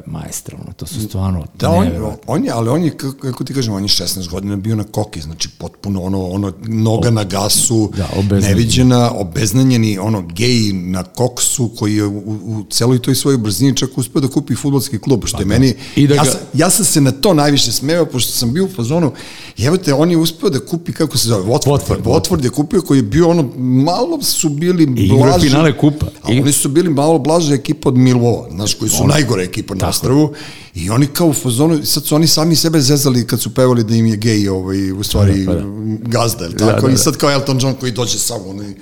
maestralno, 0.57 0.73
to 0.73 0.85
su 0.87 1.01
stvarno 1.01 1.45
Da, 1.55 1.69
on, 1.69 1.87
on 2.27 2.45
je, 2.45 2.51
ali 2.51 2.69
on 2.69 2.83
je, 2.83 2.91
kako, 3.21 3.43
ti 3.43 3.53
kažem, 3.53 3.73
on 3.73 3.83
je 3.83 3.89
16 3.89 4.29
godina 4.29 4.55
bio 4.57 4.75
na 4.75 4.83
koki, 4.85 5.21
znači 5.21 5.49
potpuno 5.49 6.01
ono, 6.01 6.25
ono 6.25 6.53
noga 6.59 7.09
na 7.11 7.23
gasu, 7.25 7.91
Da, 7.97 8.07
obeznanjeni. 8.13 8.47
neviđena, 8.49 9.11
obeznanjeni, 9.11 9.97
ono, 9.97 10.21
gej 10.23 10.49
na 10.73 11.03
koksu, 11.05 11.69
koji 11.69 11.95
je 11.95 12.05
u, 12.05 12.17
u 12.45 12.65
celoj 12.69 12.99
toj 12.99 13.15
svojoj 13.15 13.37
brzini 13.37 13.75
čak 13.75 13.89
uspeo 13.95 14.21
da 14.21 14.27
kupi 14.27 14.55
futbolski 14.55 14.99
klub, 14.99 15.25
što 15.25 15.39
je 15.39 15.45
meni, 15.45 15.73
Pa 15.73 16.01
I 16.01 16.07
da 16.07 16.15
ja, 16.15 16.23
ga- 16.23 16.31
sam, 16.31 16.39
ja 16.53 16.69
sam 16.69 16.85
se 16.85 17.01
na 17.01 17.11
to 17.11 17.33
najviše 17.33 17.71
smeo, 17.71 18.05
pošto 18.05 18.31
sam 18.31 18.53
bio 18.53 18.65
u 18.65 18.69
fazonu, 18.69 19.11
evo 19.59 19.77
te, 19.77 19.93
on 19.93 20.11
je 20.11 20.17
uspeo 20.17 20.49
da 20.49 20.59
kupi, 20.61 20.93
kako 20.93 21.17
se 21.17 21.27
zove, 21.27 21.43
Watford, 21.43 21.67
Watford, 21.79 22.03
Watford, 22.03 22.43
je 22.43 22.49
kupio, 22.51 22.81
koji 22.81 22.97
je 22.97 23.03
bio 23.03 23.29
ono, 23.29 23.43
malo 23.57 24.21
su 24.23 24.49
bili 24.49 24.83
I 24.97 25.09
blaži, 25.09 25.47
finale 25.47 25.77
kupa. 25.77 26.05
a 26.23 26.31
I- 26.31 26.41
oni 26.41 26.51
su 26.51 26.69
bili 26.69 26.89
malo 26.89 27.19
blaže 27.19 27.53
ekipa 27.53 27.89
od 27.89 27.97
Milvova, 27.97 28.49
znaš, 28.51 28.73
koji 28.73 28.89
su 28.89 29.03
najgore 29.05 29.43
ekipa 29.43 29.75
na 29.75 29.89
ostravu, 29.89 30.33
i 30.75 30.89
oni 30.89 31.07
kao 31.07 31.27
u 31.27 31.33
fazonu, 31.33 31.86
sad 31.86 32.05
su 32.05 32.15
oni 32.15 32.27
sami 32.27 32.55
sebe 32.55 32.81
zezali 32.81 33.27
kad 33.27 33.41
su 33.41 33.53
pevali 33.53 33.83
da 33.83 33.95
im 33.95 34.05
je 34.05 34.15
gej, 34.17 34.49
ovaj, 34.49 34.91
u 34.91 35.03
stvari, 35.03 35.45
Pa 35.45 35.53
da. 35.53 35.63
gazda, 36.01 36.45
ili 36.45 36.53
Da, 36.53 36.67
tako, 36.67 36.86
da, 36.88 36.91
i 36.91 36.95
da. 36.95 37.01
sad 37.01 37.17
kao 37.17 37.31
Elton 37.31 37.60
John 37.62 37.75
koji 37.79 37.91
dođe 37.91 38.17
samo, 38.19 38.49
onaj, 38.49 38.73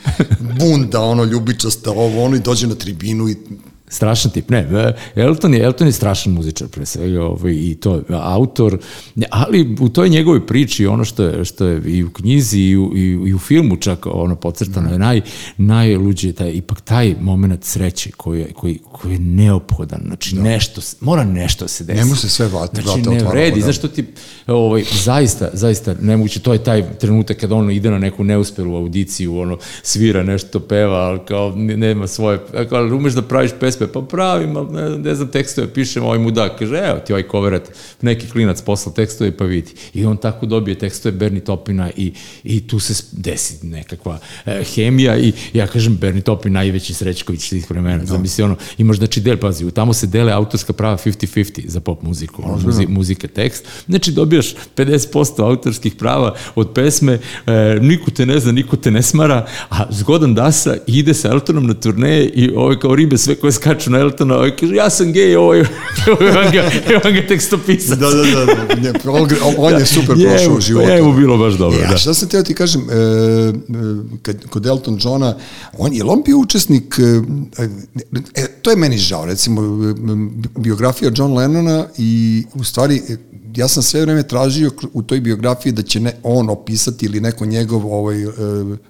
bunda, 0.60 1.02
ono, 1.02 1.24
ljubičasta, 1.24 1.92
ovo, 1.92 2.26
ono, 2.26 2.36
i 2.36 2.40
dođe 2.40 2.68
na 2.68 2.76
tribinu 2.76 3.30
i 3.30 3.36
Strašan 3.88 4.32
tip, 4.32 4.50
ne, 4.50 4.58
e, 4.58 4.94
Elton 5.18 5.54
je, 5.54 5.62
Elton 5.62 5.88
je 5.88 5.94
strašan 5.94 6.34
muzičar 6.34 6.68
pre 6.68 6.86
svega 6.86 7.24
ovaj, 7.24 7.54
i 7.54 7.76
to 7.76 7.96
je 7.96 8.02
autor, 8.12 8.78
ali 9.30 9.76
u 9.80 9.90
toj 9.90 10.10
njegovoj 10.10 10.48
priči 10.48 10.86
ono 10.86 11.06
što 11.06 11.24
je, 11.24 11.46
što 11.46 11.66
je 11.66 11.82
i 11.88 12.04
u 12.04 12.10
knjizi 12.10 12.60
i 12.60 12.78
u, 12.78 12.92
i, 12.96 13.00
i 13.02 13.34
u 13.34 13.40
filmu 13.40 13.78
čak 13.78 14.06
ono 14.06 14.36
podcrtano 14.36 14.92
je 14.92 15.00
naj, 15.00 15.22
najluđe 15.60 16.34
taj, 16.34 16.52
ipak 16.52 16.82
taj 16.82 17.16
moment 17.22 17.64
sreće 17.64 18.12
koji 18.12 18.40
je, 18.40 18.48
koji, 18.50 18.80
koji 18.92 19.14
je 19.14 19.20
neophodan, 19.20 20.02
znači 20.06 20.36
nešto, 20.38 20.82
s- 20.82 21.02
mora 21.02 21.24
nešto 21.24 21.66
da 21.66 21.70
se 21.70 21.84
desi. 21.84 22.00
Ne 22.00 22.06
može 22.06 22.22
se 22.22 22.30
sve 22.30 22.48
vrata- 22.48 22.82
znači, 22.82 23.02
vrata 23.02 23.10
ne 23.16 23.30
vredi, 23.32 23.56
da. 23.56 23.64
znaš 23.64 23.78
što 23.78 23.88
ti, 23.88 24.06
ovaj, 24.48 24.84
zaista, 24.96 25.50
zaista 25.54 25.96
nemoguće, 25.96 26.40
to 26.40 26.54
je 26.54 26.64
taj 26.64 26.84
trenutak 26.92 27.38
kada 27.38 27.56
on 27.56 27.72
ide 27.72 27.92
na 27.92 28.00
neku 28.00 28.24
neuspelu 28.24 28.76
audiciju, 28.76 29.38
ono, 29.38 29.58
svira 29.84 30.24
nešto, 30.24 30.60
peva, 30.60 30.98
ali 30.98 31.20
kao 31.20 31.54
ne- 31.56 31.78
nema 31.78 32.08
svoje, 32.08 32.40
kao, 32.70 32.78
ali 32.78 32.92
umeš 32.94 33.14
da 33.14 33.22
praviš 33.22 33.52
pesmu 33.60 33.75
pesme, 33.76 33.94
pa 33.94 34.02
pravim, 34.02 34.58
ali 34.58 34.74
ne, 34.74 34.98
ne 34.98 35.16
znam 35.16 35.28
tekstove, 35.28 35.74
pišem 35.74 36.04
ovaj 36.04 36.20
mudak, 36.20 36.60
kaže, 36.60 36.76
evo 36.76 37.00
ti 37.00 37.14
ovaj 37.14 37.24
coverat, 37.32 37.70
neki 38.02 38.30
klinac 38.30 38.62
posla 38.62 38.92
tekstove 38.92 39.38
pa 39.38 39.46
vidi. 39.46 39.72
I 39.94 40.06
on 40.06 40.18
tako 40.18 40.46
dobije 40.46 40.80
tekstove 40.80 41.12
Bernie 41.12 41.42
Topina 41.42 41.90
i, 41.98 42.14
i 42.44 42.68
tu 42.68 42.80
se 42.80 43.04
desi 43.12 43.68
nekakva 43.68 44.20
e, 44.46 44.64
hemija 44.64 45.18
i 45.18 45.34
ja 45.54 45.68
kažem 45.68 45.98
Bernie 45.98 46.22
Topin 46.22 46.54
najveći 46.54 46.94
Srećković 46.94 47.42
svih 47.42 47.70
vremena. 47.70 47.98
No. 47.98 48.06
Zamisli 48.06 48.44
ono, 48.44 48.56
imaš 48.78 48.98
znači 48.98 49.22
del, 49.22 49.38
pazi, 49.38 49.72
tamo 49.72 49.94
se 49.94 50.08
dele 50.08 50.32
autorska 50.32 50.74
prava 50.74 50.98
50-50 50.98 51.68
za 51.68 51.80
pop 51.80 52.02
muziku, 52.02 52.44
muzi, 52.66 52.88
muzika, 52.88 53.28
tekst. 53.28 53.66
Znači 53.88 54.12
dobijaš 54.12 54.56
50% 54.76 55.44
autorskih 55.44 55.96
prava 55.96 56.36
od 56.56 56.72
pesme, 56.74 57.20
e, 57.46 57.78
niko 57.82 58.12
te 58.12 58.26
ne 58.26 58.40
zna, 58.40 58.52
niko 58.52 58.76
te 58.76 58.92
ne 58.92 59.02
smara, 59.02 59.48
a 59.70 59.86
zgodan 59.92 60.36
Dasa 60.36 60.76
ide 60.88 61.14
sa 61.14 61.30
Eltonom 61.30 61.68
na 61.68 61.74
turneje 61.74 62.30
i 62.30 62.52
ovaj 62.56 62.80
kao 62.80 62.96
ribe 62.96 63.18
sve 63.18 63.36
koje 63.36 63.52
skaču 63.66 63.92
na 63.92 64.00
Eltona, 64.00 64.36
ovaj 64.36 64.56
kaže, 64.56 64.76
ja 64.76 64.90
sam 64.90 65.12
gej, 65.14 65.36
ovaj, 65.36 65.60
on 66.44 66.52
ga, 66.54 66.70
on 67.06 67.14
ga 67.14 67.28
tekstopisac. 67.28 67.98
Da, 67.98 68.10
da, 68.10 68.24
da, 68.24 68.46
da. 68.46 68.76
Ne, 68.76 68.94
on 69.58 69.80
je 69.80 69.86
super 69.86 70.16
prošao 70.16 70.54
u 70.54 70.62
životu. 70.62 70.90
Je 70.90 71.02
mu 71.02 71.14
bilo 71.14 71.38
baš 71.38 71.54
dobro, 71.54 71.80
ja, 71.80 71.90
da. 71.90 71.98
Šta 71.98 72.14
sam 72.14 72.30
teo 72.30 72.44
ti 72.44 72.54
kažem, 72.54 72.82
e, 72.82 72.94
kad, 74.22 74.46
kod 74.50 74.66
Elton 74.66 75.00
Johna, 75.02 75.36
on 75.78 75.94
je 75.94 76.04
on 76.04 76.22
bio 76.26 76.38
učesnik, 76.38 77.00
e, 77.00 77.64
e, 78.36 78.48
to 78.62 78.70
je 78.70 78.76
meni 78.76 78.98
žao, 78.98 79.26
recimo, 79.26 79.62
biografija 80.58 81.12
John 81.16 81.34
Lennona 81.34 81.86
i 81.98 82.44
u 82.54 82.64
stvari 82.64 83.02
ja 83.56 83.68
sam 83.68 83.84
sve 83.84 84.02
vreme 84.02 84.24
tražio 84.24 84.72
u 84.94 85.02
toj 85.02 85.22
biografiji 85.22 85.74
da 85.74 85.82
će 85.82 86.00
ne 86.00 86.14
on 86.24 86.50
opisati 86.50 87.06
ili 87.06 87.22
neko 87.22 87.46
njegov 87.46 87.94
ovaj 87.94 88.26
uh, 88.26 88.34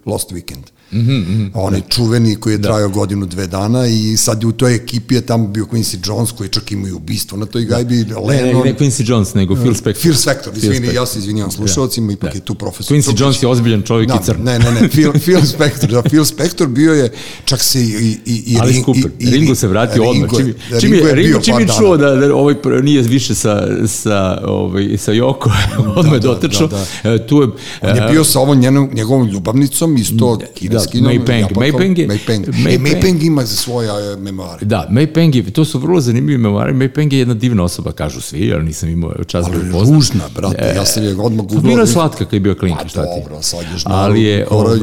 Lost 0.06 0.32
Weekend. 0.32 0.76
Mm 0.92 0.98
-hmm, 0.98 1.50
on 1.54 1.74
je 1.74 1.80
da. 1.80 1.88
čuveni 1.88 2.36
koji 2.36 2.54
je 2.54 2.58
da. 2.58 2.68
trajao 2.68 2.90
godinu, 2.90 3.26
dve 3.26 3.48
dana 3.48 3.88
i 3.88 4.18
sad 4.18 4.42
je 4.44 4.48
u 4.48 4.52
toj 4.52 4.65
ekipi 4.70 5.16
je 5.16 5.22
tamo 5.22 5.48
bio 5.48 5.66
Quincy 5.66 6.10
Jones 6.10 6.32
koji 6.32 6.50
čak 6.50 6.72
ima 6.72 6.88
i 6.88 6.92
ubistvo 6.92 7.38
na 7.38 7.46
toj 7.46 7.66
gajbi. 7.66 8.04
Da. 8.04 8.20
Lennon, 8.20 8.64
ne, 8.64 8.72
ne 8.72 8.78
Quincy 8.80 9.10
Jones, 9.10 9.34
nego 9.34 9.56
Phil 9.56 9.74
Spector. 9.74 10.02
Phil 10.02 10.16
Spector, 10.16 10.58
izvini, 10.58 10.94
ja 10.94 11.06
se 11.06 11.20
izvinjam 11.20 11.52
slušalcima, 11.52 12.12
ipak 12.12 12.32
da. 12.32 12.38
je 12.38 12.46
tu 12.46 12.56
profesor. 12.56 12.98
Quincy 12.98 13.22
Jones 13.22 13.44
je 13.44 13.48
ozbiljan 13.48 13.82
čovjek 13.82 14.10
da, 14.10 14.20
i 14.22 14.26
crn. 14.26 14.44
Ne, 14.44 14.60
ne, 14.60 14.72
ne, 14.72 14.90
Phil, 14.90 15.12
Phil 15.26 15.42
Spector, 15.46 15.90
da, 15.90 16.02
Phil 16.02 16.26
Spector 16.26 16.68
bio 16.68 16.94
je, 16.94 17.12
čak 17.46 17.62
se 17.62 17.82
i, 17.82 18.18
i, 18.26 18.44
i, 18.46 18.58
Ali 18.62 18.84
Cooper, 18.86 19.12
i, 19.20 19.26
i, 19.26 19.32
Ringo 19.32 19.56
se 19.56 19.68
vratio 19.68 20.04
odmah. 20.04 20.30
Čim, 20.38 20.54
čim 20.80 20.94
je, 20.94 21.16
Ringo, 21.16 21.42
čim 21.42 21.60
je 21.60 21.68
čuo 21.80 21.98
da, 21.98 22.16
da 22.16 22.36
ovaj 22.36 22.56
nije 22.84 23.02
više 23.02 23.36
sa, 23.36 23.68
sa, 23.88 24.42
ovaj, 24.46 24.98
sa 24.98 25.12
Joko, 25.12 25.52
odmah 26.00 26.14
je 26.14 26.20
dotrčao. 26.20 26.68
Da, 26.68 26.86
da. 27.04 27.14
E, 27.14 27.28
tu 27.28 27.42
je, 27.42 27.48
on 27.82 27.96
je 27.96 28.08
bio 28.12 28.24
sa 28.24 28.40
ovom 28.40 28.60
njegovom 28.94 29.28
ljubavnicom 29.28 29.98
iz 29.98 30.12
tog 30.20 30.44
kineskinom. 30.54 31.26
Peng, 31.26 31.48
Maypeng 31.52 32.00
je... 32.00 32.08
Maypeng. 32.08 32.48
Maypeng. 32.48 32.76
E, 32.76 32.78
Maypeng 32.78 33.26
ima 33.26 33.46
za 33.46 33.56
svoje 33.56 33.90
e, 33.90 34.18
memoare. 34.62 34.66
Da, 34.66 34.88
Maypeng 34.92 35.36
je, 35.36 35.52
to 35.52 35.66
su 35.66 35.80
vrlo 35.80 36.02
zanimljivi 36.02 36.38
memoare. 36.38 36.74
Maypeng 36.74 37.14
je 37.14 37.20
jedna 37.20 37.34
divna 37.34 37.64
osoba, 37.64 37.92
kažu 37.92 38.22
svi, 38.22 38.54
ali 38.54 38.64
nisam 38.64 38.90
imao 38.90 39.14
čast 39.28 39.52
da 39.52 39.58
upoznam. 39.58 39.96
ružna, 39.96 40.24
brate, 40.36 40.74
ja 40.76 40.86
sam 40.86 41.04
je 41.04 41.16
odmah 41.20 41.46
googlao. 41.46 41.74
Bila 41.74 41.86
slatka 41.86 42.18
kad 42.18 42.34
je 42.34 42.40
bio 42.40 42.56
klinka, 42.56 42.82
pa, 42.82 42.88
šta 42.88 43.04
ti? 43.04 43.22
dobro, 43.22 43.42
sad 43.42 43.62
je 43.62 43.82
Ali 43.86 44.24
je, 44.24 44.48
ovaj, 44.50 44.80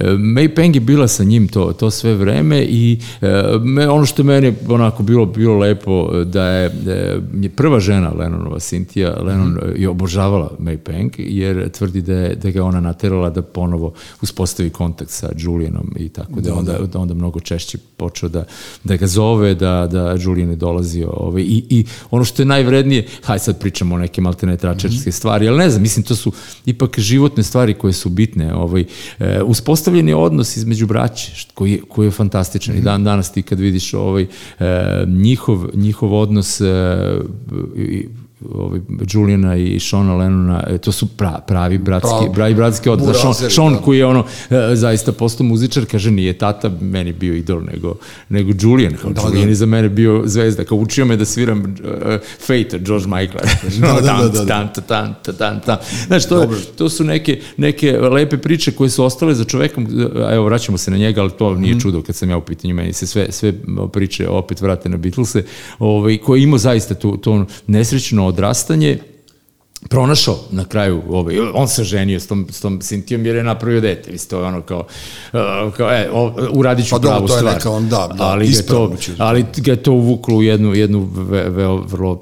Maypeng 0.00 0.74
je 0.74 0.80
bila 0.80 1.08
sa 1.08 1.24
njim 1.24 1.48
to, 1.48 1.72
to 1.72 1.90
sve 1.90 2.14
vreme 2.14 2.62
i 2.62 3.00
me, 3.60 3.88
ono 3.88 4.06
što 4.06 4.22
meni 4.22 4.54
onako 4.68 5.02
bilo, 5.02 5.26
bilo 5.26 5.58
lepo 5.58 6.24
da 6.24 6.44
je, 6.44 6.68
da 6.68 6.92
je 6.92 7.48
prva 7.56 7.80
žena 7.80 8.12
Lennonova, 8.18 8.58
Cynthia 8.58 9.22
Lennon, 9.22 9.48
mm 9.48 9.58
je 9.76 9.88
obožavala 9.88 10.50
Maypeng 10.58 11.10
jer 11.18 11.70
tvrdi 11.70 12.00
da 12.00 12.12
je, 12.12 12.34
da 12.34 12.50
ga 12.50 12.64
ona 12.64 12.80
naterala 12.80 13.30
da 13.30 13.42
ponovo 13.42 13.92
uspostavi 14.22 14.70
kontakt 14.70 15.10
sa 15.10 15.28
Julianom 15.36 15.92
i 15.96 16.08
tako 16.08 16.40
da, 16.40 16.50
da 16.50 16.54
onda, 16.54 16.78
da 16.92 16.98
onda 16.98 17.14
mnogo 17.14 17.40
češće 17.40 17.78
počeo 17.96 18.28
da, 18.28 18.44
da 18.84 18.96
ga 18.96 19.06
zove, 19.08 19.54
da, 19.54 19.88
da 19.90 20.16
Julian 20.20 20.50
je 20.50 20.56
dolazio 20.56 21.10
ovaj, 21.16 21.42
i, 21.42 21.64
i 21.70 21.84
ono 22.10 22.24
što 22.24 22.42
je 22.42 22.46
najvrednije, 22.46 23.06
hajde 23.22 23.44
sad 23.44 23.60
pričamo 23.60 23.94
o 23.94 23.98
neke 23.98 24.20
maltene 24.20 24.56
tračarske 24.56 25.08
mm 25.08 25.12
-hmm. 25.12 25.16
stvari, 25.16 25.48
ali 25.48 25.58
ne 25.58 25.70
znam, 25.70 25.82
mislim 25.82 26.04
to 26.04 26.16
su 26.16 26.32
ipak 26.66 26.98
životne 26.98 27.42
stvari 27.42 27.74
koje 27.74 27.92
su 27.92 28.08
bitne. 28.08 28.54
Ovaj, 28.54 28.84
e, 29.18 29.42
uspostavljen 29.42 30.08
je 30.08 30.16
odnos 30.16 30.56
između 30.56 30.86
braće, 30.86 31.32
koji, 31.54 31.80
koji 31.88 32.06
je 32.06 32.10
fantastičan 32.10 32.74
mm 32.74 32.78
-hmm. 32.78 32.80
i 32.80 32.84
dan 32.84 33.04
danas 33.04 33.32
ti 33.32 33.42
kad 33.42 33.60
vidiš 33.60 33.94
ovaj, 33.94 34.22
e, 34.22 35.04
njihov, 35.06 35.66
njihov 35.74 36.14
odnos 36.14 36.60
e, 36.60 36.64
ovaj, 38.54 38.80
Juliana 39.12 39.56
i 39.56 39.80
Shona 39.80 40.16
Lennona, 40.16 40.64
e, 40.66 40.78
to 40.78 40.92
su 40.92 41.06
pra, 41.06 41.40
pravi 41.46 41.78
bratski, 41.78 42.08
Prav, 42.20 42.34
pravi 42.34 42.54
bratski 42.54 42.88
odnos. 42.88 43.16
Sean, 43.20 43.50
Sean 43.50 43.74
da. 43.74 43.80
koji 43.80 43.98
je 43.98 44.06
ono, 44.06 44.24
e, 44.50 44.76
zaista 44.76 45.12
postao 45.12 45.46
muzičar, 45.46 45.84
kaže, 45.90 46.10
nije 46.10 46.38
tata 46.38 46.70
meni 46.80 47.12
bio 47.12 47.34
idol, 47.34 47.62
nego, 47.72 47.94
nego 48.28 48.52
Julian. 48.60 48.96
Kao, 49.02 49.10
da, 49.10 49.20
Julian 49.20 49.44
da. 49.44 49.48
je 49.48 49.54
za 49.54 49.66
mene 49.66 49.88
bio 49.88 50.22
zvezda, 50.24 50.64
kao 50.64 50.78
učio 50.78 51.04
me 51.04 51.16
da 51.16 51.24
sviram 51.24 51.60
uh, 51.60 51.66
Fate, 52.40 52.78
George 52.78 53.06
Michael. 53.06 53.40
da, 53.80 53.92
da, 53.92 54.00
da, 54.00 54.28
da, 54.28 54.28
da. 54.28 54.46
Tan, 54.46 54.68
tan, 54.88 55.14
tan, 55.38 55.60
tan. 55.60 55.78
Znaš, 56.06 56.28
to, 56.28 56.42
je, 56.42 56.48
to 56.76 56.88
su 56.88 57.04
neke, 57.04 57.40
neke 57.56 57.98
lepe 57.98 58.36
priče 58.36 58.72
koje 58.72 58.90
su 58.90 59.04
ostale 59.04 59.34
za 59.34 59.44
čovekom, 59.44 59.88
evo, 60.32 60.44
vraćamo 60.44 60.78
se 60.78 60.90
na 60.90 60.96
njega, 60.96 61.20
ali 61.20 61.30
to 61.30 61.54
nije 61.54 61.74
mm. 61.74 61.80
čudo 61.80 62.02
kad 62.02 62.16
sam 62.16 62.30
ja 62.30 62.36
u 62.36 62.40
pitanju, 62.40 62.74
meni 62.74 62.92
se 62.92 63.06
sve, 63.06 63.32
sve 63.32 63.52
priče 63.92 64.28
opet 64.28 64.60
vrate 64.60 64.88
na 64.88 64.96
Beatlese, 64.96 65.44
ovaj, 65.78 66.18
koji 66.18 66.42
imao 66.42 66.58
zaista 66.58 66.94
tu, 66.94 67.16
to 67.16 67.46
nesrećno 67.66 68.27
odrastanje 68.28 68.98
pronašao 69.88 70.38
na 70.50 70.64
kraju 70.64 71.02
ovaj, 71.08 71.38
on 71.54 71.68
se 71.68 71.84
ženio 71.84 72.20
s 72.20 72.26
tom, 72.26 72.46
s 72.50 72.60
tom 72.60 72.80
Sintijom 72.82 73.26
jer 73.26 73.36
je 73.36 73.44
napravio 73.44 73.80
dete, 73.80 74.10
vi 74.10 74.18
to 74.18 74.38
je 74.38 74.44
ono 74.44 74.62
kao, 74.62 74.86
uh, 75.32 75.74
kao 75.74 75.90
e, 75.90 76.08
o, 76.12 76.32
uradit 76.52 76.86
ću 76.86 76.90
pa 76.90 76.98
pravu 76.98 77.26
to 77.26 77.36
stvar. 77.36 77.54
Neka 77.54 77.70
on, 77.70 77.88
da, 77.88 78.08
da, 78.18 78.24
ali, 78.24 78.48
ga 78.48 78.62
to, 78.68 78.96
ali 79.18 79.44
ga 79.56 79.76
to 79.76 79.92
uvuklo 79.92 80.36
u 80.36 80.42
jednu, 80.42 80.74
jednu 80.74 81.10
ve, 81.14 81.48
ve, 81.48 81.66
vrlo 81.66 82.20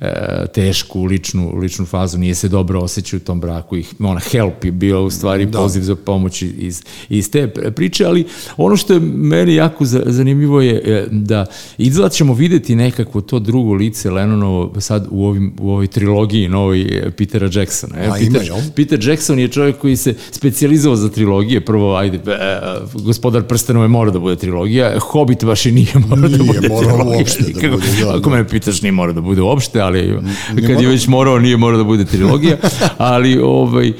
e, 0.00 0.46
tešku 0.54 1.04
ličnu, 1.04 1.58
ličnu 1.58 1.86
fazu, 1.86 2.18
nije 2.18 2.34
se 2.34 2.48
dobro 2.48 2.80
osjećao 2.80 3.16
u 3.16 3.20
tom 3.20 3.40
braku, 3.40 3.76
ih, 3.76 3.94
ona 4.00 4.20
help 4.20 4.64
je 4.64 4.72
bio 4.72 5.04
u 5.04 5.10
stvari 5.10 5.46
da. 5.46 5.58
poziv 5.58 5.82
za 5.82 5.96
pomoć 5.96 6.42
iz, 6.42 6.82
iz 7.08 7.30
te 7.30 7.48
priče, 7.48 8.04
ali 8.04 8.26
ono 8.56 8.76
što 8.76 8.92
je 8.92 9.00
meni 9.00 9.54
jako 9.54 9.84
zanimljivo 9.84 10.60
je 10.60 10.82
e, 10.84 11.06
da 11.10 11.46
izgleda 11.78 12.08
ćemo 12.08 12.34
videti 12.34 12.76
nekako 12.76 13.20
to 13.20 13.38
drugo 13.38 13.72
lice 13.72 14.10
Lennonovo 14.10 14.80
sad 14.80 15.06
u, 15.10 15.26
ovim, 15.26 15.54
u 15.60 15.70
ovoj 15.70 15.86
trilogiji 15.86 16.48
novoj 16.48 16.89
Petera 17.16 17.48
Jacksona. 17.52 17.94
A, 17.96 18.12
Peter, 18.12 18.46
ima, 18.46 18.56
Peter 18.76 19.08
Jackson 19.08 19.38
je 19.38 19.48
čovjek 19.48 19.78
koji 19.78 19.96
se 19.96 20.14
specializovao 20.30 20.96
za 20.96 21.08
trilogije. 21.08 21.64
Prvo, 21.64 21.96
ajde, 21.96 22.16
e, 22.16 22.60
gospodar 22.94 23.42
prstenove 23.42 23.88
mora 23.88 24.10
da 24.10 24.18
bude 24.18 24.36
trilogija. 24.36 24.98
Hobbit 24.98 25.44
baš 25.44 25.66
i 25.66 25.72
nije 25.72 25.92
mora 26.08 26.20
nije 26.20 26.38
da 26.38 26.44
bude 26.44 26.60
trilogija. 26.60 27.18
Uopšte 27.18 27.42
da 27.42 27.68
bude, 27.68 27.86
da, 28.02 28.10
Ako 28.10 28.30
da. 28.30 28.36
me 28.36 28.48
pitaš, 28.48 28.82
nije 28.82 28.92
mora 28.92 29.12
da 29.12 29.20
bude 29.20 29.42
uopšte, 29.42 29.80
ali 29.80 30.02
nije 30.02 30.20
kad 30.54 30.70
mora. 30.70 30.80
je 30.80 30.88
već 30.88 31.06
morao, 31.06 31.38
nije 31.38 31.56
mora 31.56 31.76
da 31.76 31.84
bude 31.84 32.04
trilogija. 32.04 32.56
ali, 32.98 33.38
ovaj, 33.38 33.88
e, 33.88 33.94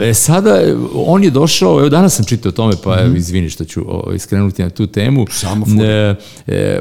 e, 0.00 0.14
sada, 0.14 0.60
on 0.94 1.24
je 1.24 1.30
došao, 1.30 1.80
evo 1.80 1.88
danas 1.88 2.16
sam 2.16 2.24
čitao 2.24 2.48
o 2.48 2.52
tome, 2.52 2.74
pa 2.84 2.96
mm 2.96 2.98
-hmm. 2.98 3.16
izvini 3.16 3.50
što 3.50 3.64
ću 3.64 3.84
o, 3.86 4.12
iskrenuti 4.14 4.62
na 4.62 4.70
tu 4.70 4.86
temu. 4.86 5.26
Samo 5.30 5.66
e, 5.82 6.14
e, 6.46 6.80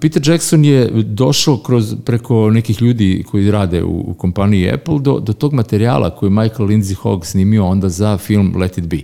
Peter 0.00 0.28
Jackson 0.28 0.64
je 0.64 0.90
došao 0.92 1.56
kroz, 1.56 1.94
preko 2.04 2.50
nekih 2.50 2.82
ljudi 2.82 3.24
koji 3.30 3.50
rade 3.50 3.82
u, 3.82 4.04
u 4.06 4.14
kompaniji 4.14 4.61
Apple 4.70 4.98
do, 5.00 5.18
do 5.18 5.32
tog 5.32 5.52
materijala 5.52 6.10
koji 6.10 6.26
je 6.26 6.30
Michael 6.30 6.68
Lindsay 6.68 6.94
Hogg 6.94 7.24
snimio 7.24 7.66
onda 7.66 7.88
za 7.88 8.18
film 8.18 8.54
Let 8.56 8.78
It 8.78 8.86
Be. 8.86 8.98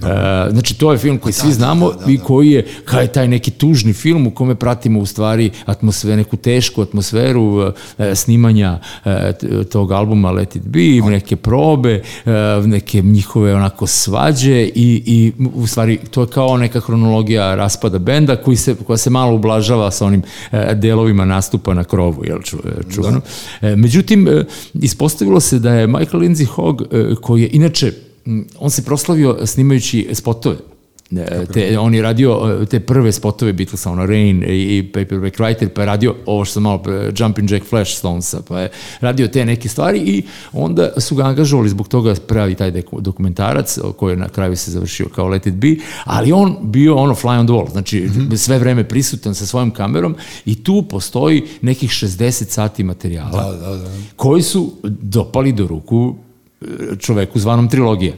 Da. 0.00 0.44
Uh, 0.46 0.52
znači, 0.52 0.78
to 0.78 0.92
je 0.92 0.98
film 0.98 1.18
koji 1.18 1.32
da, 1.32 1.38
svi 1.38 1.52
znamo 1.52 1.90
da, 1.90 1.98
da, 1.98 2.04
da. 2.04 2.12
i 2.12 2.18
koji 2.18 2.50
je, 2.50 2.66
kao 2.84 3.00
je 3.00 3.12
taj 3.12 3.28
neki 3.28 3.50
tužni 3.50 3.92
film 3.92 4.26
u 4.26 4.30
kome 4.30 4.54
pratimo 4.54 5.00
u 5.00 5.06
stvari 5.06 5.50
atmosferu, 5.66 6.16
neku 6.16 6.36
tešku 6.36 6.82
atmosferu 6.82 7.42
uh, 7.42 7.72
snimanja 8.14 8.78
uh, 9.04 9.12
tog 9.72 9.92
albuma 9.92 10.30
Let 10.30 10.56
It 10.56 10.62
Be, 10.62 11.10
neke 11.10 11.36
probe, 11.36 12.02
uh, 12.24 12.66
neke 12.66 13.02
njihove 13.02 13.54
onako 13.54 13.86
svađe 13.86 14.62
i, 14.62 15.02
i 15.06 15.32
u 15.54 15.66
stvari 15.66 15.98
to 16.10 16.20
je 16.20 16.26
kao 16.26 16.56
neka 16.56 16.80
hronologija 16.80 17.54
raspada 17.54 17.98
benda 17.98 18.36
koji 18.36 18.56
se, 18.56 18.74
koja 18.86 18.96
se 18.96 19.10
malo 19.10 19.34
ublažava 19.34 19.90
sa 19.90 20.06
onim 20.06 20.22
uh, 20.52 20.58
delovima 20.74 21.24
nastupa 21.24 21.74
na 21.74 21.84
krovu, 21.84 22.24
jel 22.24 22.42
ču, 22.42 22.56
čuvano. 22.94 23.20
Da. 23.60 23.76
Međutim, 23.76 24.28
ispostavljamo 24.74 25.03
ispostavilo 25.04 25.40
se 25.40 25.58
da 25.58 25.74
je 25.74 25.86
Michael 25.86 26.22
Lindsay 26.22 26.46
Hogg, 26.46 26.82
e, 26.82 27.14
koji 27.20 27.42
je 27.42 27.48
inače, 27.52 27.92
on 28.58 28.70
se 28.70 28.84
proslavio 28.84 29.46
snimajući 29.46 30.08
spotove 30.12 30.56
te, 31.52 31.78
on 31.78 31.94
je 31.94 32.02
radio 32.02 32.58
e, 32.62 32.66
te 32.66 32.80
prve 32.80 33.12
spotove 33.12 33.52
Beatlesa, 33.52 33.90
ono 33.90 34.06
Rain 34.06 34.44
i 34.48 34.90
Paperback 34.92 35.38
Writer, 35.38 35.68
pa 35.68 35.82
je 35.82 35.86
radio 35.86 36.14
ovo 36.26 36.44
što 36.44 36.52
sam 36.52 36.62
malo, 36.62 36.82
Jumping 37.16 37.50
Jack 37.50 37.66
Flash 37.66 37.98
Stonesa, 37.98 38.42
pa 38.48 38.60
je 38.60 38.70
radio 39.00 39.28
te 39.28 39.44
neke 39.44 39.68
stvari 39.68 39.98
i 39.98 40.22
onda 40.52 40.92
su 41.00 41.14
ga 41.14 41.24
angažovali 41.24 41.68
zbog 41.68 41.88
toga 41.88 42.14
pravi 42.26 42.54
taj 42.54 42.72
dokumentarac 42.98 43.78
koji 43.96 44.12
je 44.12 44.16
na 44.16 44.28
kraju 44.28 44.56
se 44.56 44.70
završio 44.70 45.08
kao 45.08 45.28
Let 45.28 45.46
It 45.46 45.54
Be, 45.54 45.76
ali 46.04 46.32
on 46.32 46.56
bio 46.62 46.96
ono 46.96 47.14
fly 47.14 47.38
on 47.38 47.46
the 47.46 47.52
wall, 47.52 47.70
znači 47.70 48.00
mm 48.00 48.08
-hmm. 48.08 48.36
sve 48.36 48.58
vreme 48.58 48.84
prisutan 48.84 49.34
sa 49.34 49.46
svojom 49.46 49.70
kamerom 49.70 50.16
i 50.46 50.64
tu 50.64 50.82
postoji 50.82 51.44
nekih 51.60 51.90
60 51.90 52.30
sati 52.48 52.84
materijala 52.84 53.30
da, 53.30 53.68
da, 53.68 53.76
da. 53.76 53.90
koji 54.16 54.42
su 54.42 54.72
dopali 54.84 55.52
do 55.52 55.66
ruku 55.66 56.14
čoveku 56.98 57.38
zvanom 57.38 57.68
trilogija. 57.68 58.14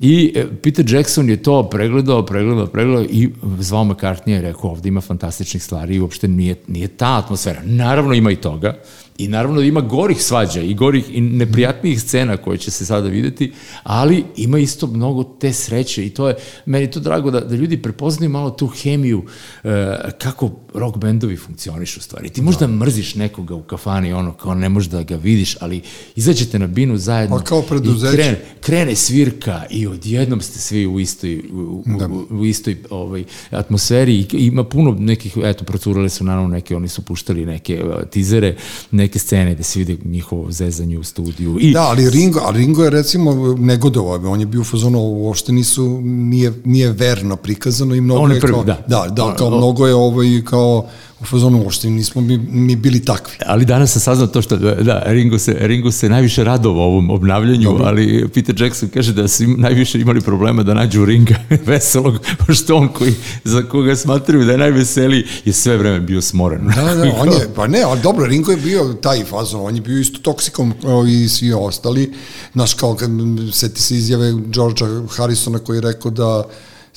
I 0.00 0.32
e, 0.34 0.46
Peter 0.62 0.94
Jackson 0.94 1.30
je 1.30 1.42
to 1.42 1.68
pregledao, 1.70 2.26
pregledao, 2.26 2.66
pregledao 2.66 3.04
i 3.04 3.30
zvao 3.58 3.84
McCartney 3.84 4.30
je 4.30 4.40
rekao 4.40 4.70
ovde 4.70 4.88
ima 4.88 5.00
fantastičnih 5.00 5.62
stvari 5.62 5.94
i 5.94 6.00
uopšte 6.00 6.28
nije, 6.28 6.54
nije 6.66 6.88
ta 6.88 7.16
atmosfera. 7.16 7.60
Naravno 7.64 8.14
ima 8.14 8.30
i 8.30 8.36
toga, 8.36 8.78
I 9.18 9.28
naravno 9.28 9.60
ima 9.60 9.80
gorih 9.80 10.22
svađa 10.22 10.60
i 10.60 10.74
gorih 10.74 11.04
i 11.10 11.20
neprijatnijih 11.20 12.02
scena 12.02 12.36
koje 12.36 12.58
će 12.58 12.70
se 12.70 12.86
sada 12.86 13.08
videti, 13.08 13.52
ali 13.82 14.24
ima 14.36 14.58
isto 14.58 14.86
mnogo 14.86 15.24
te 15.24 15.52
sreće 15.52 16.06
i 16.06 16.10
to 16.10 16.28
je, 16.28 16.36
meni 16.66 16.90
to 16.90 17.00
drago 17.00 17.30
da, 17.30 17.40
da 17.40 17.54
ljudi 17.54 17.82
prepoznaju 17.82 18.30
malo 18.30 18.50
tu 18.50 18.66
hemiju 18.66 19.24
e, 19.64 19.96
kako 20.18 20.50
rock 20.74 20.96
bendovi 20.96 21.36
funkcionišu 21.36 22.00
u 22.00 22.02
stvari. 22.02 22.28
Ti 22.28 22.42
možda 22.42 22.66
da. 22.66 22.72
mrziš 22.72 23.14
nekoga 23.14 23.54
u 23.54 23.62
kafani, 23.62 24.12
ono, 24.12 24.32
kao 24.32 24.54
ne 24.54 24.68
možeš 24.68 24.90
da 24.90 25.02
ga 25.02 25.16
vidiš, 25.16 25.56
ali 25.60 25.82
izađete 26.16 26.58
na 26.58 26.66
binu 26.66 26.96
zajedno 26.96 27.36
kao 27.44 27.58
i 27.60 28.12
krene, 28.12 28.40
krene 28.60 28.94
svirka 28.94 29.62
i 29.70 29.86
odjednom 29.86 30.40
ste 30.40 30.58
svi 30.58 30.86
u 30.86 31.00
istoj, 31.00 31.38
u, 31.52 31.82
da. 31.98 32.06
u, 32.06 32.26
u 32.30 32.44
istoj 32.44 32.76
ovaj, 32.90 33.24
atmosferi 33.50 34.14
i 34.14 34.26
ima 34.32 34.64
puno 34.64 34.96
nekih, 34.98 35.38
eto, 35.44 35.64
procurale 35.64 36.08
su 36.08 36.24
naravno 36.24 36.48
neke, 36.48 36.76
oni 36.76 36.88
su 36.88 37.02
puštali 37.02 37.46
neke 37.46 37.84
uh, 37.84 38.08
tizere, 38.10 38.56
neke 38.90 39.05
neke 39.06 39.18
scene 39.18 39.54
gde 39.54 39.62
se 39.62 39.78
vidi 39.78 39.98
njihovo 40.04 40.50
zezanje 40.50 40.98
u 40.98 41.04
studiju. 41.04 41.56
I... 41.60 41.72
Da, 41.72 41.82
ali 41.82 42.10
Ringo, 42.10 42.40
ali 42.42 42.58
Ringo 42.58 42.84
je 42.84 42.90
recimo 42.90 43.56
negodovao, 43.58 44.32
on 44.32 44.40
je 44.40 44.46
bio 44.46 44.60
u 44.60 44.64
fazonu, 44.64 44.98
uopšte 44.98 45.52
nisu, 45.52 46.00
nije, 46.02 46.52
nije 46.64 46.92
verno 46.92 47.36
prikazano 47.36 47.94
i 47.94 48.00
mnogo 48.00 48.20
on 48.20 48.32
je, 48.32 48.40
prvi, 48.40 48.52
kao, 48.52 48.64
da. 48.64 48.84
da, 48.88 49.06
da, 49.10 49.34
kao 49.38 49.46
o, 49.46 49.56
mnogo 49.58 49.86
je 49.86 49.94
ovo 49.94 50.22
i 50.22 50.42
kao 50.44 50.86
u 51.20 51.24
fazonu 51.24 51.62
uopšte 51.62 51.90
nismo 51.90 52.20
mi, 52.20 52.38
mi 52.38 52.76
bili 52.76 53.04
takvi. 53.04 53.36
Ali 53.46 53.64
danas 53.64 53.92
sam 53.92 54.00
saznao 54.00 54.26
to 54.26 54.42
što, 54.42 54.56
da, 54.56 55.02
Ringo 55.06 55.38
se, 55.38 55.56
Ringo 55.60 55.92
se 55.92 56.08
najviše 56.08 56.44
radovao 56.44 56.84
ovom 56.84 57.10
obnavljanju, 57.10 57.70
Dobro. 57.70 57.84
ali 57.84 58.28
Peter 58.34 58.62
Jackson 58.62 58.88
kaže 58.88 59.12
da 59.12 59.28
su 59.28 59.44
im 59.44 59.56
najviše 59.58 60.00
imali 60.00 60.20
problema 60.20 60.62
da 60.62 60.74
nađu 60.74 61.04
Ringa 61.04 61.34
veselog, 61.66 62.18
pošto 62.46 62.76
on 62.76 62.88
koji, 62.88 63.14
za 63.44 63.62
koga 63.62 63.96
smatraju 63.96 64.44
da 64.44 64.52
je 64.52 64.58
najveseliji, 64.58 65.24
je 65.44 65.52
sve 65.52 65.76
vreme 65.76 66.00
bio 66.00 66.20
smoren. 66.20 66.66
Da, 66.76 66.94
da, 66.94 67.12
on 67.20 67.28
je, 67.28 67.48
pa 67.54 67.66
ne, 67.66 67.82
ali 67.82 68.00
dobro, 68.00 68.26
Ringo 68.26 68.50
je 68.50 68.56
bio 68.56 68.94
taj 69.02 69.24
fazon, 69.24 69.60
on 69.60 69.74
je 69.74 69.80
bio 69.80 69.98
isto 69.98 70.18
toksikom 70.18 70.74
i 71.08 71.28
svi 71.28 71.52
ostali. 71.52 72.12
Znaš, 72.52 72.74
kao 72.74 72.94
kad 72.94 73.10
seti 73.52 73.82
se 73.82 73.94
izjave 73.94 74.32
Georgea 74.46 74.88
Harrisona 75.16 75.58
koji 75.58 75.76
je 75.76 75.80
rekao 75.80 76.10
da 76.10 76.44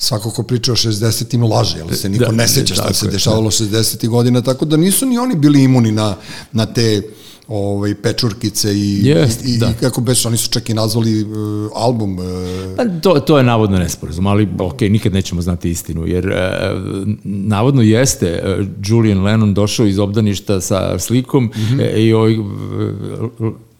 svako 0.00 0.30
ko 0.30 0.42
priča 0.42 0.72
o 0.72 0.76
60-im 0.76 1.42
laže, 1.42 1.78
jer 1.78 1.96
se 1.96 2.08
niko 2.08 2.24
da, 2.24 2.32
ne 2.32 2.48
seća 2.48 2.74
šta 2.74 2.94
se 2.94 3.08
dešavalo 3.08 3.50
60. 3.50 4.08
godina, 4.08 4.42
tako 4.42 4.64
da 4.64 4.76
nisu 4.76 5.06
ni 5.06 5.18
oni 5.18 5.36
bili 5.36 5.62
imuni 5.62 5.92
na, 5.92 6.16
na 6.52 6.66
te 6.66 7.02
ovaj 7.48 7.94
pečurkice 7.94 8.72
i, 8.72 9.02
yes, 9.02 9.44
i, 9.44 9.58
da. 9.58 9.70
i 9.70 9.72
kako 9.80 10.00
beš, 10.00 10.26
oni 10.26 10.36
su 10.36 10.48
čak 10.48 10.70
i 10.70 10.74
nazvali 10.74 11.22
uh, 11.22 11.70
album. 11.74 12.18
Uh, 12.18 12.24
pa, 12.76 12.84
to, 12.84 13.20
to 13.20 13.38
je 13.38 13.44
navodno 13.44 13.78
nesporazum, 13.78 14.26
ali 14.26 14.48
ok, 14.58 14.80
nikad 14.80 15.12
nećemo 15.12 15.42
znati 15.42 15.70
istinu, 15.70 16.06
jer 16.06 16.26
uh, 16.26 16.34
navodno 17.24 17.82
jeste 17.82 18.42
uh, 18.44 18.66
Julian 18.84 19.22
Lennon 19.22 19.54
došao 19.54 19.86
iz 19.86 19.98
obdaništa 19.98 20.60
sa 20.60 20.98
slikom 20.98 21.44
mm 21.44 21.50
-hmm. 21.50 21.96
i 21.96 22.12
ovaj 22.12 22.38
uh, 22.38 22.46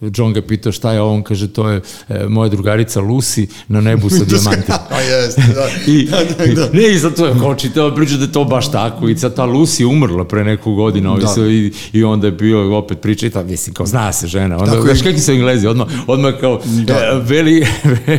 John 0.00 0.32
ga 0.32 0.42
pitao 0.42 0.72
šta 0.72 0.92
je 0.92 1.00
ovo, 1.00 1.14
on 1.14 1.22
kaže 1.22 1.52
to 1.52 1.68
je 1.68 1.80
e, 2.08 2.26
moja 2.28 2.48
drugarica 2.48 3.00
Lucy 3.00 3.46
na 3.68 3.80
nebu 3.80 4.10
sa 4.10 4.24
dijamantima. 4.28 4.78
A 4.96 5.00
jeste, 5.00 5.42
da. 5.54 5.92
I, 5.92 6.04
da, 6.10 6.44
da, 6.46 6.54
da. 6.54 6.68
Ne, 6.72 6.94
i 6.94 6.98
zato 6.98 7.26
je 7.26 7.34
kao 7.40 7.54
čitao 7.54 7.94
priča 7.94 8.16
da 8.16 8.24
je 8.24 8.32
to 8.32 8.44
baš 8.44 8.72
tako 8.72 9.08
i 9.08 9.18
sad 9.18 9.36
ta 9.36 9.46
Lucy 9.46 9.84
umrla 9.84 10.24
pre 10.24 10.44
neku 10.44 10.74
godinu 10.74 11.18
da. 11.18 11.46
I, 11.48 11.72
i 11.92 12.04
onda 12.04 12.26
je 12.26 12.32
bio 12.32 12.78
opet 12.78 13.00
priča 13.00 13.26
i 13.26 13.30
ta, 13.30 13.42
mislim, 13.42 13.74
kao 13.74 13.86
zna 13.86 14.12
se 14.12 14.26
žena. 14.26 14.56
Onda, 14.58 14.72
tako 14.72 14.86
znaš 14.86 15.02
kakvi 15.02 15.20
su 15.20 15.32
englezi, 15.32 15.66
odmah, 15.66 15.86
odmah 16.06 16.34
kao 16.40 16.60
da. 16.86 16.94
e, 16.94 17.20
veli, 17.22 17.66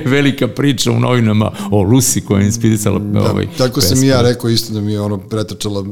velika 0.06 0.48
priča 0.48 0.92
u 0.92 1.00
novinama 1.00 1.52
o 1.72 1.84
Lucy 1.84 2.22
koja 2.26 2.40
je 2.40 2.46
inspirisala 2.46 3.00
da, 3.00 3.32
ovaj 3.32 3.48
Tako 3.58 3.76
pesmu. 3.76 3.96
sam 3.96 4.04
i 4.04 4.08
ja 4.08 4.22
rekao 4.22 4.50
isto 4.50 4.74
da 4.74 4.82
mi 4.82 4.94
je 4.94 5.02
ono 5.02 5.18
pretrčala 5.18 5.86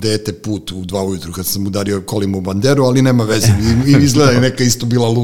dete 0.00 0.32
put 0.32 0.72
u 0.72 0.84
dva 0.84 1.02
ujutru 1.02 1.32
kad 1.32 1.46
sam 1.46 1.66
udario 1.66 2.00
kolima 2.00 2.38
u 2.38 2.40
banderu, 2.40 2.84
ali 2.84 3.02
nema 3.02 3.24
veze. 3.24 3.52
I, 3.86 4.04
izgleda 4.04 4.30
je 4.30 4.40
neka 4.40 4.64
isto 4.64 4.86
bila 4.86 5.08
Lucy, 5.08 5.19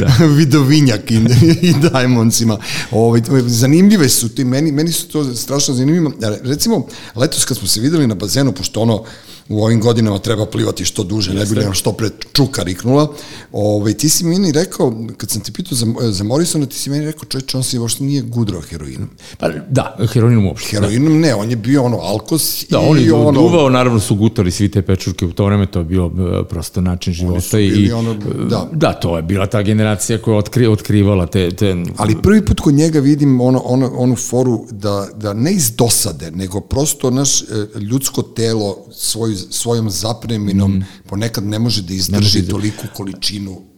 da. 0.00 0.24
Vidovinjak 0.36 1.10
i, 1.10 1.14
i 1.62 1.74
Diamondsima. 1.90 2.58
Ovaj, 2.90 3.20
zanimljive 3.46 4.08
su 4.08 4.28
ti, 4.28 4.44
meni, 4.44 4.72
meni 4.72 4.92
su 4.92 5.08
to 5.08 5.34
strašno 5.34 5.74
zanimljivo. 5.74 6.12
Recimo, 6.42 6.86
letos 7.14 7.44
kad 7.44 7.56
smo 7.56 7.68
se 7.68 7.80
videli 7.80 8.06
na 8.06 8.14
bazenu, 8.14 8.52
pošto 8.52 8.80
ono, 8.80 9.04
u 9.48 9.64
ovim 9.64 9.80
godinama 9.80 10.18
treba 10.18 10.46
plivati 10.46 10.84
što 10.84 11.04
duže, 11.04 11.34
ne 11.34 11.46
bi 11.46 11.54
li 11.54 11.64
što 11.72 11.92
pre 11.92 12.08
čuka 12.32 12.62
riknula. 12.62 13.12
Ovaj, 13.52 13.94
ti 13.94 14.08
si 14.08 14.24
meni 14.24 14.52
rekao, 14.52 15.04
kad 15.16 15.30
sam 15.30 15.42
ti 15.42 15.52
pitao 15.52 15.76
za, 15.76 15.86
za 16.10 16.24
Morrisona, 16.24 16.66
ti 16.66 16.76
si 16.76 16.90
meni 16.90 17.06
rekao, 17.06 17.24
čovječ, 17.24 17.54
on 17.54 17.62
se 17.62 17.78
uopšte 17.78 18.04
nije 18.04 18.22
gudrao 18.22 18.60
heroinom. 18.60 19.08
Pa 19.38 19.48
da, 19.48 19.96
heroinom 20.12 20.46
uopšte. 20.46 20.70
Heroinom 20.70 21.12
da. 21.12 21.18
ne, 21.18 21.34
on 21.34 21.50
je 21.50 21.56
bio 21.56 21.82
ono 21.82 21.96
alkos 21.96 22.64
da, 22.70 22.78
i 22.78 22.80
on 22.88 22.98
je 22.98 23.12
ono... 23.12 23.40
duvao, 23.40 23.70
naravno 23.70 24.00
su 24.00 24.14
gutali 24.14 24.50
svi 24.50 24.70
te 24.70 24.82
pečurke 24.82 25.26
u 25.26 25.32
to 25.32 25.44
vreme, 25.44 25.66
to 25.66 25.78
je 25.78 25.84
bio 25.84 26.06
uh, 26.06 26.12
prosto 26.48 26.80
način 26.80 27.12
života. 27.12 27.58
i, 27.58 27.92
ono, 27.92 28.14
da. 28.50 28.57
Da, 28.72 28.92
to 28.92 29.16
je 29.16 29.22
bila 29.22 29.46
ta 29.46 29.62
generacija 29.62 30.18
koja 30.18 30.36
otkri, 30.36 30.66
otkrivala 30.66 31.26
te, 31.26 31.50
te... 31.50 31.76
Ali 31.96 32.22
prvi 32.22 32.44
put 32.44 32.60
kod 32.60 32.74
njega 32.74 33.00
vidim 33.00 33.40
ono, 33.40 33.62
ono, 33.64 33.90
onu 33.96 34.16
foru 34.16 34.66
da, 34.70 35.08
da 35.14 35.32
ne 35.32 35.52
iz 35.52 35.70
dosade, 35.76 36.30
nego 36.30 36.60
prosto 36.60 37.10
naš 37.10 37.42
e, 37.42 37.44
ljudsko 37.80 38.22
telo 38.22 38.76
svoju 38.92 39.36
svojom 39.36 39.90
zapreminom 39.90 40.72
mm. 40.72 40.84
ponekad 41.08 41.44
ne 41.44 41.58
može 41.58 41.82
da 41.82 41.94
izdrži 41.94 42.42
da... 42.42 42.50
toliku 42.50 42.86
količinu 42.96 43.68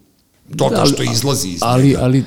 toga 0.56 0.76
da, 0.76 0.86
što 0.86 1.02
izlazi 1.02 1.48
iz 1.48 1.60
ali, 1.62 1.88
njega. 1.88 1.98
Ali 2.02 2.24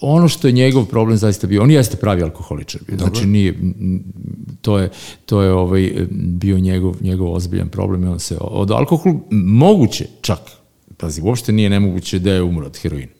ono 0.00 0.28
što 0.28 0.48
je 0.48 0.52
njegov 0.52 0.84
problem 0.84 1.18
zaista 1.18 1.46
bio, 1.46 1.62
on 1.62 1.70
jeste 1.70 1.96
pravi 1.96 2.22
alkoholičar. 2.22 2.80
Bio. 2.86 2.98
Znači 2.98 3.26
nije, 3.26 3.60
to 4.60 4.78
je, 4.78 4.90
to 5.26 5.42
je 5.42 5.52
ovaj, 5.52 6.06
bio 6.10 6.58
njegov, 6.58 6.96
njegov 7.00 7.32
ozbiljan 7.32 7.68
problem 7.68 8.04
i 8.04 8.06
on 8.06 8.20
se 8.20 8.36
od 8.40 8.70
alkoholu 8.70 9.20
moguće 9.30 10.06
čak, 10.20 10.40
pazi, 10.96 11.20
uopšte 11.22 11.52
nije 11.52 11.70
nemoguće 11.70 12.18
da 12.18 12.32
je 12.32 12.42
umro 12.42 12.66
od 12.66 12.78
heroina 12.78 13.15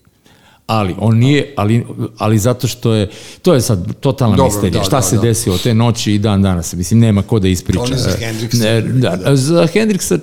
ali 0.66 0.94
on 0.98 1.18
nije, 1.18 1.54
ali, 1.56 1.84
ali 2.18 2.38
zato 2.38 2.66
što 2.66 2.92
je, 2.92 3.10
to 3.42 3.54
je 3.54 3.60
sad 3.60 3.94
totalna 4.00 4.36
Dobro, 4.36 4.52
misterija, 4.52 4.78
da, 4.78 4.84
šta 4.84 4.96
da, 4.96 5.02
se 5.02 5.16
da. 5.16 5.22
desilo 5.22 5.58
te 5.58 5.74
noći 5.74 6.12
i 6.12 6.18
dan 6.18 6.42
danas, 6.42 6.74
mislim, 6.74 7.00
nema 7.00 7.22
ko 7.22 7.38
da 7.38 7.48
ispriča. 7.48 7.84
To 7.84 7.92
je 7.92 7.98
za 7.98 8.10
Hendriksa. 8.18 8.64
Ne, 8.64 8.80
da, 8.80 9.16
da. 9.16 9.36
Za 9.36 9.66
Hendriksa 9.66 10.18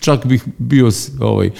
čak 0.00 0.26
bih 0.26 0.44
bio 0.58 0.90
ovaj, 1.20 1.50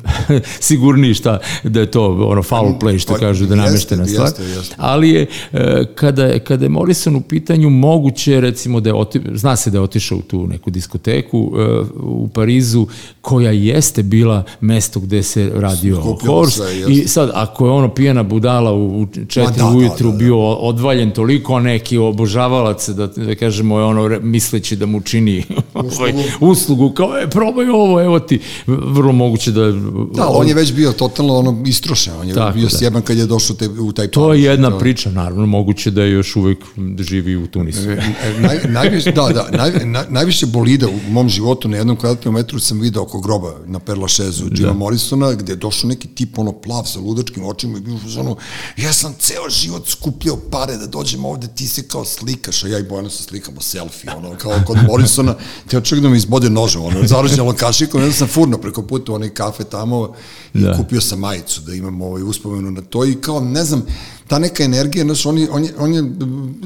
sigurniji 0.60 1.14
šta, 1.14 1.38
da 1.64 1.80
je 1.80 1.90
to 1.90 2.28
ono 2.28 2.42
foul 2.42 2.78
play, 2.80 2.98
što 2.98 3.12
pa, 3.12 3.18
kažu, 3.18 3.46
da 3.46 3.54
nameštena 3.54 4.06
stvar. 4.06 4.26
Jeste, 4.26 4.42
jeste. 4.42 4.74
Ali 4.78 5.10
je, 5.10 5.26
e, 5.52 5.84
kada, 5.94 6.38
kada 6.38 6.64
je 6.64 6.68
Morrison 6.68 7.16
u 7.16 7.20
pitanju, 7.20 7.70
moguće, 7.70 8.40
recimo, 8.40 8.80
da 8.80 8.90
je 8.90 8.94
oti, 8.94 9.20
zna 9.34 9.56
se 9.56 9.70
da 9.70 9.78
je 9.78 9.82
otišao 9.82 10.18
u 10.18 10.22
tu 10.22 10.46
neku 10.46 10.70
diskoteku 10.70 11.52
e, 11.58 11.64
u 11.96 12.28
Parizu, 12.28 12.86
koja 13.20 13.50
jeste 13.50 14.02
bila 14.02 14.44
mesto 14.60 15.00
gde 15.00 15.22
se 15.22 15.52
radio 15.54 16.16
Horse, 16.26 16.62
i 16.88 17.08
sad, 17.08 17.30
ako 17.34 17.65
je 17.66 17.72
ono 17.72 17.94
pijena 17.94 18.22
budala 18.22 18.74
u 18.74 19.06
četiri 19.28 19.56
da, 19.56 19.66
ujutru 19.66 20.06
da, 20.06 20.12
da, 20.12 20.18
bio 20.18 20.38
odvaljen 20.52 21.10
toliko, 21.10 21.54
a 21.54 21.60
neki 21.60 21.98
obožavalac, 21.98 22.88
da, 22.88 23.06
da 23.06 23.34
kažemo, 23.34 23.78
je 23.78 23.84
ono 23.84 24.20
misleći 24.22 24.76
da 24.76 24.86
mu 24.86 25.00
čini 25.00 25.44
ovaj, 25.74 26.12
uslugu, 26.40 26.90
kao 26.90 27.16
je, 27.16 27.30
probaj 27.30 27.68
ovo, 27.68 28.02
evo 28.02 28.18
ti, 28.20 28.40
vrlo 28.66 29.12
moguće 29.12 29.52
da... 29.52 29.72
Da, 30.14 30.28
on 30.28 30.48
je 30.48 30.54
već 30.54 30.72
bio 30.72 30.92
totalno 30.92 31.36
ono 31.38 31.62
istrošen, 31.66 32.12
on 32.20 32.28
je 32.28 32.34
tako, 32.34 32.54
bio 32.54 32.68
da. 32.68 32.78
sjeban 32.78 33.02
kad 33.02 33.18
je 33.18 33.26
došao 33.26 33.56
te, 33.56 33.68
u 33.68 33.92
taj 33.92 34.08
To 34.08 34.34
je 34.34 34.42
jedna 34.42 34.70
da. 34.70 34.78
priča, 34.78 35.10
naravno, 35.10 35.46
moguće 35.46 35.90
da 35.90 36.02
je 36.02 36.10
još 36.10 36.36
uvek 36.36 36.58
da 36.76 37.02
živi 37.02 37.36
u 37.36 37.46
Tunisu. 37.46 37.90
E, 37.90 37.92
e, 37.92 38.40
naj, 38.40 38.58
najviše, 38.68 39.12
da, 39.12 39.28
da, 39.34 39.56
naj, 39.56 39.70
naj, 39.84 40.04
najviše 40.08 40.46
bolida 40.46 40.86
u 40.88 41.10
mom 41.10 41.28
životu 41.28 41.68
na 41.68 41.76
jednom 41.76 41.96
kvadratnom 41.96 42.34
metru 42.34 42.60
sam 42.60 42.80
video 42.80 43.02
oko 43.02 43.20
groba 43.20 43.54
na 43.66 43.78
Perla 43.78 44.08
Šezu 44.08 44.44
Jima 44.44 44.72
da. 44.72 44.72
Morrisona, 44.72 45.32
gde 45.32 45.52
je 45.52 45.56
došao 45.56 45.88
neki 45.88 46.08
tip 46.08 46.38
ono 46.38 46.52
plav 46.52 46.84
sa 46.84 47.00
ludačkim 47.00 47.44
očima 47.44 47.55
i 47.64 47.80
bio 47.80 47.98
ono, 48.18 48.36
ja 48.76 48.92
sam 48.92 49.14
ceo 49.18 49.50
život 49.50 49.88
skupljao 49.88 50.36
pare 50.50 50.76
da 50.76 50.86
dođem 50.86 51.24
ovde, 51.24 51.48
ti 51.54 51.68
se 51.68 51.88
kao 51.88 52.04
slikaš, 52.04 52.64
a 52.64 52.68
ja 52.68 52.78
i 52.78 52.82
Bojana 52.82 53.10
se 53.10 53.22
slikamo 53.22 53.60
selfie, 53.60 54.14
ono, 54.16 54.36
kao 54.38 54.60
kod 54.66 54.76
Morrisona, 54.88 55.34
te 55.68 55.78
oček 55.78 56.00
da 56.00 56.08
mi 56.08 56.16
izbode 56.16 56.50
nožem, 56.50 56.82
ono, 56.82 57.06
zarođalo 57.06 57.52
kašikom, 57.52 58.02
ja 58.02 58.12
sam 58.12 58.28
furno 58.28 58.58
preko 58.58 58.82
puta 58.82 59.12
u 59.12 59.14
onaj 59.14 59.28
kafe 59.28 59.64
tamo 59.64 60.14
i 60.54 60.60
da. 60.60 60.76
kupio 60.76 61.00
sam 61.00 61.18
majicu 61.18 61.60
da 61.60 61.74
imam 61.74 62.02
ovaj 62.02 62.22
uspomenu 62.22 62.70
na 62.70 62.82
to 62.82 63.04
i 63.04 63.14
kao, 63.14 63.40
ne 63.40 63.64
znam, 63.64 63.82
ta 64.28 64.38
neka 64.38 64.64
energija, 64.64 65.04
znaš, 65.04 65.26
on 65.26 65.38
je, 65.38 65.50
on 65.50 65.64
je, 65.64 65.70
on 65.78 65.94
je 65.94 66.04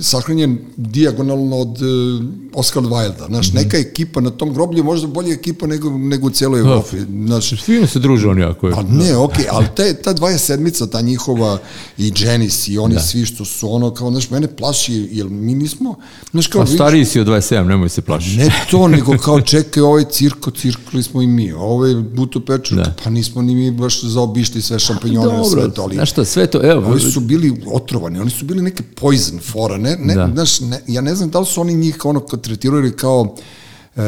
sahranjen 0.01 0.59
dijagonalno 0.77 1.57
od 1.57 1.69
uh, 1.69 2.25
Oscar 2.55 2.83
Wilda, 2.83 3.27
znaš, 3.27 3.53
mm 3.53 3.57
-hmm. 3.57 3.65
neka 3.65 3.79
ekipa 3.79 4.21
na 4.21 4.31
tom 4.31 4.55
groblju 4.55 4.85
možda 4.85 5.07
bolja 5.07 5.33
ekipa 5.33 5.67
nego, 5.67 5.91
nego 5.91 6.27
u 6.27 6.31
cijeloj 6.31 6.63
da. 6.63 6.69
Evropi. 6.69 6.97
Znaš, 7.27 7.63
Svi 7.63 7.87
se 7.87 7.99
druže 7.99 8.29
oni 8.29 8.41
jako 8.41 8.67
je. 8.69 8.75
Pa 8.75 8.83
ne, 8.83 9.17
okej, 9.17 9.45
okay, 9.45 9.49
ali 9.51 9.67
te, 9.77 9.95
ta 9.95 10.13
dvaja 10.13 10.39
sedmica, 10.39 10.87
ta 10.87 11.01
njihova 11.01 11.59
i 11.99 12.13
Janis 12.17 12.69
i 12.69 12.79
oni 12.79 12.95
da. 12.95 13.01
svi 13.01 13.27
što 13.27 13.45
su 13.45 13.75
ono, 13.75 13.95
kao, 13.95 14.11
znaš, 14.11 14.31
mene 14.31 14.57
plaši, 14.57 15.09
jer 15.13 15.29
mi 15.29 15.55
nismo, 15.55 15.95
znaš, 16.31 16.47
kao... 16.47 16.61
Pa 16.61 16.67
stariji 16.67 17.05
si 17.05 17.21
od 17.21 17.27
27, 17.27 17.67
nemoj 17.67 17.89
se 17.89 18.03
plašiti. 18.03 18.37
Ne 18.37 18.51
to, 18.71 18.89
nego 18.97 19.19
kao 19.19 19.41
čekaj, 19.41 19.83
ovaj 19.83 20.05
cirko, 20.05 20.51
cirkli 20.51 21.03
smo 21.03 21.23
i 21.23 21.27
mi, 21.27 21.53
ovaj 21.53 21.95
buto 21.95 22.41
pečurka, 22.41 22.85
da. 22.85 22.95
pa 23.05 23.11
nismo 23.11 23.43
ni 23.43 23.55
mi 23.55 23.71
baš 23.71 24.03
zaobišli 24.03 24.63
sve 24.63 24.79
šampignone 24.79 25.39
na 25.39 25.45
svetu, 25.45 25.83
ali... 25.83 25.95
Znaš 25.95 26.11
što, 26.11 26.25
sve 26.25 26.47
to, 26.47 26.61
evo... 26.63 26.89
Ovi 26.89 27.01
su 27.01 27.21
bili 27.21 27.49
bili 27.53 27.72
otrovani, 27.72 28.20
oni 28.20 28.30
su 28.30 28.44
bili 28.44 28.62
neke 28.62 28.82
poison 28.82 29.38
fora, 29.40 29.76
ne, 29.76 29.96
ne, 29.96 30.14
Da. 30.14 30.30
znaš, 30.34 30.61
ne, 30.61 30.80
ja 30.86 31.01
ne 31.01 31.14
znam 31.14 31.30
da 31.30 31.38
li 31.40 31.46
su 31.46 31.61
oni 31.61 31.74
njih 31.74 32.05
ono 32.05 32.20
tretirali 32.20 32.96
kao 32.96 33.34
e, 33.96 34.03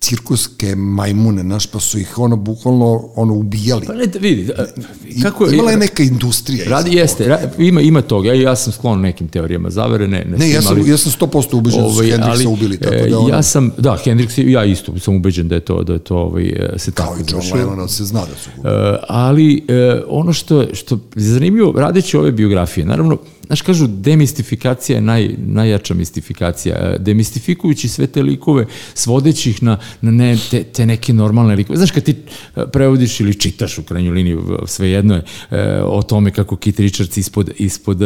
cirkuske 0.00 0.74
majmune, 0.76 1.42
znaš, 1.42 1.66
pa 1.66 1.80
su 1.80 1.98
ih 1.98 2.18
ono 2.18 2.36
bukvalno 2.36 2.84
ono 3.16 3.34
ubijali. 3.34 3.86
Pa 3.86 3.92
ne, 3.92 4.06
vidi, 4.20 4.50
a, 4.52 4.64
I- 5.08 5.20
kako 5.20 5.44
je... 5.46 5.54
Imala 5.54 5.70
je 5.70 5.76
neka 5.76 6.02
industrija. 6.02 6.64
Radi, 6.66 6.92
jeste, 6.92 7.28
ra, 7.28 7.40
ima, 7.58 7.80
ima 7.80 8.02
toga, 8.02 8.28
ja, 8.28 8.34
ja 8.34 8.56
sam 8.56 8.72
sklon 8.72 9.00
nekim 9.00 9.28
teorijama 9.28 9.70
zavere, 9.70 10.08
ne, 10.08 10.24
ne, 10.24 10.38
Ne, 10.38 10.50
ja 10.50 10.62
sam, 10.62 10.72
ali- 10.72 10.90
ja 10.90 10.96
sam 10.96 11.12
100% 11.12 11.26
ubeđen 11.54 11.80
da 11.80 11.88
su 11.88 11.94
Ovaj, 11.94 12.06
Hendrixa 12.06 12.30
ali, 12.30 12.46
ubili, 12.46 12.76
tako 12.78 12.94
e, 12.94 13.06
da 13.06 13.18
ono, 13.18 13.28
Ja 13.28 13.42
sam, 13.42 13.70
da, 13.78 13.98
Hendrix, 14.04 14.38
je- 14.38 14.52
ja 14.52 14.64
isto 14.64 14.98
sam 14.98 15.16
ubeđen 15.16 15.48
da 15.48 15.54
je 15.54 15.60
to, 15.60 15.82
da 15.82 15.92
je 15.92 15.98
to 15.98 16.16
ovaj, 16.16 16.46
e, 16.46 16.74
se 16.76 16.92
kao 16.92 17.06
tako 17.06 17.18
i 17.18 17.24
John 17.28 17.40
dešava. 17.40 17.64
Lennon, 17.64 17.88
se 17.88 18.04
zna 18.04 18.20
da 18.20 18.34
su 18.34 18.50
ubili. 18.58 18.74
E, 18.74 18.96
ali 19.08 19.64
e, 19.68 20.02
ono 20.08 20.32
što, 20.32 20.74
što 20.74 20.94
je 20.94 21.22
zanimljivo, 21.22 21.72
radeći 21.72 22.16
ove 22.16 22.32
biografije, 22.32 22.86
naravno, 22.86 23.18
znaš, 23.50 23.62
kažu, 23.62 23.86
demistifikacija 23.88 24.96
je 24.96 25.02
naj, 25.02 25.28
najjača 25.38 25.94
mistifikacija. 25.94 26.76
E, 26.76 26.98
Demistifikujući 26.98 27.88
sve 27.88 28.06
te 28.06 28.22
likove, 28.22 28.66
svodeći 28.94 29.50
ih 29.50 29.62
na, 29.62 29.78
na 30.00 30.10
ne, 30.10 30.38
te, 30.50 30.62
te 30.64 30.86
neke 30.86 31.12
normalne 31.12 31.56
likove. 31.56 31.76
Znaš, 31.76 31.90
kad 31.90 32.02
ti 32.02 32.14
e, 32.56 32.66
prevodiš 32.66 33.20
ili 33.20 33.34
čitaš 33.34 33.78
u 33.78 33.82
krajnju 33.82 34.12
liniju, 34.12 34.40
v- 34.40 34.66
svejedno 34.66 35.14
je, 35.14 35.22
e, 35.50 35.82
o 35.82 36.02
tome 36.02 36.30
kako 36.30 36.56
Kit 36.56 36.78
Richards 36.78 37.16
ispod, 37.16 37.50
ispod 37.58 37.98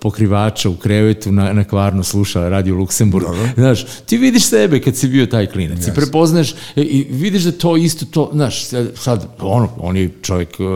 pokrivača 0.00 0.68
u 0.70 0.76
krevetu 0.76 1.32
na, 1.32 1.52
na 1.52 1.64
kvarno 1.64 2.02
sluša 2.02 2.48
radio 2.48 2.74
Luksemburg. 2.74 3.26
Znaš, 3.54 3.84
ti 4.06 4.16
vidiš 4.18 4.44
sebe 4.44 4.80
kad 4.80 4.96
si 4.96 5.08
bio 5.08 5.26
taj 5.26 5.46
klinac 5.46 5.86
i 5.86 5.94
prepoznaš 5.94 6.54
i 6.76 7.06
vidiš 7.10 7.42
da 7.42 7.52
to 7.52 7.76
isto 7.76 8.04
to, 8.06 8.30
znaš, 8.32 8.64
sad- 8.64 8.90
sad, 8.96 9.26
ono, 9.40 9.68
on 9.78 9.96
je 9.96 10.10
čovjek 10.22 10.48
uh, 10.50 10.66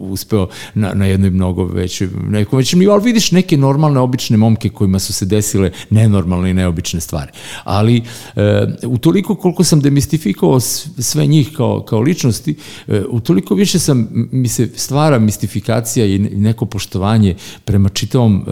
uspeo 0.00 0.48
na, 0.74 0.92
na 0.94 1.06
jednoj 1.06 1.30
mnogo 1.30 1.64
većoj, 1.64 2.08
nekom 2.22 2.56
većem 2.56 2.78
nivou, 2.78 2.94
ali 2.94 3.04
vidiš 3.04 3.21
neke 3.30 3.56
normalne, 3.56 4.00
obične 4.00 4.36
momke 4.36 4.68
kojima 4.68 4.98
su 4.98 5.12
se 5.12 5.26
desile 5.26 5.70
nenormalne 5.90 6.50
i 6.50 6.54
neobične 6.54 7.00
stvari. 7.00 7.32
Ali, 7.64 8.02
e, 8.36 8.66
utoliko 8.86 9.34
koliko 9.34 9.64
sam 9.64 9.80
demistifikovao 9.80 10.60
sve 10.60 11.26
njih 11.26 11.50
kao, 11.56 11.82
kao 11.82 12.00
ličnosti, 12.00 12.56
e, 12.88 13.02
utoliko 13.08 13.54
više 13.54 13.78
sam, 13.78 14.08
mi 14.32 14.48
se 14.48 14.68
stvara 14.76 15.18
mistifikacija 15.18 16.06
i 16.06 16.18
ne- 16.18 16.32
i 16.32 16.36
neko 16.36 16.66
poštovanje 16.66 17.34
prema 17.64 17.88
čitavom 17.88 18.44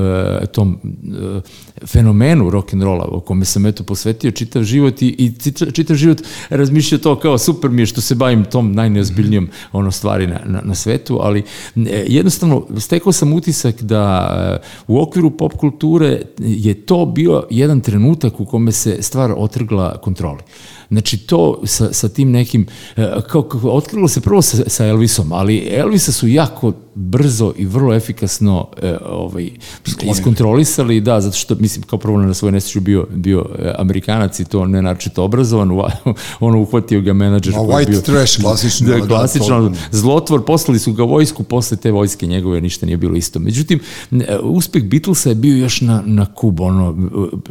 e, 0.43 0.47
tom 0.47 0.79
e, 0.79 1.41
fenomenu 1.87 2.51
rock'n'rolla 2.51 3.05
o 3.09 3.21
kome 3.21 3.45
sam 3.45 3.67
eto 3.67 3.85
posvetio 3.85 4.31
čitav 4.31 4.63
život 4.63 5.03
i, 5.03 5.09
i 5.09 5.33
čitav 5.73 5.97
život 5.97 6.19
razmišljao 6.51 6.99
to 6.99 7.19
kao 7.19 7.39
super 7.39 7.71
mi 7.71 7.83
je 7.83 7.87
što 7.87 8.01
se 8.01 8.15
bavim 8.15 8.45
tom 8.45 8.73
najneozbiljnijom 8.73 9.49
ono 9.73 9.91
stvari 9.91 10.27
na, 10.27 10.41
na, 10.47 10.61
na 10.65 10.75
svetu, 10.75 11.19
ali 11.23 11.43
e, 11.77 12.05
jednostavno 12.09 12.67
stekao 12.79 13.13
sam 13.13 13.33
utisak 13.33 13.83
da 13.83 14.60
e, 14.60 14.60
u 14.87 15.01
okviru 15.01 15.31
pop 15.31 15.57
kulture 15.57 16.23
je 16.39 16.75
to 16.75 17.07
bio 17.07 17.47
jedan 17.51 17.81
trenutak 17.81 18.41
u 18.41 18.45
kome 18.45 18.73
se 18.73 19.03
stvar 19.03 19.33
otrgla 19.37 19.99
kontroli. 20.01 20.41
Znači 20.91 21.19
to 21.19 21.61
sa, 21.65 21.93
sa 21.93 22.09
tim 22.09 22.31
nekim, 22.31 22.67
e, 22.97 23.11
kao, 23.29 23.43
kako, 23.43 23.71
otkrilo 23.71 24.09
se 24.09 24.21
prvo 24.21 24.43
sa, 24.43 24.57
sa 24.67 24.87
Elvisom, 24.87 25.33
ali 25.33 25.69
Elvisa 25.71 26.13
su 26.13 26.29
jako 26.29 26.73
brzo 26.95 27.53
i 27.57 27.67
vrlo 27.67 27.95
efikasno 27.95 28.69
e, 28.83 28.97
ovaj, 29.07 29.51
iskontrolisali, 30.03 31.01
da, 31.01 31.21
zato 31.21 31.37
što, 31.37 31.55
mislim, 31.55 31.83
kao 31.83 31.99
prvo 31.99 32.19
na 32.19 32.35
svoj 32.35 32.53
nesreću 32.53 32.81
bio, 32.81 33.07
bio 33.11 33.47
e, 33.59 33.75
Amerikanac 33.79 34.41
i 34.41 34.45
to 34.45 34.67
ne 34.67 34.83
naročito 34.83 35.25
obrazovan, 35.25 35.71
ono 36.41 36.59
uhvatio 36.59 37.01
ga 37.01 37.13
menadžer 37.13 37.55
Ma, 37.55 37.61
je 37.61 37.67
white 37.67 37.91
bio... 37.91 38.01
trash, 38.01 38.41
klasično, 38.41 38.89
Da, 38.89 38.97
da, 38.97 39.07
klasično, 39.07 39.69
to- 39.69 39.75
zlotvor, 39.91 40.45
poslali 40.45 40.79
su 40.79 40.93
ga 40.93 41.03
vojsku, 41.03 41.43
posle 41.43 41.77
te 41.77 41.91
vojske 41.91 42.27
njegove 42.27 42.61
ništa 42.61 42.87
nije 42.87 42.97
bilo 42.97 43.17
isto. 43.17 43.39
Međutim, 43.39 43.81
e, 44.11 44.39
uspeh 44.43 44.85
Beatlesa 44.85 45.29
je 45.29 45.35
bio 45.35 45.57
još 45.57 45.81
na, 45.81 46.03
na 46.07 46.27
kub, 46.35 46.61
ono, 46.61 46.97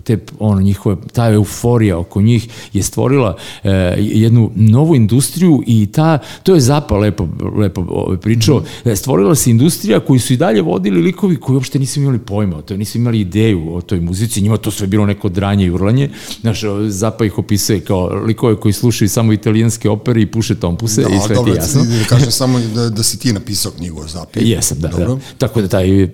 te, 0.04 0.20
ono, 0.40 0.62
njihove, 0.62 0.96
ta 1.14 1.30
euforija 1.30 1.98
oko 1.98 2.22
njih 2.22 2.50
je 2.74 2.84
stvorila 2.84 3.29
e, 3.64 3.70
jednu 3.98 4.52
novu 4.56 4.96
industriju 4.96 5.64
i 5.68 5.86
ta, 5.86 6.20
to 6.44 6.54
je 6.54 6.62
Zapa 6.62 6.98
lepo, 6.98 7.28
lepo 7.58 8.18
pričao, 8.22 8.64
e, 8.86 8.96
stvorila 8.96 9.36
se 9.36 9.50
industrija 9.50 10.00
koju 10.00 10.20
su 10.20 10.34
i 10.34 10.38
dalje 10.38 10.62
vodili 10.62 11.02
likovi 11.02 11.36
koji 11.36 11.56
uopšte 11.56 11.80
nisu 11.80 12.00
imali 12.00 12.20
pojma 12.20 12.58
o 12.58 12.62
toj, 12.62 12.78
nisu 12.78 12.98
imali 12.98 13.20
ideju 13.20 13.76
o 13.76 13.82
toj 13.82 14.00
muzici, 14.00 14.42
njima 14.42 14.58
to 14.58 14.72
sve 14.72 14.88
bilo 14.88 15.06
neko 15.06 15.30
dranje 15.30 15.66
i 15.66 15.70
urlanje, 15.70 16.10
znaš, 16.42 16.62
Zapa 16.88 17.26
ih 17.26 17.38
opisuje 17.38 17.80
kao 17.80 18.08
likove 18.08 18.56
koji 18.56 18.74
slušaju 18.74 19.10
samo 19.10 19.34
italijanske 19.34 19.90
opere 19.90 20.22
i 20.22 20.26
puše 20.26 20.56
tompuse 20.56 21.02
i 21.02 21.20
sve 21.26 21.28
ti 21.28 21.34
dobro, 21.36 21.54
je 21.54 21.58
jasno. 21.58 21.82
da 21.84 22.06
kažem 22.10 22.32
samo 22.32 22.60
da, 22.60 22.90
da 22.90 23.04
si 23.04 23.20
ti 23.20 23.34
napisao 23.34 23.72
knjigu 23.72 24.02
o 24.02 24.08
Zapi. 24.08 24.50
Jesam, 24.50 24.78
da, 24.80 24.88
dobro. 24.88 25.16
da. 25.16 25.22
Tako 25.38 25.62
da 25.62 25.68
taj, 25.68 26.04
e, 26.04 26.10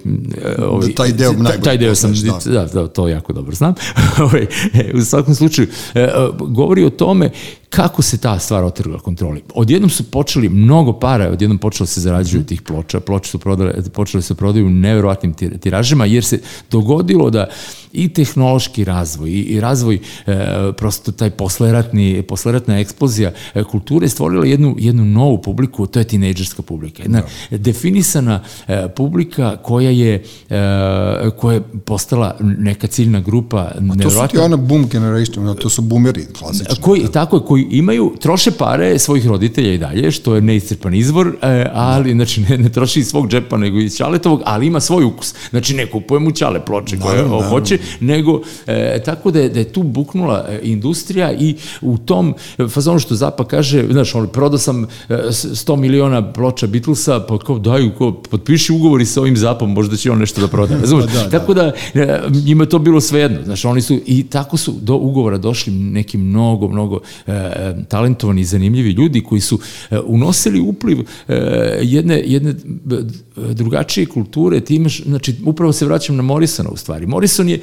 ovaj, 0.58 0.88
Da 0.88 0.94
taj 0.94 1.12
deo 1.12 1.32
najbolje 1.32 1.62
taj 1.62 1.78
deo 1.78 1.96
sam, 1.96 2.14
da. 2.14 2.52
da, 2.52 2.66
da, 2.66 2.88
to 2.88 3.08
jako 3.08 3.34
dobro 3.34 3.56
znam. 3.56 3.74
Ovaj, 4.26 4.48
e, 4.74 4.92
u 4.94 5.02
svakom 5.02 5.36
slučaju, 5.36 5.68
e, 5.94 6.00
e, 6.00 6.12
govori 6.40 6.84
o 6.84 6.90
tome 7.06 7.30
kako 7.70 8.02
se 8.02 8.18
ta 8.18 8.40
stvar 8.40 8.64
otrgla 8.64 9.00
kontroli. 9.00 9.42
Odjednom 9.56 9.90
su 9.90 10.04
počeli 10.12 10.50
mnogo 10.50 10.94
para, 11.00 11.30
odjednom 11.32 11.58
počelo 11.58 11.88
se 11.88 12.02
zarađuju 12.02 12.44
tih 12.44 12.62
ploča, 12.62 13.00
ploče 13.00 13.30
su 13.30 13.40
prodale, 13.40 13.74
počele 13.94 14.22
se 14.22 14.36
prodaju 14.36 14.66
u 14.66 14.70
neverovatnim 14.70 15.34
tir- 15.34 15.60
tiražima, 15.60 16.06
jer 16.06 16.24
se 16.24 16.40
dogodilo 16.72 17.30
da 17.30 17.48
i 17.96 18.10
tehnološki 18.10 18.84
razvoj 18.84 19.30
i, 19.30 19.42
i 19.42 19.60
razvoj 19.60 19.96
e, 19.96 20.02
prosto 20.78 21.12
taj 21.12 21.30
posleratni, 21.30 22.22
posleratna 22.22 22.80
eksplozija 22.80 23.32
e, 23.54 23.64
kulture 23.64 24.10
stvorila 24.10 24.46
jednu, 24.46 24.76
jednu 24.80 25.06
novu 25.06 25.42
publiku, 25.42 25.88
to 25.88 26.00
je 26.00 26.06
tinejdžerska 26.06 26.62
publika. 26.62 27.04
Jedna 27.04 27.22
definisana 27.52 28.40
e, 28.68 28.88
publika 28.96 29.58
koja 29.58 29.90
je, 29.90 30.24
e, 30.50 31.30
koja 31.38 31.54
je 31.54 31.62
postala 31.86 32.36
neka 32.40 32.88
ciljna 32.88 33.20
grupa 33.20 33.72
To 34.04 34.10
su 34.10 34.28
ti 34.32 34.38
ona 34.38 34.58
boom 34.58 34.88
generation, 34.88 35.56
to 35.56 35.70
su 35.70 35.82
boomeri, 35.82 36.26
klasično. 36.40 36.76
koji, 36.82 37.08
tako 37.14 37.36
je, 37.36 37.42
koji 37.48 37.68
imaju, 37.72 38.14
troše 38.20 38.52
pare 38.52 39.00
svojih 39.00 39.28
roditelja 39.28 39.74
i 39.74 39.78
dalje, 39.78 40.12
što 40.12 40.36
je 40.36 40.42
neiscrpan 40.42 40.94
izvor, 40.94 41.36
e, 41.42 41.66
ali, 41.74 42.12
znači, 42.12 42.42
ne, 42.42 42.58
ne 42.58 42.70
troši 42.70 43.00
iz 43.00 43.08
svog 43.08 43.30
džepa, 43.30 43.58
nego 43.58 43.80
iz 43.80 43.96
Ćaletovog, 43.96 44.42
ali 44.46 44.68
ima 44.68 44.80
svoj 44.80 45.04
ukus. 45.04 45.34
Znači, 45.50 45.74
ne 45.74 45.86
kupuje 45.86 46.20
mu 46.20 46.32
Ćale 46.32 46.66
ploče 46.66 47.00
koje 47.00 47.16
naravno. 47.16 47.50
hoće, 47.50 47.78
nego, 48.00 48.42
e, 48.68 49.02
tako 49.06 49.32
da 49.32 49.40
je, 49.40 49.50
da 49.50 49.60
je 49.60 49.74
tu 49.74 49.84
buknula 49.84 50.46
e, 50.50 50.60
industrija 50.64 51.34
i 51.34 51.56
u 51.82 51.98
tom 51.98 52.34
e, 52.58 52.68
fazonu 52.68 53.00
što 53.00 53.16
Zapa 53.16 53.46
kaže, 53.46 53.86
znaš, 53.92 54.16
on, 54.16 54.28
prodao 54.28 54.58
sam 54.58 54.84
e, 54.84 54.88
s- 55.32 55.46
100 55.46 55.76
miliona 55.76 56.34
ploča 56.34 56.68
Beatlesa, 56.68 57.20
pa 57.20 57.38
kao 57.38 57.60
daju, 57.60 57.92
kao, 57.98 58.22
potpiši 58.22 58.74
ugovori 58.74 59.06
sa 59.06 59.22
ovim 59.22 59.38
Zapom, 59.38 59.74
možda 59.74 59.98
će 59.98 60.12
on 60.12 60.20
nešto 60.20 60.42
da 60.42 60.48
proda. 60.48 60.76
Razumeš? 60.82 61.06
da, 61.06 61.24
da. 61.24 61.30
Tako 61.30 61.54
da 61.54 61.72
e, 61.94 62.20
njima 62.46 62.64
je 62.64 62.70
to 62.70 62.80
bilo 62.80 63.02
svejedno. 63.02 63.38
Znaš, 63.46 63.66
oni 63.66 63.82
su 63.82 64.00
i 64.06 64.24
tako 64.24 64.58
su 64.58 64.74
do 64.82 64.96
ugovora 64.96 65.38
došli 65.38 65.74
neki 65.74 66.18
mnogo, 66.18 66.68
mnogo 66.68 67.00
e, 67.28 67.32
e, 67.32 67.76
talentovani 67.88 68.42
i 68.42 68.46
zanimljivi 68.46 68.92
ljudi 68.92 69.22
koji 69.22 69.42
su 69.42 69.60
e, 69.92 70.00
unosili 70.00 70.60
upliv 70.60 70.98
e, 71.28 71.34
jedne, 71.82 72.24
jedne 72.26 72.54
drugačije 73.36 74.06
kulture, 74.06 74.60
time, 74.62 74.90
znači, 75.06 75.36
upravo 75.46 75.74
se 75.74 75.86
vraćam 75.86 76.16
na 76.16 76.22
Morrisona 76.22 76.70
u 76.70 76.78
stvari. 76.78 77.06
Morrison 77.08 77.50
je 77.50 77.60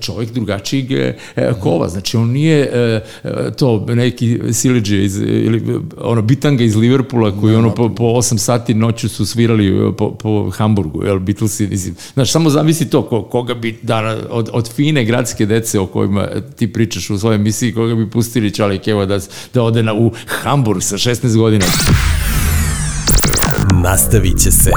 čovjek 0.00 0.30
drugačijeg 0.30 0.92
e, 0.92 1.14
kova, 1.60 1.88
znači 1.88 2.16
on 2.16 2.30
nije 2.30 2.60
e, 2.62 3.00
to 3.58 3.86
neki 3.88 4.40
sileđe 4.52 5.04
iz, 5.04 5.16
ili 5.16 5.80
ono 5.98 6.22
bitanga 6.22 6.64
iz 6.64 6.76
Liverpoola 6.76 7.40
koji 7.40 7.54
ono 7.54 7.74
po, 7.74 7.94
po 7.94 8.04
8 8.04 8.38
sati 8.38 8.74
noću 8.74 9.08
su 9.08 9.26
svirali 9.26 9.88
e, 9.88 9.96
po, 9.98 10.10
po 10.10 10.50
Hamburgu, 10.50 11.04
jel, 11.04 11.18
Beatlesi, 11.18 11.66
mislim, 11.66 11.94
znaš, 12.14 12.32
samo 12.32 12.50
zamisli 12.50 12.90
to, 12.90 13.02
ko, 13.02 13.22
koga 13.22 13.54
bi 13.54 13.78
dana, 13.82 14.16
od, 14.30 14.50
od 14.52 14.72
fine 14.72 15.04
gradske 15.04 15.46
dece 15.46 15.80
o 15.80 15.86
kojima 15.86 16.28
ti 16.56 16.72
pričaš 16.72 17.10
u 17.10 17.18
svojoj 17.18 17.34
emisiji, 17.34 17.72
koga 17.72 17.94
bi 17.94 18.10
pustili 18.10 18.54
Čali 18.54 18.78
Keva 18.78 19.06
da, 19.06 19.18
da 19.54 19.62
ode 19.62 19.82
na, 19.82 19.94
u 19.94 20.12
Hamburg 20.26 20.82
sa 20.82 20.96
16 20.96 21.36
godina. 21.36 21.64
Nastavit 23.82 24.38
će 24.38 24.50
se. 24.50 24.70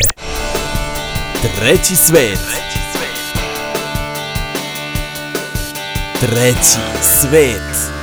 Treći 1.59 1.95
svet. 1.95 2.66
Treći 6.19 6.79
svet. 7.01 7.96